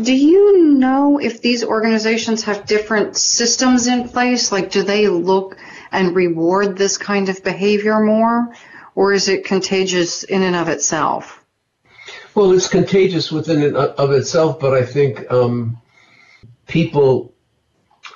Do 0.00 0.14
you 0.14 0.68
know 0.68 1.18
if 1.18 1.42
these 1.42 1.62
organizations 1.64 2.44
have 2.44 2.66
different 2.66 3.16
systems 3.16 3.86
in 3.86 4.08
place? 4.08 4.50
Like, 4.50 4.70
do 4.70 4.82
they 4.82 5.08
look 5.08 5.56
and 5.92 6.14
reward 6.16 6.76
this 6.78 6.96
kind 6.96 7.28
of 7.28 7.44
behavior 7.44 8.00
more? 8.00 8.54
Or 8.94 9.12
is 9.12 9.28
it 9.28 9.44
contagious 9.44 10.22
in 10.24 10.42
and 10.42 10.56
of 10.56 10.68
itself? 10.68 11.44
Well, 12.34 12.52
it's 12.52 12.68
contagious 12.68 13.30
within 13.30 13.62
and 13.62 13.76
of 13.76 14.12
itself, 14.12 14.60
but 14.60 14.72
I 14.72 14.84
think 14.84 15.30
um, 15.30 15.80
people 16.66 17.29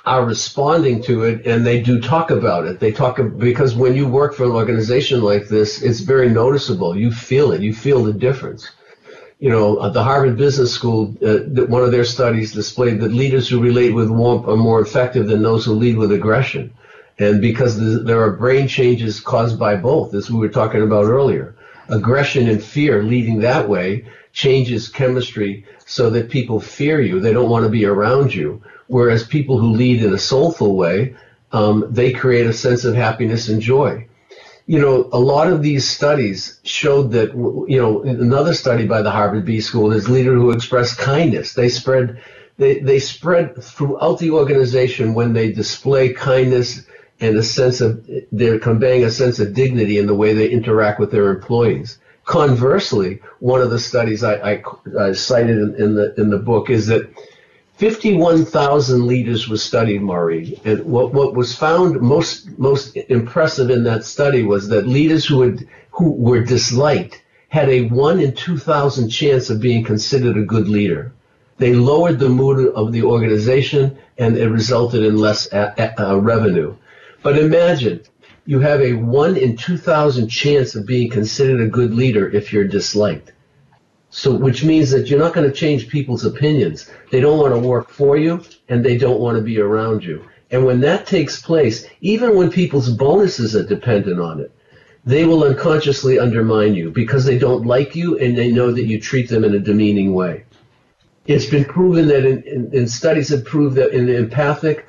are 0.05 0.25
responding 0.25 1.01
to 1.03 1.23
it 1.23 1.45
and 1.45 1.65
they 1.65 1.81
do 1.81 1.99
talk 1.99 2.31
about 2.31 2.65
it. 2.65 2.79
They 2.79 2.91
talk 2.91 3.19
because 3.37 3.75
when 3.75 3.95
you 3.95 4.07
work 4.07 4.35
for 4.35 4.43
an 4.43 4.51
organization 4.51 5.21
like 5.21 5.47
this, 5.47 5.81
it's 5.81 6.01
very 6.01 6.29
noticeable. 6.29 6.95
You 6.97 7.11
feel 7.11 7.51
it. 7.51 7.61
You 7.61 7.73
feel 7.73 8.03
the 8.03 8.13
difference 8.13 8.69
you 9.39 9.49
know, 9.49 9.89
the 9.89 10.03
Harvard 10.03 10.37
Business 10.37 10.73
School, 10.73 11.13
uh, 11.23 11.65
one 11.65 11.83
of 11.83 11.91
their 11.91 12.05
studies 12.05 12.53
displayed 12.53 12.99
that 13.01 13.11
leaders 13.11 13.49
who 13.49 13.59
relate 13.61 13.93
with 13.93 14.09
warmth 14.09 14.47
are 14.47 14.55
more 14.55 14.79
effective 14.79 15.27
than 15.27 15.43
those 15.43 15.65
who 15.65 15.73
lead 15.73 15.97
with 15.97 16.11
aggression. 16.11 16.73
And 17.19 17.41
because 17.41 18.03
there 18.03 18.21
are 18.21 18.31
brain 18.31 18.67
changes 18.67 19.19
caused 19.19 19.59
by 19.59 19.75
both, 19.75 20.13
as 20.13 20.29
we 20.29 20.39
were 20.39 20.49
talking 20.49 20.81
about 20.81 21.05
earlier, 21.05 21.54
aggression 21.89 22.47
and 22.49 22.63
fear 22.63 23.03
leading 23.03 23.39
that 23.39 23.67
way 23.69 24.05
changes 24.33 24.89
chemistry 24.89 25.65
so 25.85 26.09
that 26.09 26.29
people 26.29 26.59
fear 26.59 26.99
you. 26.99 27.19
They 27.19 27.33
don't 27.33 27.49
want 27.49 27.63
to 27.63 27.69
be 27.69 27.85
around 27.85 28.33
you. 28.33 28.61
Whereas 28.87 29.25
people 29.25 29.57
who 29.57 29.71
lead 29.71 30.03
in 30.03 30.13
a 30.13 30.17
soulful 30.17 30.75
way, 30.75 31.15
um, 31.51 31.85
they 31.89 32.11
create 32.11 32.47
a 32.47 32.53
sense 32.53 32.85
of 32.85 32.95
happiness 32.95 33.49
and 33.49 33.61
joy 33.61 34.07
you 34.67 34.79
know, 34.79 35.09
a 35.13 35.19
lot 35.19 35.47
of 35.47 35.61
these 35.61 35.87
studies 35.87 36.59
showed 36.63 37.11
that, 37.11 37.33
you 37.67 37.79
know, 37.79 38.01
another 38.01 38.53
study 38.53 38.87
by 38.87 39.01
the 39.01 39.11
Harvard 39.11 39.45
B 39.45 39.61
School 39.61 39.91
is 39.91 40.09
leader 40.09 40.33
who 40.33 40.51
expressed 40.51 40.97
kindness. 40.97 41.53
They 41.53 41.69
spread, 41.69 42.19
they, 42.57 42.79
they 42.79 42.99
spread 42.99 43.61
throughout 43.63 44.17
the 44.17 44.31
organization 44.31 45.13
when 45.13 45.33
they 45.33 45.51
display 45.51 46.13
kindness 46.13 46.81
and 47.19 47.37
a 47.37 47.43
sense 47.43 47.81
of, 47.81 48.07
they're 48.31 48.59
conveying 48.59 49.03
a 49.03 49.09
sense 49.09 49.39
of 49.39 49.53
dignity 49.53 49.97
in 49.97 50.05
the 50.05 50.15
way 50.15 50.33
they 50.33 50.49
interact 50.49 50.99
with 50.99 51.11
their 51.11 51.29
employees. 51.29 51.97
Conversely, 52.25 53.21
one 53.39 53.61
of 53.61 53.69
the 53.69 53.79
studies 53.79 54.23
I, 54.23 54.35
I, 54.35 54.63
I 54.99 55.11
cited 55.13 55.57
in, 55.57 55.75
in 55.75 55.95
the 55.95 56.13
in 56.17 56.29
the 56.31 56.39
book 56.39 56.71
is 56.71 56.87
that 56.87 57.07
51,000 57.75 59.05
leaders 59.05 59.49
were 59.49 59.57
studied, 59.57 60.01
Maureen. 60.01 60.59
And 60.63 60.85
what, 60.85 61.13
what 61.13 61.35
was 61.35 61.55
found 61.55 61.99
most, 61.99 62.57
most 62.57 62.95
impressive 62.95 63.69
in 63.69 63.83
that 63.83 64.05
study 64.05 64.43
was 64.43 64.69
that 64.69 64.87
leaders 64.87 65.25
who, 65.25 65.41
had, 65.41 65.67
who 65.91 66.11
were 66.11 66.41
disliked 66.41 67.21
had 67.49 67.67
a 67.69 67.87
1 67.89 68.19
in 68.21 68.33
2,000 68.33 69.09
chance 69.09 69.49
of 69.49 69.59
being 69.59 69.83
considered 69.83 70.37
a 70.37 70.45
good 70.45 70.69
leader. 70.69 71.11
They 71.57 71.73
lowered 71.73 72.19
the 72.19 72.29
mood 72.29 72.73
of 72.73 72.93
the 72.93 73.03
organization 73.03 73.97
and 74.17 74.37
it 74.37 74.49
resulted 74.49 75.03
in 75.03 75.17
less 75.17 75.51
a, 75.51 75.73
a, 75.77 76.11
uh, 76.11 76.15
revenue. 76.15 76.75
But 77.25 77.39
imagine 77.39 78.01
you 78.45 78.59
have 78.59 78.81
a 78.81 78.93
1 78.93 79.35
in 79.35 79.57
2,000 79.57 80.27
chance 80.27 80.75
of 80.75 80.85
being 80.85 81.09
considered 81.09 81.59
a 81.59 81.67
good 81.67 81.91
leader 81.91 82.29
if 82.29 82.53
you're 82.53 82.67
disliked. 82.67 83.31
So, 84.11 84.35
which 84.35 84.63
means 84.63 84.91
that 84.91 85.07
you're 85.07 85.17
not 85.17 85.33
going 85.33 85.49
to 85.49 85.55
change 85.55 85.89
people's 85.89 86.23
opinions. 86.23 86.87
They 87.09 87.19
don't 87.19 87.39
want 87.39 87.55
to 87.55 87.67
work 87.67 87.89
for 87.89 88.15
you 88.15 88.43
and 88.69 88.85
they 88.85 88.95
don't 88.95 89.19
want 89.19 89.37
to 89.37 89.41
be 89.41 89.59
around 89.59 90.03
you. 90.03 90.23
And 90.51 90.67
when 90.67 90.81
that 90.81 91.07
takes 91.07 91.41
place, 91.41 91.87
even 91.99 92.35
when 92.35 92.51
people's 92.51 92.91
bonuses 92.91 93.55
are 93.55 93.65
dependent 93.65 94.19
on 94.19 94.39
it, 94.39 94.51
they 95.03 95.25
will 95.25 95.45
unconsciously 95.45 96.19
undermine 96.19 96.75
you 96.75 96.91
because 96.91 97.25
they 97.25 97.39
don't 97.39 97.65
like 97.65 97.95
you 97.95 98.19
and 98.19 98.37
they 98.37 98.51
know 98.51 98.71
that 98.71 98.85
you 98.85 99.01
treat 99.01 99.29
them 99.29 99.43
in 99.43 99.55
a 99.55 99.59
demeaning 99.59 100.13
way. 100.13 100.45
It's 101.25 101.47
been 101.47 101.65
proven 101.65 102.07
that 102.09 102.23
in, 102.23 102.43
in, 102.43 102.69
in 102.71 102.87
studies 102.87 103.29
have 103.29 103.45
proved 103.45 103.77
that 103.77 103.93
in 103.93 104.05
the 104.05 104.15
empathic, 104.15 104.85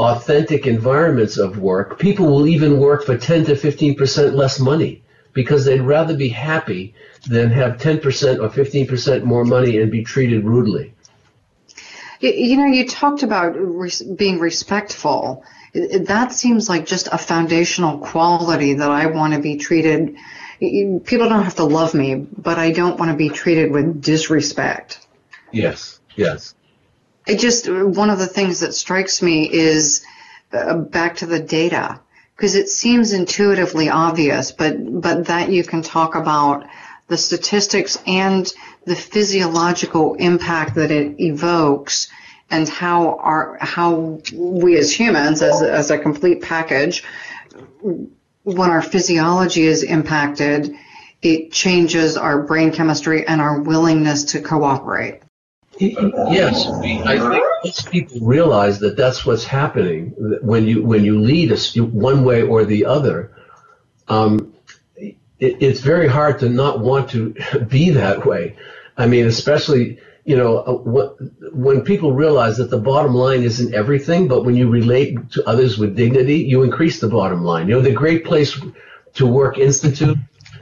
authentic 0.00 0.66
environments 0.66 1.36
of 1.36 1.58
work, 1.58 1.98
people 1.98 2.26
will 2.26 2.46
even 2.46 2.80
work 2.80 3.04
for 3.04 3.16
10 3.16 3.44
to 3.46 3.52
15% 3.52 4.34
less 4.34 4.58
money 4.58 5.02
because 5.32 5.64
they'd 5.64 5.80
rather 5.80 6.16
be 6.16 6.28
happy 6.28 6.94
than 7.26 7.50
have 7.50 7.76
10% 7.76 7.98
or 8.40 8.48
15% 8.48 9.24
more 9.24 9.44
money 9.44 9.78
and 9.78 9.90
be 9.90 10.02
treated 10.02 10.44
rudely. 10.44 10.94
You 12.20 12.56
know, 12.56 12.66
you 12.66 12.86
talked 12.86 13.22
about 13.22 13.56
being 14.16 14.38
respectful. 14.40 15.44
That 15.74 16.32
seems 16.32 16.68
like 16.68 16.86
just 16.86 17.08
a 17.12 17.18
foundational 17.18 17.98
quality 17.98 18.74
that 18.74 18.90
I 18.90 19.06
want 19.06 19.34
to 19.34 19.40
be 19.40 19.56
treated. 19.56 20.16
People 20.58 21.28
don't 21.28 21.44
have 21.44 21.56
to 21.56 21.64
love 21.64 21.94
me, 21.94 22.14
but 22.14 22.58
I 22.58 22.72
don't 22.72 22.98
want 22.98 23.10
to 23.10 23.16
be 23.16 23.30
treated 23.30 23.70
with 23.70 24.02
disrespect. 24.02 25.06
Yes, 25.52 26.00
yes. 26.16 26.54
It 27.26 27.38
just, 27.38 27.68
one 27.68 28.10
of 28.10 28.18
the 28.18 28.26
things 28.26 28.60
that 28.60 28.74
strikes 28.74 29.22
me 29.22 29.50
is 29.50 30.04
uh, 30.52 30.76
back 30.76 31.16
to 31.16 31.26
the 31.26 31.40
data 31.40 32.00
because 32.36 32.54
it 32.54 32.68
seems 32.68 33.12
intuitively 33.12 33.90
obvious, 33.90 34.50
but, 34.52 35.00
but 35.00 35.26
that 35.26 35.50
you 35.50 35.62
can 35.62 35.82
talk 35.82 36.14
about 36.14 36.66
the 37.08 37.16
statistics 37.18 37.98
and 38.06 38.50
the 38.86 38.96
physiological 38.96 40.14
impact 40.14 40.76
that 40.76 40.90
it 40.90 41.20
evokes 41.20 42.08
and 42.50 42.68
how 42.68 43.16
our 43.16 43.58
how 43.60 44.20
we 44.32 44.76
as 44.76 44.92
humans 44.92 45.42
as, 45.42 45.62
as 45.62 45.90
a 45.90 45.98
complete 45.98 46.40
package 46.40 47.04
when 48.42 48.70
our 48.70 48.82
physiology 48.82 49.62
is 49.62 49.82
impacted 49.82 50.74
it 51.22 51.52
changes 51.52 52.16
our 52.16 52.42
brain 52.42 52.72
chemistry 52.72 53.26
and 53.26 53.40
our 53.40 53.60
willingness 53.60 54.24
to 54.24 54.40
cooperate 54.40 55.20
yes 55.80 56.66
i 57.06 57.18
think 57.18 57.44
most 57.64 57.90
people 57.90 58.18
realize 58.20 58.78
that 58.80 58.96
that's 58.96 59.24
what's 59.24 59.44
happening 59.44 60.12
when 60.42 60.66
you 60.66 60.82
when 60.82 61.04
you 61.04 61.18
lead 61.18 61.50
us 61.52 61.76
one 61.76 62.24
way 62.24 62.42
or 62.42 62.64
the 62.64 62.84
other 62.84 63.30
um, 64.08 64.52
it, 65.40 65.56
it's 65.60 65.80
very 65.80 66.08
hard 66.08 66.38
to 66.40 66.48
not 66.48 66.80
want 66.80 67.10
to 67.10 67.34
be 67.68 67.90
that 67.90 68.26
way. 68.26 68.56
I 68.96 69.06
mean, 69.06 69.26
especially 69.26 69.98
you 70.24 70.36
know 70.36 70.58
uh, 70.58 71.14
when 71.52 71.82
people 71.82 72.12
realize 72.12 72.58
that 72.58 72.70
the 72.70 72.78
bottom 72.78 73.14
line 73.14 73.42
isn't 73.42 73.74
everything, 73.74 74.28
but 74.28 74.44
when 74.44 74.54
you 74.54 74.68
relate 74.68 75.30
to 75.32 75.48
others 75.48 75.78
with 75.78 75.96
dignity, 75.96 76.36
you 76.36 76.62
increase 76.62 77.00
the 77.00 77.08
bottom 77.08 77.42
line. 77.42 77.68
You 77.68 77.76
know, 77.76 77.80
the 77.80 77.92
Great 77.92 78.24
Place 78.24 78.60
to 79.14 79.26
Work 79.26 79.58
Institute, 79.58 80.18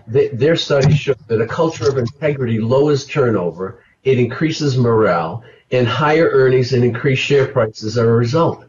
they, 0.06 0.28
their 0.28 0.56
studies 0.56 0.98
show 0.98 1.14
that 1.26 1.40
a 1.40 1.46
culture 1.46 1.88
of 1.88 1.98
integrity 1.98 2.60
lowers 2.60 3.04
turnover, 3.04 3.82
it 4.04 4.18
increases 4.18 4.76
morale, 4.76 5.44
and 5.70 5.86
higher 5.86 6.28
earnings 6.30 6.72
and 6.72 6.84
increased 6.84 7.22
share 7.22 7.46
prices 7.46 7.98
are 7.98 8.10
a 8.10 8.16
result. 8.16 8.64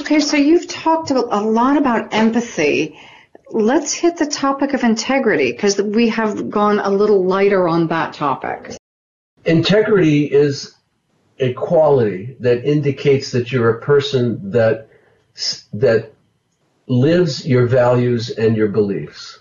Okay, 0.00 0.20
so 0.20 0.36
you've 0.36 0.66
talked 0.66 1.10
a 1.10 1.14
lot 1.14 1.76
about 1.76 2.12
empathy 2.12 2.98
let's 3.54 3.92
hit 3.92 4.16
the 4.16 4.26
topic 4.26 4.74
of 4.74 4.82
integrity 4.82 5.52
because 5.52 5.80
we 5.80 6.08
have 6.08 6.50
gone 6.50 6.80
a 6.80 6.90
little 6.90 7.24
lighter 7.24 7.68
on 7.68 7.86
that 7.86 8.12
topic. 8.12 8.76
Integrity 9.44 10.24
is 10.24 10.74
a 11.38 11.52
quality 11.52 12.36
that 12.40 12.64
indicates 12.64 13.30
that 13.32 13.52
you're 13.52 13.70
a 13.70 13.80
person 13.80 14.50
that 14.50 14.88
that 15.72 16.12
lives 16.86 17.46
your 17.46 17.66
values 17.66 18.30
and 18.30 18.56
your 18.56 18.68
beliefs. 18.68 19.40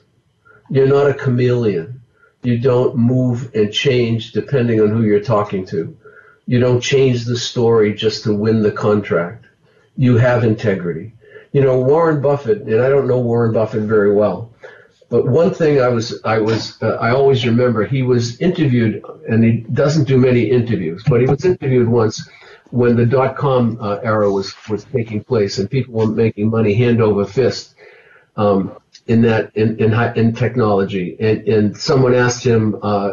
You're 0.70 0.88
not 0.88 1.10
a 1.10 1.14
chameleon. 1.14 2.02
You 2.44 2.58
don't 2.60 2.96
move 2.98 3.54
and 3.56 3.72
change 3.72 4.34
depending 4.34 4.82
on 4.82 4.90
who 4.90 5.04
you're 5.04 5.22
talking 5.22 5.66
to. 5.68 5.98
You 6.46 6.60
don't 6.60 6.82
change 6.82 7.24
the 7.26 7.38
story 7.38 7.94
just 7.94 8.24
to 8.24 8.34
win 8.34 8.62
the 8.62 8.72
contract. 8.72 9.46
You 9.96 10.18
have 10.18 10.44
integrity. 10.44 11.14
You 11.54 11.62
know, 11.62 11.80
Warren 11.80 12.22
Buffett, 12.22 12.64
and 12.64 12.82
I 12.82 12.90
don't 12.90 13.08
know 13.08 13.20
Warren 13.20 13.54
Buffett 13.54 13.84
very 13.84 14.14
well, 14.14 14.52
but 15.10 15.28
one 15.28 15.54
thing 15.54 15.80
I 15.80 15.90
was, 15.90 16.20
I 16.26 16.40
was, 16.40 16.82
uh, 16.82 16.98
I 17.00 17.12
always 17.12 17.46
remember 17.46 17.86
he 17.86 18.02
was 18.02 18.42
interviewed, 18.42 19.04
and 19.30 19.44
he 19.44 19.52
doesn't 19.72 20.08
do 20.08 20.18
many 20.18 20.50
interviews, 20.50 21.04
but 21.08 21.22
he 21.22 21.28
was 21.28 21.46
interviewed 21.46 21.88
once 21.88 22.28
when 22.72 22.96
the 22.96 23.06
dot 23.06 23.38
com 23.38 23.78
uh, 23.80 24.00
era 24.04 24.32
was 24.32 24.54
was 24.68 24.84
taking 24.86 25.24
place, 25.24 25.60
and 25.60 25.70
people 25.70 25.94
were 25.94 26.08
making 26.08 26.50
money 26.50 26.74
hand 26.74 27.02
over 27.02 27.24
fist 27.24 27.76
um, 28.36 28.76
in 29.08 29.22
that 29.24 29.52
in 29.56 29.78
in, 29.80 29.94
in 30.16 30.34
technology. 30.34 31.18
And 31.20 31.48
and 31.48 31.78
someone 31.78 32.14
asked 32.16 32.44
him, 32.44 32.78
uh, 32.82 33.12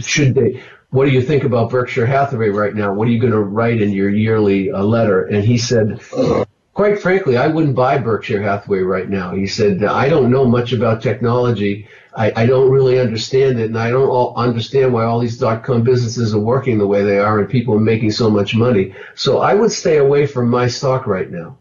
should 0.00 0.34
they? 0.34 0.62
What 0.90 1.04
do 1.04 1.12
you 1.12 1.22
think 1.22 1.44
about 1.44 1.70
Berkshire 1.70 2.06
Hathaway 2.06 2.48
right 2.48 2.74
now? 2.74 2.92
What 2.92 3.06
are 3.06 3.12
you 3.12 3.20
going 3.20 3.32
to 3.32 3.38
write 3.40 3.80
in 3.80 3.92
your 3.92 4.10
yearly 4.10 4.72
uh, 4.72 4.82
letter? 4.82 5.24
And 5.24 5.44
he 5.44 5.56
said, 5.56 6.00
quite 6.74 6.98
frankly, 6.98 7.36
I 7.36 7.46
wouldn't 7.46 7.76
buy 7.76 7.98
Berkshire 7.98 8.42
Hathaway 8.42 8.80
right 8.80 9.08
now. 9.08 9.32
He 9.32 9.46
said, 9.46 9.84
I 9.84 10.08
don't 10.08 10.32
know 10.32 10.44
much 10.44 10.72
about 10.72 11.00
technology. 11.00 11.86
I, 12.16 12.32
I 12.34 12.46
don't 12.46 12.72
really 12.72 12.98
understand 12.98 13.60
it, 13.60 13.66
and 13.66 13.78
I 13.78 13.90
don't 13.90 14.08
all 14.08 14.34
understand 14.36 14.92
why 14.92 15.04
all 15.04 15.20
these 15.20 15.38
dot 15.38 15.62
com 15.62 15.84
businesses 15.84 16.34
are 16.34 16.40
working 16.40 16.76
the 16.76 16.88
way 16.88 17.04
they 17.04 17.20
are 17.20 17.38
and 17.38 17.48
people 17.48 17.74
are 17.76 17.78
making 17.78 18.10
so 18.10 18.28
much 18.28 18.56
money. 18.56 18.92
So 19.14 19.38
I 19.38 19.54
would 19.54 19.70
stay 19.70 19.98
away 19.98 20.26
from 20.26 20.50
my 20.50 20.66
stock 20.66 21.06
right 21.06 21.30
now. 21.30 21.58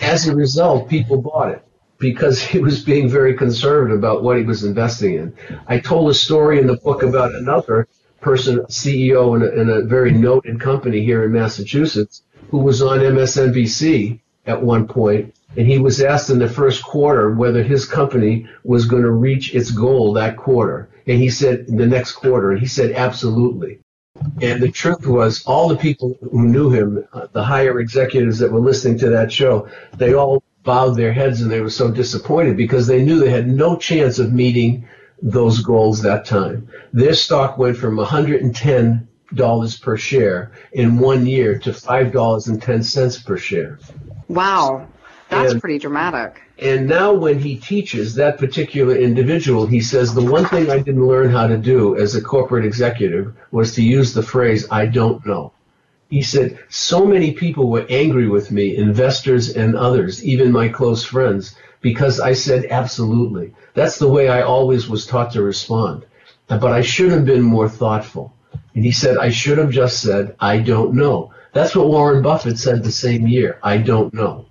As 0.00 0.26
a 0.26 0.34
result, 0.34 0.88
people 0.88 1.20
bought 1.20 1.50
it 1.50 1.62
because 2.00 2.42
he 2.42 2.58
was 2.58 2.82
being 2.82 3.08
very 3.08 3.34
conservative 3.34 3.96
about 3.96 4.24
what 4.24 4.38
he 4.38 4.42
was 4.42 4.64
investing 4.64 5.14
in. 5.14 5.34
I 5.68 5.78
told 5.78 6.10
a 6.10 6.14
story 6.14 6.58
in 6.58 6.66
the 6.66 6.78
book 6.78 7.02
about 7.02 7.34
another 7.34 7.86
person, 8.20 8.60
CEO 8.64 9.36
in 9.36 9.42
a, 9.42 9.60
in 9.60 9.70
a 9.70 9.86
very 9.86 10.10
noted 10.10 10.60
company 10.60 11.04
here 11.04 11.22
in 11.24 11.32
Massachusetts, 11.32 12.22
who 12.50 12.58
was 12.58 12.82
on 12.82 12.98
MSNBC 12.98 14.18
at 14.46 14.62
one 14.62 14.88
point, 14.88 15.34
and 15.56 15.66
he 15.66 15.78
was 15.78 16.00
asked 16.00 16.30
in 16.30 16.38
the 16.38 16.48
first 16.48 16.82
quarter 16.82 17.34
whether 17.34 17.62
his 17.62 17.84
company 17.84 18.48
was 18.64 18.86
going 18.86 19.02
to 19.02 19.10
reach 19.10 19.54
its 19.54 19.70
goal 19.70 20.14
that 20.14 20.36
quarter. 20.36 20.88
And 21.06 21.18
he 21.18 21.28
said, 21.28 21.66
the 21.66 21.86
next 21.86 22.12
quarter, 22.12 22.50
and 22.50 22.60
he 22.60 22.66
said, 22.66 22.92
absolutely. 22.92 23.80
And 24.40 24.62
the 24.62 24.70
truth 24.70 25.06
was, 25.06 25.42
all 25.44 25.68
the 25.68 25.76
people 25.76 26.18
who 26.20 26.46
knew 26.46 26.70
him, 26.70 27.04
uh, 27.12 27.26
the 27.32 27.42
higher 27.42 27.80
executives 27.80 28.38
that 28.38 28.52
were 28.52 28.60
listening 28.60 28.98
to 28.98 29.10
that 29.10 29.32
show, 29.32 29.68
they 29.96 30.14
all 30.14 30.42
bowed 30.70 30.96
their 30.96 31.12
heads 31.12 31.40
and 31.40 31.50
they 31.50 31.60
were 31.60 31.68
so 31.68 31.90
disappointed 31.90 32.56
because 32.56 32.86
they 32.86 33.02
knew 33.02 33.18
they 33.18 33.28
had 33.28 33.48
no 33.48 33.76
chance 33.76 34.20
of 34.20 34.32
meeting 34.32 34.86
those 35.20 35.58
goals 35.62 36.00
that 36.00 36.24
time. 36.24 36.68
Their 36.92 37.14
stock 37.14 37.58
went 37.58 37.76
from 37.76 37.96
110 37.96 39.08
dollars 39.34 39.76
per 39.76 39.96
share 39.96 40.52
in 40.72 40.98
one 40.98 41.26
year 41.26 41.58
to 41.58 41.72
five 41.72 42.12
dollars 42.12 42.46
and 42.46 42.62
ten 42.62 42.84
cents 42.84 43.20
per 43.20 43.36
share. 43.36 43.80
Wow, 44.28 44.86
that's 45.28 45.52
and, 45.52 45.60
pretty 45.60 45.80
dramatic. 45.80 46.40
And 46.58 46.86
now, 46.86 47.12
when 47.14 47.40
he 47.40 47.56
teaches 47.56 48.14
that 48.14 48.38
particular 48.38 48.94
individual, 48.94 49.66
he 49.66 49.80
says 49.80 50.14
the 50.14 50.30
one 50.36 50.44
thing 50.44 50.70
I 50.70 50.78
didn't 50.78 51.06
learn 51.06 51.30
how 51.30 51.48
to 51.48 51.58
do 51.58 51.96
as 51.96 52.14
a 52.14 52.22
corporate 52.22 52.64
executive 52.64 53.34
was 53.50 53.74
to 53.74 53.82
use 53.82 54.14
the 54.14 54.22
phrase 54.22 54.68
"I 54.70 54.86
don't 54.86 55.26
know." 55.26 55.52
He 56.10 56.22
said 56.22 56.58
so 56.68 57.06
many 57.06 57.32
people 57.32 57.70
were 57.70 57.86
angry 57.88 58.28
with 58.28 58.50
me, 58.50 58.76
investors 58.76 59.56
and 59.56 59.76
others, 59.76 60.24
even 60.24 60.50
my 60.50 60.68
close 60.68 61.04
friends, 61.04 61.54
because 61.80 62.18
I 62.18 62.32
said 62.32 62.66
absolutely. 62.68 63.54
That's 63.74 63.98
the 63.98 64.08
way 64.08 64.28
I 64.28 64.42
always 64.42 64.88
was 64.88 65.06
taught 65.06 65.32
to 65.32 65.42
respond. 65.42 66.04
But 66.48 66.64
I 66.64 66.82
should 66.82 67.12
have 67.12 67.24
been 67.24 67.42
more 67.42 67.68
thoughtful. 67.68 68.34
And 68.74 68.84
he 68.84 68.90
said, 68.90 69.18
I 69.18 69.30
should 69.30 69.58
have 69.58 69.70
just 69.70 70.02
said, 70.02 70.34
I 70.40 70.58
don't 70.58 70.94
know. 70.94 71.32
That's 71.52 71.76
what 71.76 71.88
Warren 71.88 72.22
Buffett 72.22 72.58
said 72.58 72.82
the 72.82 72.90
same 72.90 73.28
year. 73.28 73.60
I 73.62 73.78
don't 73.78 74.12
know. 74.12 74.46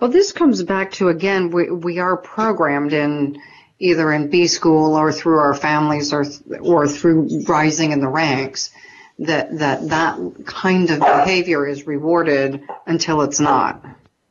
Well, 0.00 0.10
this 0.10 0.32
comes 0.32 0.62
back 0.64 0.90
to 0.92 1.08
again, 1.08 1.50
we, 1.50 1.70
we 1.70 2.00
are 2.00 2.16
programmed 2.16 2.92
in 2.92 3.40
either 3.78 4.12
in 4.12 4.28
B 4.28 4.48
school 4.48 4.96
or 4.96 5.12
through 5.12 5.38
our 5.38 5.54
families 5.54 6.12
or 6.12 6.24
or 6.60 6.88
through 6.88 7.44
rising 7.46 7.92
in 7.92 8.00
the 8.00 8.08
ranks 8.08 8.70
that 9.18 9.58
that 9.58 9.88
that 9.88 10.18
kind 10.44 10.90
of 10.90 11.00
behavior 11.00 11.66
is 11.66 11.86
rewarded 11.86 12.62
until 12.86 13.22
it's 13.22 13.40
not. 13.40 13.84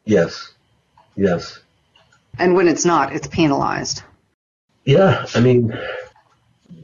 Yes. 0.06 0.52
Yes. 1.16 1.60
And 2.38 2.56
when 2.56 2.68
it's 2.68 2.86
not, 2.86 3.14
it's 3.14 3.28
penalized. 3.28 4.04
Yeah, 4.86 5.26
I 5.34 5.40
mean, 5.40 5.78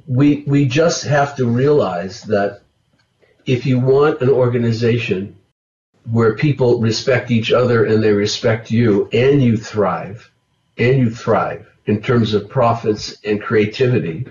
we 0.07 0.43
we 0.47 0.65
just 0.65 1.03
have 1.03 1.35
to 1.37 1.45
realize 1.45 2.23
that 2.23 2.61
if 3.45 3.65
you 3.65 3.79
want 3.79 4.21
an 4.21 4.29
organization 4.29 5.35
where 6.09 6.35
people 6.35 6.79
respect 6.79 7.31
each 7.31 7.51
other 7.51 7.85
and 7.85 8.01
they 8.01 8.13
respect 8.13 8.71
you 8.71 9.09
and 9.11 9.43
you 9.43 9.57
thrive 9.57 10.31
and 10.77 10.97
you 10.97 11.09
thrive 11.09 11.67
in 11.85 12.01
terms 12.01 12.33
of 12.33 12.49
profits 12.49 13.17
and 13.23 13.41
creativity 13.41 14.25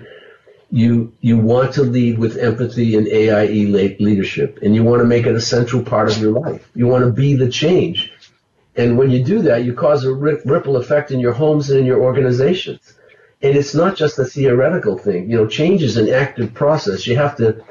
you 0.71 1.13
you 1.21 1.37
want 1.37 1.73
to 1.73 1.83
lead 1.83 2.19
with 2.19 2.37
empathy 2.37 2.95
and 2.95 3.07
AIE 3.07 3.65
leadership 3.99 4.59
and 4.61 4.75
you 4.75 4.83
want 4.83 5.01
to 5.01 5.07
make 5.07 5.25
it 5.25 5.35
a 5.35 5.41
central 5.41 5.83
part 5.83 6.11
of 6.11 6.21
your 6.21 6.31
life 6.31 6.69
you 6.75 6.85
want 6.85 7.03
to 7.03 7.11
be 7.11 7.35
the 7.35 7.49
change 7.49 8.11
and 8.75 8.97
when 8.97 9.09
you 9.09 9.23
do 9.23 9.41
that 9.41 9.63
you 9.63 9.73
cause 9.73 10.05
a 10.05 10.13
ripple 10.13 10.77
effect 10.77 11.09
in 11.11 11.19
your 11.19 11.33
homes 11.33 11.69
and 11.69 11.79
in 11.79 11.85
your 11.85 12.01
organizations 12.01 12.93
and 13.41 13.55
it's 13.55 13.73
not 13.73 13.95
just 13.95 14.19
a 14.19 14.25
theoretical 14.25 14.97
thing. 14.97 15.29
You 15.29 15.37
know, 15.37 15.47
change 15.47 15.81
is 15.81 15.97
an 15.97 16.09
active 16.09 16.53
process. 16.53 17.07
You 17.07 17.15
have 17.15 17.37
to 17.37 17.63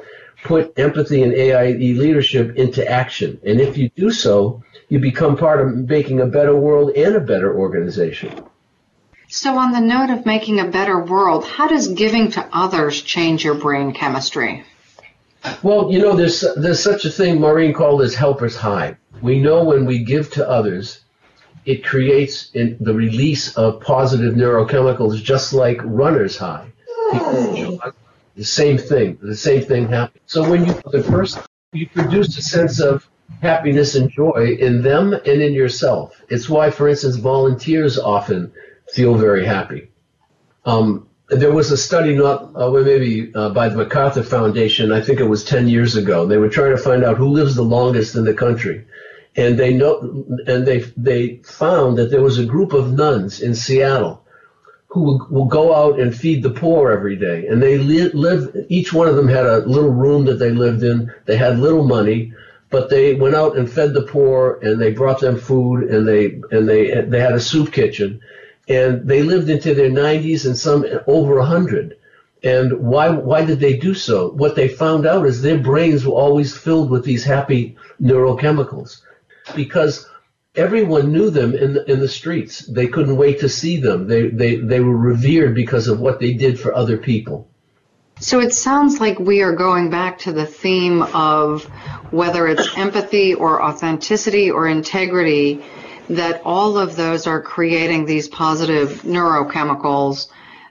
put 0.45 0.79
empathy 0.79 1.23
and 1.23 1.35
AIE 1.35 1.75
leadership 1.75 2.57
into 2.57 2.87
action. 2.89 3.41
And 3.45 3.61
if 3.61 3.77
you 3.77 3.91
do 3.91 4.11
so, 4.11 4.63
you 4.89 4.99
become 4.99 5.37
part 5.37 5.61
of 5.61 5.75
making 5.75 6.21
a 6.21 6.27
better 6.27 6.57
world 6.57 6.93
and 6.97 7.17
a 7.17 7.21
better 7.21 7.55
organization. 7.55 8.45
So, 9.31 9.59
on 9.59 9.73
the 9.73 9.81
note 9.81 10.09
of 10.09 10.25
making 10.25 10.59
a 10.59 10.67
better 10.67 10.99
world, 10.99 11.45
how 11.45 11.69
does 11.69 11.89
giving 11.89 12.31
to 12.31 12.49
others 12.51 13.03
change 13.03 13.45
your 13.45 13.55
brain 13.55 13.93
chemistry? 13.93 14.65
Well, 15.63 15.93
you 15.93 15.99
know, 15.99 16.17
there's 16.17 16.43
there's 16.57 16.83
such 16.83 17.05
a 17.05 17.11
thing 17.11 17.39
Maureen 17.39 17.75
called 17.75 18.01
as 18.01 18.15
helper's 18.15 18.57
high. 18.57 18.97
We 19.21 19.39
know 19.39 19.65
when 19.65 19.85
we 19.85 20.03
give 20.03 20.31
to 20.33 20.49
others, 20.49 21.01
it 21.67 21.85
creates 21.85 22.51
in 22.55 22.79
the 22.81 22.95
release 22.95 23.55
of 23.55 23.83
positive 23.83 24.35
neurochemicals, 24.35 25.23
just 25.23 25.53
like 25.53 25.79
runner's 25.85 26.39
high. 26.39 26.73
the 27.13 28.45
same 28.45 28.79
thing. 28.79 29.19
The 29.21 29.37
same 29.37 29.63
thing 29.63 29.89
happens. 29.89 30.23
So 30.25 30.49
when 30.49 30.65
you 30.65 30.73
the 30.91 31.03
person, 31.03 31.43
you 31.73 31.87
produce 31.87 32.39
a 32.39 32.43
sense 32.43 32.81
of 32.81 33.07
happiness 33.43 33.95
and 33.95 34.11
joy 34.11 34.57
in 34.59 34.81
them 34.83 35.13
and 35.13 35.43
in 35.43 35.53
yourself. 35.53 36.19
It's 36.31 36.49
why, 36.49 36.71
for 36.71 36.89
instance, 36.89 37.17
volunteers 37.17 37.99
often 37.99 38.53
feel 38.93 39.15
very 39.15 39.45
happy. 39.45 39.91
Um, 40.65 41.09
there 41.29 41.53
was 41.53 41.71
a 41.71 41.77
study 41.77 42.15
not 42.15 42.51
uh, 42.57 42.71
maybe 42.71 43.33
uh, 43.35 43.51
by 43.51 43.69
the 43.69 43.77
MacArthur 43.77 44.23
Foundation. 44.23 44.93
I 44.93 45.03
think 45.03 45.21
it 45.21 45.27
was 45.27 45.45
10 45.45 45.69
years 45.69 45.97
ago. 45.97 46.27
They 46.27 46.39
were 46.39 46.49
trying 46.49 46.75
to 46.77 46.83
find 46.83 47.05
out 47.05 47.19
who 47.19 47.29
lives 47.29 47.55
the 47.55 47.63
longest 47.63 48.17
in 48.17 48.25
the 48.25 48.35
country 48.35 48.87
and 49.39 49.57
they 49.57 49.73
know, 49.73 50.25
and 50.47 50.67
they 50.67 50.81
they 50.97 51.37
found 51.45 51.97
that 51.97 52.11
there 52.11 52.23
was 52.23 52.39
a 52.39 52.45
group 52.45 52.73
of 52.73 52.93
nuns 52.93 53.41
in 53.41 53.55
Seattle 53.55 54.25
who 54.89 55.25
will 55.31 55.45
go 55.45 55.75
out 55.75 56.01
and 56.01 56.17
feed 56.17 56.43
the 56.43 56.51
poor 56.51 56.91
every 56.91 57.15
day, 57.15 57.47
and 57.47 57.63
they 57.63 57.79
li- 57.79 58.11
live. 58.13 58.67
Each 58.69 58.93
one 58.93 59.07
of 59.07 59.15
them 59.15 59.29
had 59.29 59.47
a 59.47 59.59
little 59.59 59.93
room 59.93 60.25
that 60.25 60.41
they 60.41 60.51
lived 60.51 60.83
in. 60.83 61.13
They 61.27 61.37
had 61.37 61.61
little 61.61 61.87
money, 61.87 62.33
but 62.71 62.91
they 62.91 63.15
went 63.15 63.37
out 63.37 63.57
and 63.57 63.71
fed 63.71 63.95
the 63.95 64.03
poor, 64.03 64.59
and 64.61 64.81
they 64.81 64.91
brought 64.91 65.21
them 65.21 65.39
food, 65.39 65.85
and 65.85 66.09
they 66.09 66.41
and 66.51 66.69
they 66.69 67.03
they 67.03 67.21
had 67.21 67.35
a 67.35 67.41
soup 67.41 67.73
kitchen, 67.73 68.21
and 68.69 69.09
they 69.09 69.23
lived 69.23 69.49
into 69.49 69.75
their 69.75 69.91
90s 69.91 70.47
and 70.47 70.57
some 70.57 70.85
over 71.07 71.37
100. 71.39 71.97
And 72.45 72.81
why 72.81 73.09
why 73.09 73.45
did 73.45 73.59
they 73.59 73.77
do 73.77 73.95
so? 73.95 74.31
What 74.31 74.55
they 74.55 74.69
found 74.69 75.07
out 75.07 75.27
is 75.27 75.43
their 75.43 75.59
brains 75.59 76.07
were 76.07 76.13
always 76.13 76.57
filled 76.57 76.91
with 76.91 77.05
these 77.05 77.25
happy 77.25 77.77
neurochemicals 78.01 79.01
because 79.57 80.07
everyone 80.55 81.13
knew 81.13 81.31
them 81.31 81.55
in 81.55 81.75
the, 81.75 81.91
in 81.91 82.01
the 82.01 82.09
streets. 82.09 82.61
They 82.67 82.89
couldn't 82.89 83.17
wait 83.17 83.41
to 83.41 83.49
see 83.49 83.81
them. 83.81 84.07
They, 84.07 84.29
they, 84.29 84.57
they 84.57 84.81
were 84.81 84.97
revered 84.97 85.55
because 85.55 85.89
of 85.89 86.01
what 86.01 86.21
they 86.21 86.35
did 86.35 86.61
for 86.61 86.75
other 86.75 86.97
people. 86.97 87.49
So 88.21 88.41
it 88.41 88.53
sounds 88.53 88.99
like 88.99 89.21
we 89.21 89.43
are 89.43 89.55
going 89.55 89.91
back 89.91 90.19
to 90.21 90.33
the 90.33 90.47
theme 90.47 91.03
of 91.03 91.65
whether 92.11 92.49
it's 92.49 92.77
empathy 92.77 93.35
or 93.35 93.63
authenticity 93.63 94.51
or 94.51 94.67
integrity, 94.67 95.65
that 96.09 96.43
all 96.45 96.79
of 96.79 96.97
those 96.97 97.27
are 97.27 97.43
creating 97.43 98.07
these 98.07 98.29
positive 98.29 99.03
neurochemicals 99.03 100.29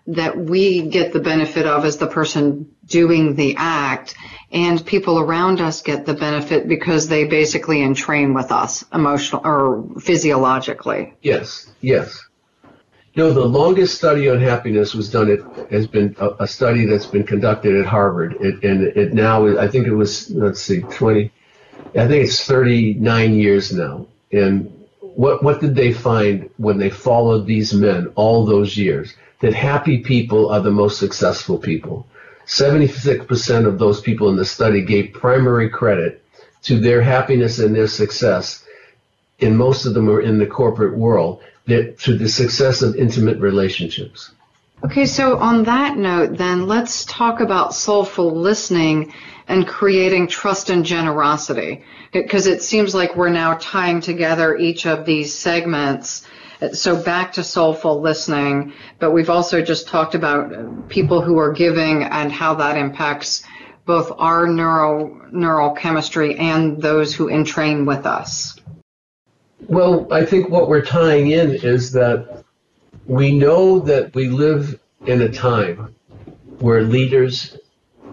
that 0.07 0.37
we 0.37 0.83
get 0.83 1.11
the 1.13 1.19
benefit 1.19 1.65
of 1.65 1.83
as 1.83 1.97
the 1.97 2.07
person 2.07 2.73
doing 2.85 3.35
the 3.35 3.55
act 3.57 4.15
and 4.51 4.85
people 4.85 5.19
around 5.19 5.59
us 5.59 5.81
get 5.81 6.05
the 6.05 6.13
benefit 6.13 6.67
because 6.67 7.07
they 7.07 7.25
basically 7.25 7.81
entrain 7.81 8.33
with 8.33 8.51
us 8.51 8.85
emotional 8.93 9.41
or 9.43 9.85
physiologically. 9.99 11.13
Yes, 11.21 11.69
yes. 11.81 12.23
Know, 13.15 13.33
the 13.33 13.45
longest 13.45 13.97
study 13.97 14.29
on 14.29 14.39
happiness 14.39 14.93
was 14.93 15.09
done. 15.09 15.31
It 15.31 15.41
has 15.71 15.87
been 15.87 16.15
a, 16.19 16.29
a 16.41 16.47
study 16.47 16.85
that's 16.85 17.07
been 17.07 17.23
conducted 17.23 17.75
at 17.75 17.87
Harvard, 17.87 18.35
it, 18.39 18.63
and 18.63 18.83
it 18.83 19.11
now 19.11 19.57
I 19.57 19.67
think 19.67 19.87
it 19.87 19.93
was 19.93 20.29
let's 20.29 20.61
see, 20.61 20.81
twenty. 20.81 21.31
I 21.95 22.07
think 22.07 22.25
it's 22.25 22.45
thirty 22.45 22.93
nine 22.93 23.33
years 23.33 23.73
now. 23.73 24.05
And 24.31 24.76
what 25.17 25.41
what 25.41 25.59
did 25.59 25.73
they 25.73 25.91
find 25.91 26.47
when 26.57 26.77
they 26.77 26.91
followed 26.91 27.47
these 27.47 27.73
men 27.73 28.11
all 28.13 28.45
those 28.45 28.77
years? 28.77 29.15
That 29.39 29.53
happy 29.53 29.97
people 30.03 30.51
are 30.51 30.61
the 30.61 30.69
most 30.69 30.99
successful 30.99 31.57
people. 31.57 32.05
Seventy 32.45 32.87
six 32.87 33.25
percent 33.25 33.65
of 33.65 33.79
those 33.79 33.99
people 33.99 34.29
in 34.29 34.35
the 34.35 34.45
study 34.45 34.85
gave 34.85 35.13
primary 35.13 35.69
credit 35.69 36.23
to 36.63 36.79
their 36.79 37.01
happiness 37.01 37.57
and 37.57 37.75
their 37.75 37.87
success. 37.87 38.63
And 39.41 39.57
most 39.57 39.87
of 39.87 39.95
them 39.95 40.07
are 40.07 40.21
in 40.21 40.37
the 40.37 40.45
corporate 40.45 40.95
world 40.95 41.41
to 41.67 42.17
the 42.17 42.29
success 42.29 42.83
of 42.83 42.95
intimate 42.95 43.39
relationships. 43.39 44.31
Okay, 44.83 45.07
so 45.07 45.37
on 45.37 45.63
that 45.63 45.97
note, 45.97 46.37
then 46.37 46.67
let's 46.67 47.03
talk 47.05 47.39
about 47.39 47.73
soulful 47.73 48.35
listening 48.35 49.11
and 49.47 49.67
creating 49.67 50.27
trust 50.27 50.69
and 50.69 50.85
generosity. 50.85 51.83
Because 52.13 52.45
it 52.45 52.61
seems 52.61 52.93
like 52.93 53.15
we're 53.15 53.29
now 53.29 53.55
tying 53.55 54.01
together 54.01 54.55
each 54.55 54.85
of 54.85 55.05
these 55.05 55.33
segments. 55.33 56.27
So 56.73 57.01
back 57.01 57.33
to 57.33 57.43
soulful 57.43 58.01
listening, 58.01 58.73
but 58.99 59.11
we've 59.11 59.29
also 59.29 59.61
just 59.61 59.87
talked 59.87 60.15
about 60.15 60.89
people 60.89 61.21
who 61.21 61.37
are 61.37 61.51
giving 61.51 62.03
and 62.03 62.31
how 62.31 62.55
that 62.55 62.77
impacts 62.77 63.43
both 63.85 64.11
our 64.17 64.47
neural 64.47 65.21
neural 65.31 65.71
chemistry 65.71 66.35
and 66.37 66.81
those 66.81 67.13
who 67.13 67.29
entrain 67.29 67.85
with 67.85 68.05
us. 68.05 68.59
Well, 69.67 70.11
I 70.11 70.25
think 70.25 70.49
what 70.49 70.67
we're 70.67 70.85
tying 70.85 71.31
in 71.31 71.51
is 71.51 71.91
that 71.93 72.43
we 73.07 73.31
know 73.31 73.79
that 73.79 74.13
we 74.13 74.29
live 74.29 74.79
in 75.05 75.21
a 75.21 75.29
time 75.29 75.95
where 76.59 76.81
leaders 76.81 77.57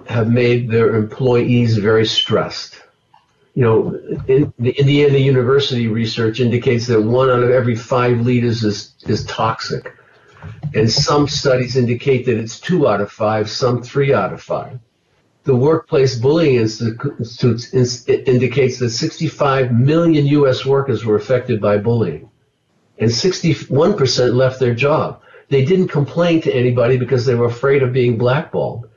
have 0.06 0.30
made 0.30 0.70
their 0.70 0.94
employees 0.94 1.78
very 1.78 2.06
stressed. 2.06 2.82
You 3.54 3.62
know, 3.62 4.20
in 4.26 4.52
the 4.58 4.70
Indiana 4.70 5.18
University 5.18 5.86
research 5.86 6.40
indicates 6.40 6.86
that 6.88 7.00
one 7.00 7.30
out 7.30 7.42
of 7.42 7.50
every 7.50 7.76
five 7.76 8.20
leaders 8.20 8.64
is, 8.64 8.94
is 9.06 9.24
toxic. 9.26 9.94
And 10.74 10.90
some 10.90 11.28
studies 11.28 11.76
indicate 11.76 12.26
that 12.26 12.36
it's 12.36 12.60
two 12.60 12.88
out 12.88 13.00
of 13.00 13.10
five, 13.10 13.48
some 13.48 13.82
three 13.82 14.12
out 14.12 14.32
of 14.32 14.42
five 14.42 14.78
the 15.44 15.54
Workplace 15.54 16.16
Bullying 16.16 16.56
Institute 16.56 17.74
indicates 17.74 18.78
that 18.78 18.90
65 18.90 19.72
million 19.72 20.26
U.S. 20.26 20.64
workers 20.64 21.04
were 21.04 21.16
affected 21.16 21.60
by 21.60 21.76
bullying, 21.76 22.30
and 22.98 23.10
61% 23.10 24.34
left 24.34 24.60
their 24.60 24.74
job. 24.74 25.20
They 25.48 25.64
didn't 25.64 25.88
complain 25.88 26.40
to 26.42 26.54
anybody 26.54 26.96
because 26.96 27.26
they 27.26 27.34
were 27.34 27.46
afraid 27.46 27.82
of 27.82 27.92
being 27.92 28.18
blackballed. 28.18 28.88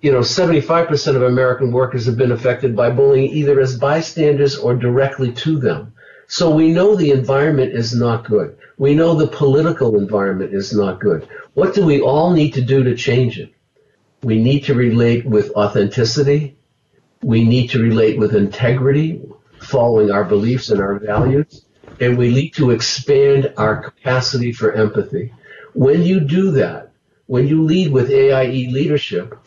You 0.00 0.12
know, 0.12 0.20
75% 0.20 1.16
of 1.16 1.22
American 1.22 1.72
workers 1.72 2.06
have 2.06 2.16
been 2.16 2.32
affected 2.32 2.76
by 2.76 2.90
bullying 2.90 3.30
either 3.32 3.60
as 3.60 3.78
bystanders 3.78 4.56
or 4.56 4.74
directly 4.74 5.32
to 5.32 5.58
them. 5.58 5.94
So 6.28 6.54
we 6.54 6.70
know 6.70 6.94
the 6.94 7.10
environment 7.10 7.72
is 7.72 7.94
not 7.94 8.24
good. 8.24 8.56
We 8.78 8.94
know 8.94 9.14
the 9.14 9.26
political 9.26 9.98
environment 9.98 10.54
is 10.54 10.72
not 10.72 11.00
good. 11.00 11.28
What 11.54 11.74
do 11.74 11.84
we 11.84 12.00
all 12.00 12.32
need 12.32 12.54
to 12.54 12.62
do 12.62 12.84
to 12.84 12.96
change 12.96 13.38
it? 13.38 13.52
We 14.22 14.42
need 14.42 14.64
to 14.64 14.74
relate 14.74 15.24
with 15.24 15.50
authenticity. 15.52 16.56
We 17.22 17.44
need 17.44 17.68
to 17.70 17.82
relate 17.82 18.18
with 18.18 18.34
integrity, 18.34 19.22
following 19.60 20.10
our 20.10 20.24
beliefs 20.24 20.70
and 20.70 20.80
our 20.80 20.98
values. 20.98 21.65
And 22.00 22.18
we 22.18 22.32
need 22.32 22.50
to 22.54 22.70
expand 22.70 23.52
our 23.56 23.82
capacity 23.82 24.52
for 24.52 24.72
empathy. 24.72 25.32
When 25.72 26.02
you 26.02 26.20
do 26.20 26.50
that, 26.52 26.92
when 27.26 27.48
you 27.48 27.64
lead 27.64 27.90
with 27.90 28.10
AIE 28.10 28.68
leadership, 28.70 29.38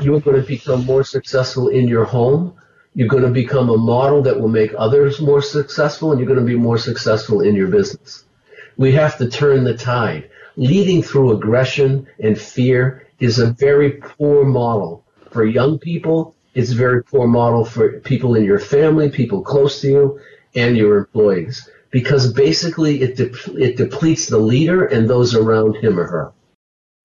you 0.00 0.14
are 0.14 0.20
going 0.20 0.40
to 0.40 0.46
become 0.46 0.84
more 0.84 1.04
successful 1.04 1.68
in 1.68 1.86
your 1.86 2.04
home. 2.04 2.54
You're 2.94 3.08
going 3.08 3.22
to 3.22 3.30
become 3.30 3.68
a 3.68 3.76
model 3.76 4.22
that 4.22 4.40
will 4.40 4.48
make 4.48 4.72
others 4.76 5.20
more 5.20 5.42
successful, 5.42 6.10
and 6.10 6.18
you're 6.18 6.26
going 6.26 6.40
to 6.40 6.44
be 6.44 6.56
more 6.56 6.78
successful 6.78 7.42
in 7.42 7.54
your 7.54 7.68
business. 7.68 8.24
We 8.76 8.92
have 8.92 9.18
to 9.18 9.28
turn 9.28 9.64
the 9.64 9.76
tide. 9.76 10.30
Leading 10.56 11.02
through 11.02 11.32
aggression 11.32 12.08
and 12.18 12.36
fear 12.36 13.06
is 13.20 13.38
a 13.38 13.52
very 13.52 13.92
poor 13.92 14.44
model 14.44 15.04
for 15.30 15.44
young 15.44 15.78
people. 15.78 16.34
It's 16.54 16.72
a 16.72 16.74
very 16.74 17.04
poor 17.04 17.28
model 17.28 17.64
for 17.64 18.00
people 18.00 18.34
in 18.34 18.44
your 18.44 18.58
family, 18.58 19.10
people 19.10 19.42
close 19.42 19.80
to 19.82 19.88
you, 19.88 20.20
and 20.56 20.76
your 20.76 20.98
employees, 20.98 21.70
because 21.90 22.32
basically 22.32 23.02
it 23.02 23.16
de- 23.16 23.62
it 23.62 23.76
depletes 23.76 24.26
the 24.26 24.38
leader 24.38 24.84
and 24.84 25.08
those 25.08 25.34
around 25.34 25.76
him 25.76 25.98
or 25.98 26.06
her. 26.06 26.32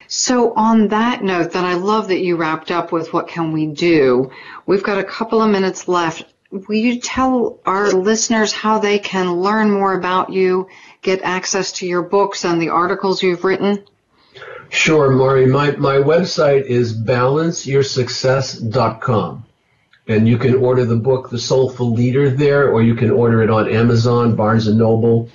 So 0.08 0.54
on 0.54 0.90
that 0.90 1.24
note, 1.24 1.52
then 1.52 1.66
I 1.66 1.76
love 1.76 2.10
that 2.10 2.22
you 2.22 2.36
wrapped 2.36 2.72
up 2.72 2.92
with 2.92 3.14
what 3.14 3.28
can 3.28 3.52
we 3.52 3.68
do. 3.68 4.32
We've 4.66 4.84
got 4.84 5.00
a 5.00 5.04
couple 5.04 5.42
of 5.42 5.50
minutes 5.50 5.88
left. 5.88 6.26
Will 6.52 6.76
you 6.76 7.00
tell 7.00 7.60
our 7.66 7.90
listeners 7.90 8.52
how 8.52 8.80
they 8.80 9.00
can 9.00 9.42
learn 9.42 9.72
more 9.72 9.94
about 9.94 10.32
you, 10.32 10.68
get 11.02 11.22
access 11.24 11.72
to 11.74 11.88
your 11.88 12.04
books 12.04 12.46
and 12.46 12.62
the 12.62 12.70
articles 12.70 13.24
you've 13.24 13.44
written? 13.44 13.84
Sure, 14.70 15.10
Maury. 15.10 15.48
My, 15.48 15.72
my 15.72 15.96
website 15.96 16.66
is 16.66 16.96
balanceyoursuccess.com. 17.00 19.46
And 20.08 20.28
you 20.28 20.38
can 20.38 20.56
order 20.56 20.86
the 20.86 20.97
book, 20.97 21.30
The 21.30 21.39
Soulful 21.39 21.91
Leader, 21.91 22.30
there, 22.30 22.70
or 22.70 22.82
you 22.82 22.95
can 22.95 23.10
order 23.10 23.41
it 23.41 23.49
on 23.49 23.70
Amazon, 23.70 24.36
Barnes 24.36 24.68
and 24.68 24.78
Noble. 24.78 25.30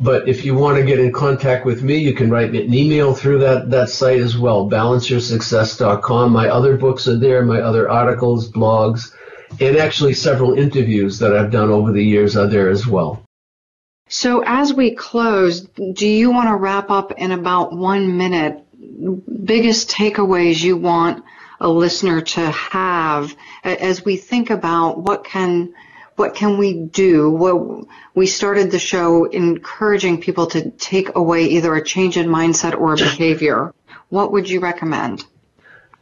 But 0.00 0.28
if 0.28 0.44
you 0.44 0.54
want 0.54 0.78
to 0.78 0.84
get 0.84 0.98
in 0.98 1.12
contact 1.12 1.64
with 1.64 1.82
me, 1.82 1.98
you 1.98 2.14
can 2.14 2.30
write 2.30 2.50
me 2.50 2.64
an 2.64 2.74
email 2.74 3.14
through 3.14 3.38
that, 3.40 3.70
that 3.70 3.90
site 3.90 4.20
as 4.20 4.36
well, 4.36 4.68
balanceyoursuccess.com. 4.68 6.32
My 6.32 6.48
other 6.48 6.76
books 6.76 7.06
are 7.06 7.18
there, 7.18 7.44
my 7.44 7.60
other 7.60 7.88
articles, 7.88 8.50
blogs, 8.50 9.14
and 9.60 9.76
actually 9.76 10.14
several 10.14 10.54
interviews 10.54 11.18
that 11.20 11.36
I've 11.36 11.52
done 11.52 11.70
over 11.70 11.92
the 11.92 12.04
years 12.04 12.36
are 12.36 12.48
there 12.48 12.70
as 12.70 12.86
well. 12.86 13.22
So 14.08 14.42
as 14.44 14.74
we 14.74 14.94
close, 14.94 15.60
do 15.60 16.06
you 16.06 16.30
want 16.30 16.48
to 16.48 16.56
wrap 16.56 16.90
up 16.90 17.12
in 17.12 17.30
about 17.32 17.72
one 17.72 18.16
minute? 18.16 18.64
Biggest 19.44 19.90
takeaways 19.90 20.62
you 20.62 20.76
want 20.76 21.24
a 21.64 21.68
listener 21.68 22.20
to 22.20 22.50
have 22.50 23.34
as 23.64 24.04
we 24.04 24.18
think 24.18 24.50
about 24.50 24.98
what 24.98 25.24
can 25.24 25.72
what 26.16 26.36
can 26.36 26.58
we 26.58 26.74
do? 26.74 27.30
Well, 27.30 27.88
we 28.14 28.26
started 28.26 28.70
the 28.70 28.78
show 28.78 29.24
encouraging 29.24 30.20
people 30.20 30.46
to 30.48 30.70
take 30.70 31.16
away 31.16 31.46
either 31.46 31.74
a 31.74 31.82
change 31.82 32.16
in 32.16 32.28
mindset 32.28 32.78
or 32.78 32.94
behavior. 32.94 33.74
What 34.10 34.30
would 34.30 34.48
you 34.48 34.60
recommend? 34.60 35.24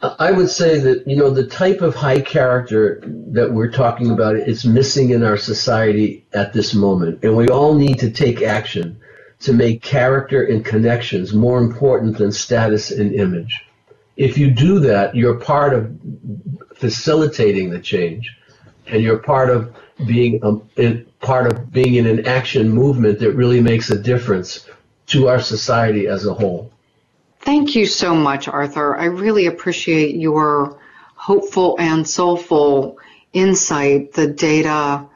I 0.03 0.31
would 0.31 0.49
say 0.49 0.79
that 0.79 1.07
you 1.07 1.15
know 1.15 1.29
the 1.29 1.47
type 1.47 1.81
of 1.81 1.95
high 1.95 2.19
character 2.19 3.01
that 3.31 3.53
we're 3.53 3.71
talking 3.71 4.11
about 4.11 4.35
is 4.35 4.65
missing 4.65 5.11
in 5.11 5.23
our 5.23 5.37
society 5.37 6.25
at 6.33 6.51
this 6.51 6.73
moment, 6.73 7.23
and 7.23 7.37
we 7.37 7.47
all 7.47 7.73
need 7.73 7.99
to 7.99 8.11
take 8.11 8.41
action 8.41 8.99
to 9.39 9.53
make 9.53 9.81
character 9.81 10.43
and 10.43 10.65
connections 10.65 11.33
more 11.33 11.57
important 11.57 12.17
than 12.17 12.33
status 12.33 12.91
and 12.91 13.13
image. 13.13 13.65
If 14.15 14.37
you 14.37 14.51
do 14.51 14.79
that, 14.79 15.15
you're 15.15 15.39
part 15.39 15.73
of 15.73 15.95
facilitating 16.75 17.69
the 17.69 17.79
change, 17.79 18.35
and 18.87 19.01
you're 19.01 19.17
part 19.17 19.49
of 19.49 19.75
being 20.05 20.43
um, 20.43 20.69
a, 20.77 20.97
part 21.21 21.51
of 21.51 21.71
being 21.71 21.95
in 21.95 22.05
an 22.05 22.27
action 22.27 22.69
movement 22.69 23.19
that 23.19 23.31
really 23.33 23.61
makes 23.61 23.89
a 23.89 23.97
difference 23.97 24.67
to 25.07 25.27
our 25.27 25.39
society 25.39 26.07
as 26.07 26.25
a 26.25 26.33
whole. 26.33 26.71
Thank 27.39 27.75
you 27.75 27.85
so 27.85 28.15
much, 28.15 28.47
Arthur. 28.47 28.95
I 28.95 29.05
really 29.05 29.47
appreciate 29.47 30.15
your 30.15 30.79
hopeful 31.15 31.75
and 31.79 32.07
soulful 32.07 32.97
insight, 33.33 34.13
the 34.13 34.27
data, 34.27 35.07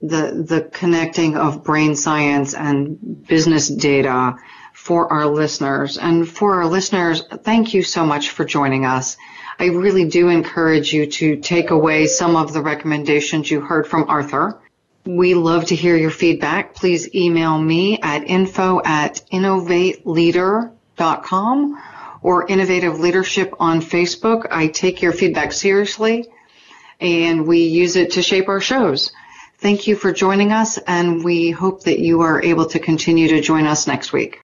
the, 0.00 0.44
the 0.46 0.68
connecting 0.72 1.36
of 1.36 1.64
brain 1.64 1.96
science 1.96 2.54
and 2.54 3.26
business 3.26 3.68
data 3.68 4.36
for 4.84 5.12
our 5.12 5.26
listeners. 5.26 5.98
And 5.98 6.28
for 6.28 6.56
our 6.56 6.66
listeners, 6.66 7.24
thank 7.42 7.74
you 7.74 7.82
so 7.82 8.04
much 8.06 8.30
for 8.30 8.44
joining 8.44 8.84
us. 8.84 9.16
I 9.58 9.66
really 9.66 10.04
do 10.04 10.28
encourage 10.28 10.92
you 10.92 11.06
to 11.06 11.36
take 11.36 11.70
away 11.70 12.06
some 12.06 12.36
of 12.36 12.52
the 12.52 12.62
recommendations 12.62 13.50
you 13.50 13.60
heard 13.60 13.86
from 13.86 14.08
Arthur. 14.08 14.60
We 15.06 15.34
love 15.34 15.66
to 15.66 15.74
hear 15.74 15.96
your 15.96 16.10
feedback. 16.10 16.74
Please 16.74 17.14
email 17.14 17.58
me 17.58 17.98
at 18.00 18.24
info 18.24 18.80
at 18.84 19.20
innovateleader.com 19.32 20.74
com 20.96 21.80
or 22.22 22.46
Innovative 22.46 23.00
Leadership 23.00 23.54
on 23.60 23.80
Facebook. 23.80 24.46
I 24.50 24.68
take 24.68 25.02
your 25.02 25.12
feedback 25.12 25.52
seriously 25.52 26.26
and 27.00 27.46
we 27.46 27.64
use 27.64 27.96
it 27.96 28.12
to 28.12 28.22
shape 28.22 28.48
our 28.48 28.60
shows. 28.60 29.12
Thank 29.58 29.86
you 29.86 29.96
for 29.96 30.12
joining 30.12 30.52
us 30.52 30.78
and 30.78 31.24
we 31.24 31.50
hope 31.50 31.84
that 31.84 31.98
you 31.98 32.22
are 32.22 32.42
able 32.42 32.66
to 32.66 32.78
continue 32.78 33.28
to 33.28 33.40
join 33.40 33.66
us 33.66 33.86
next 33.86 34.12
week. 34.12 34.43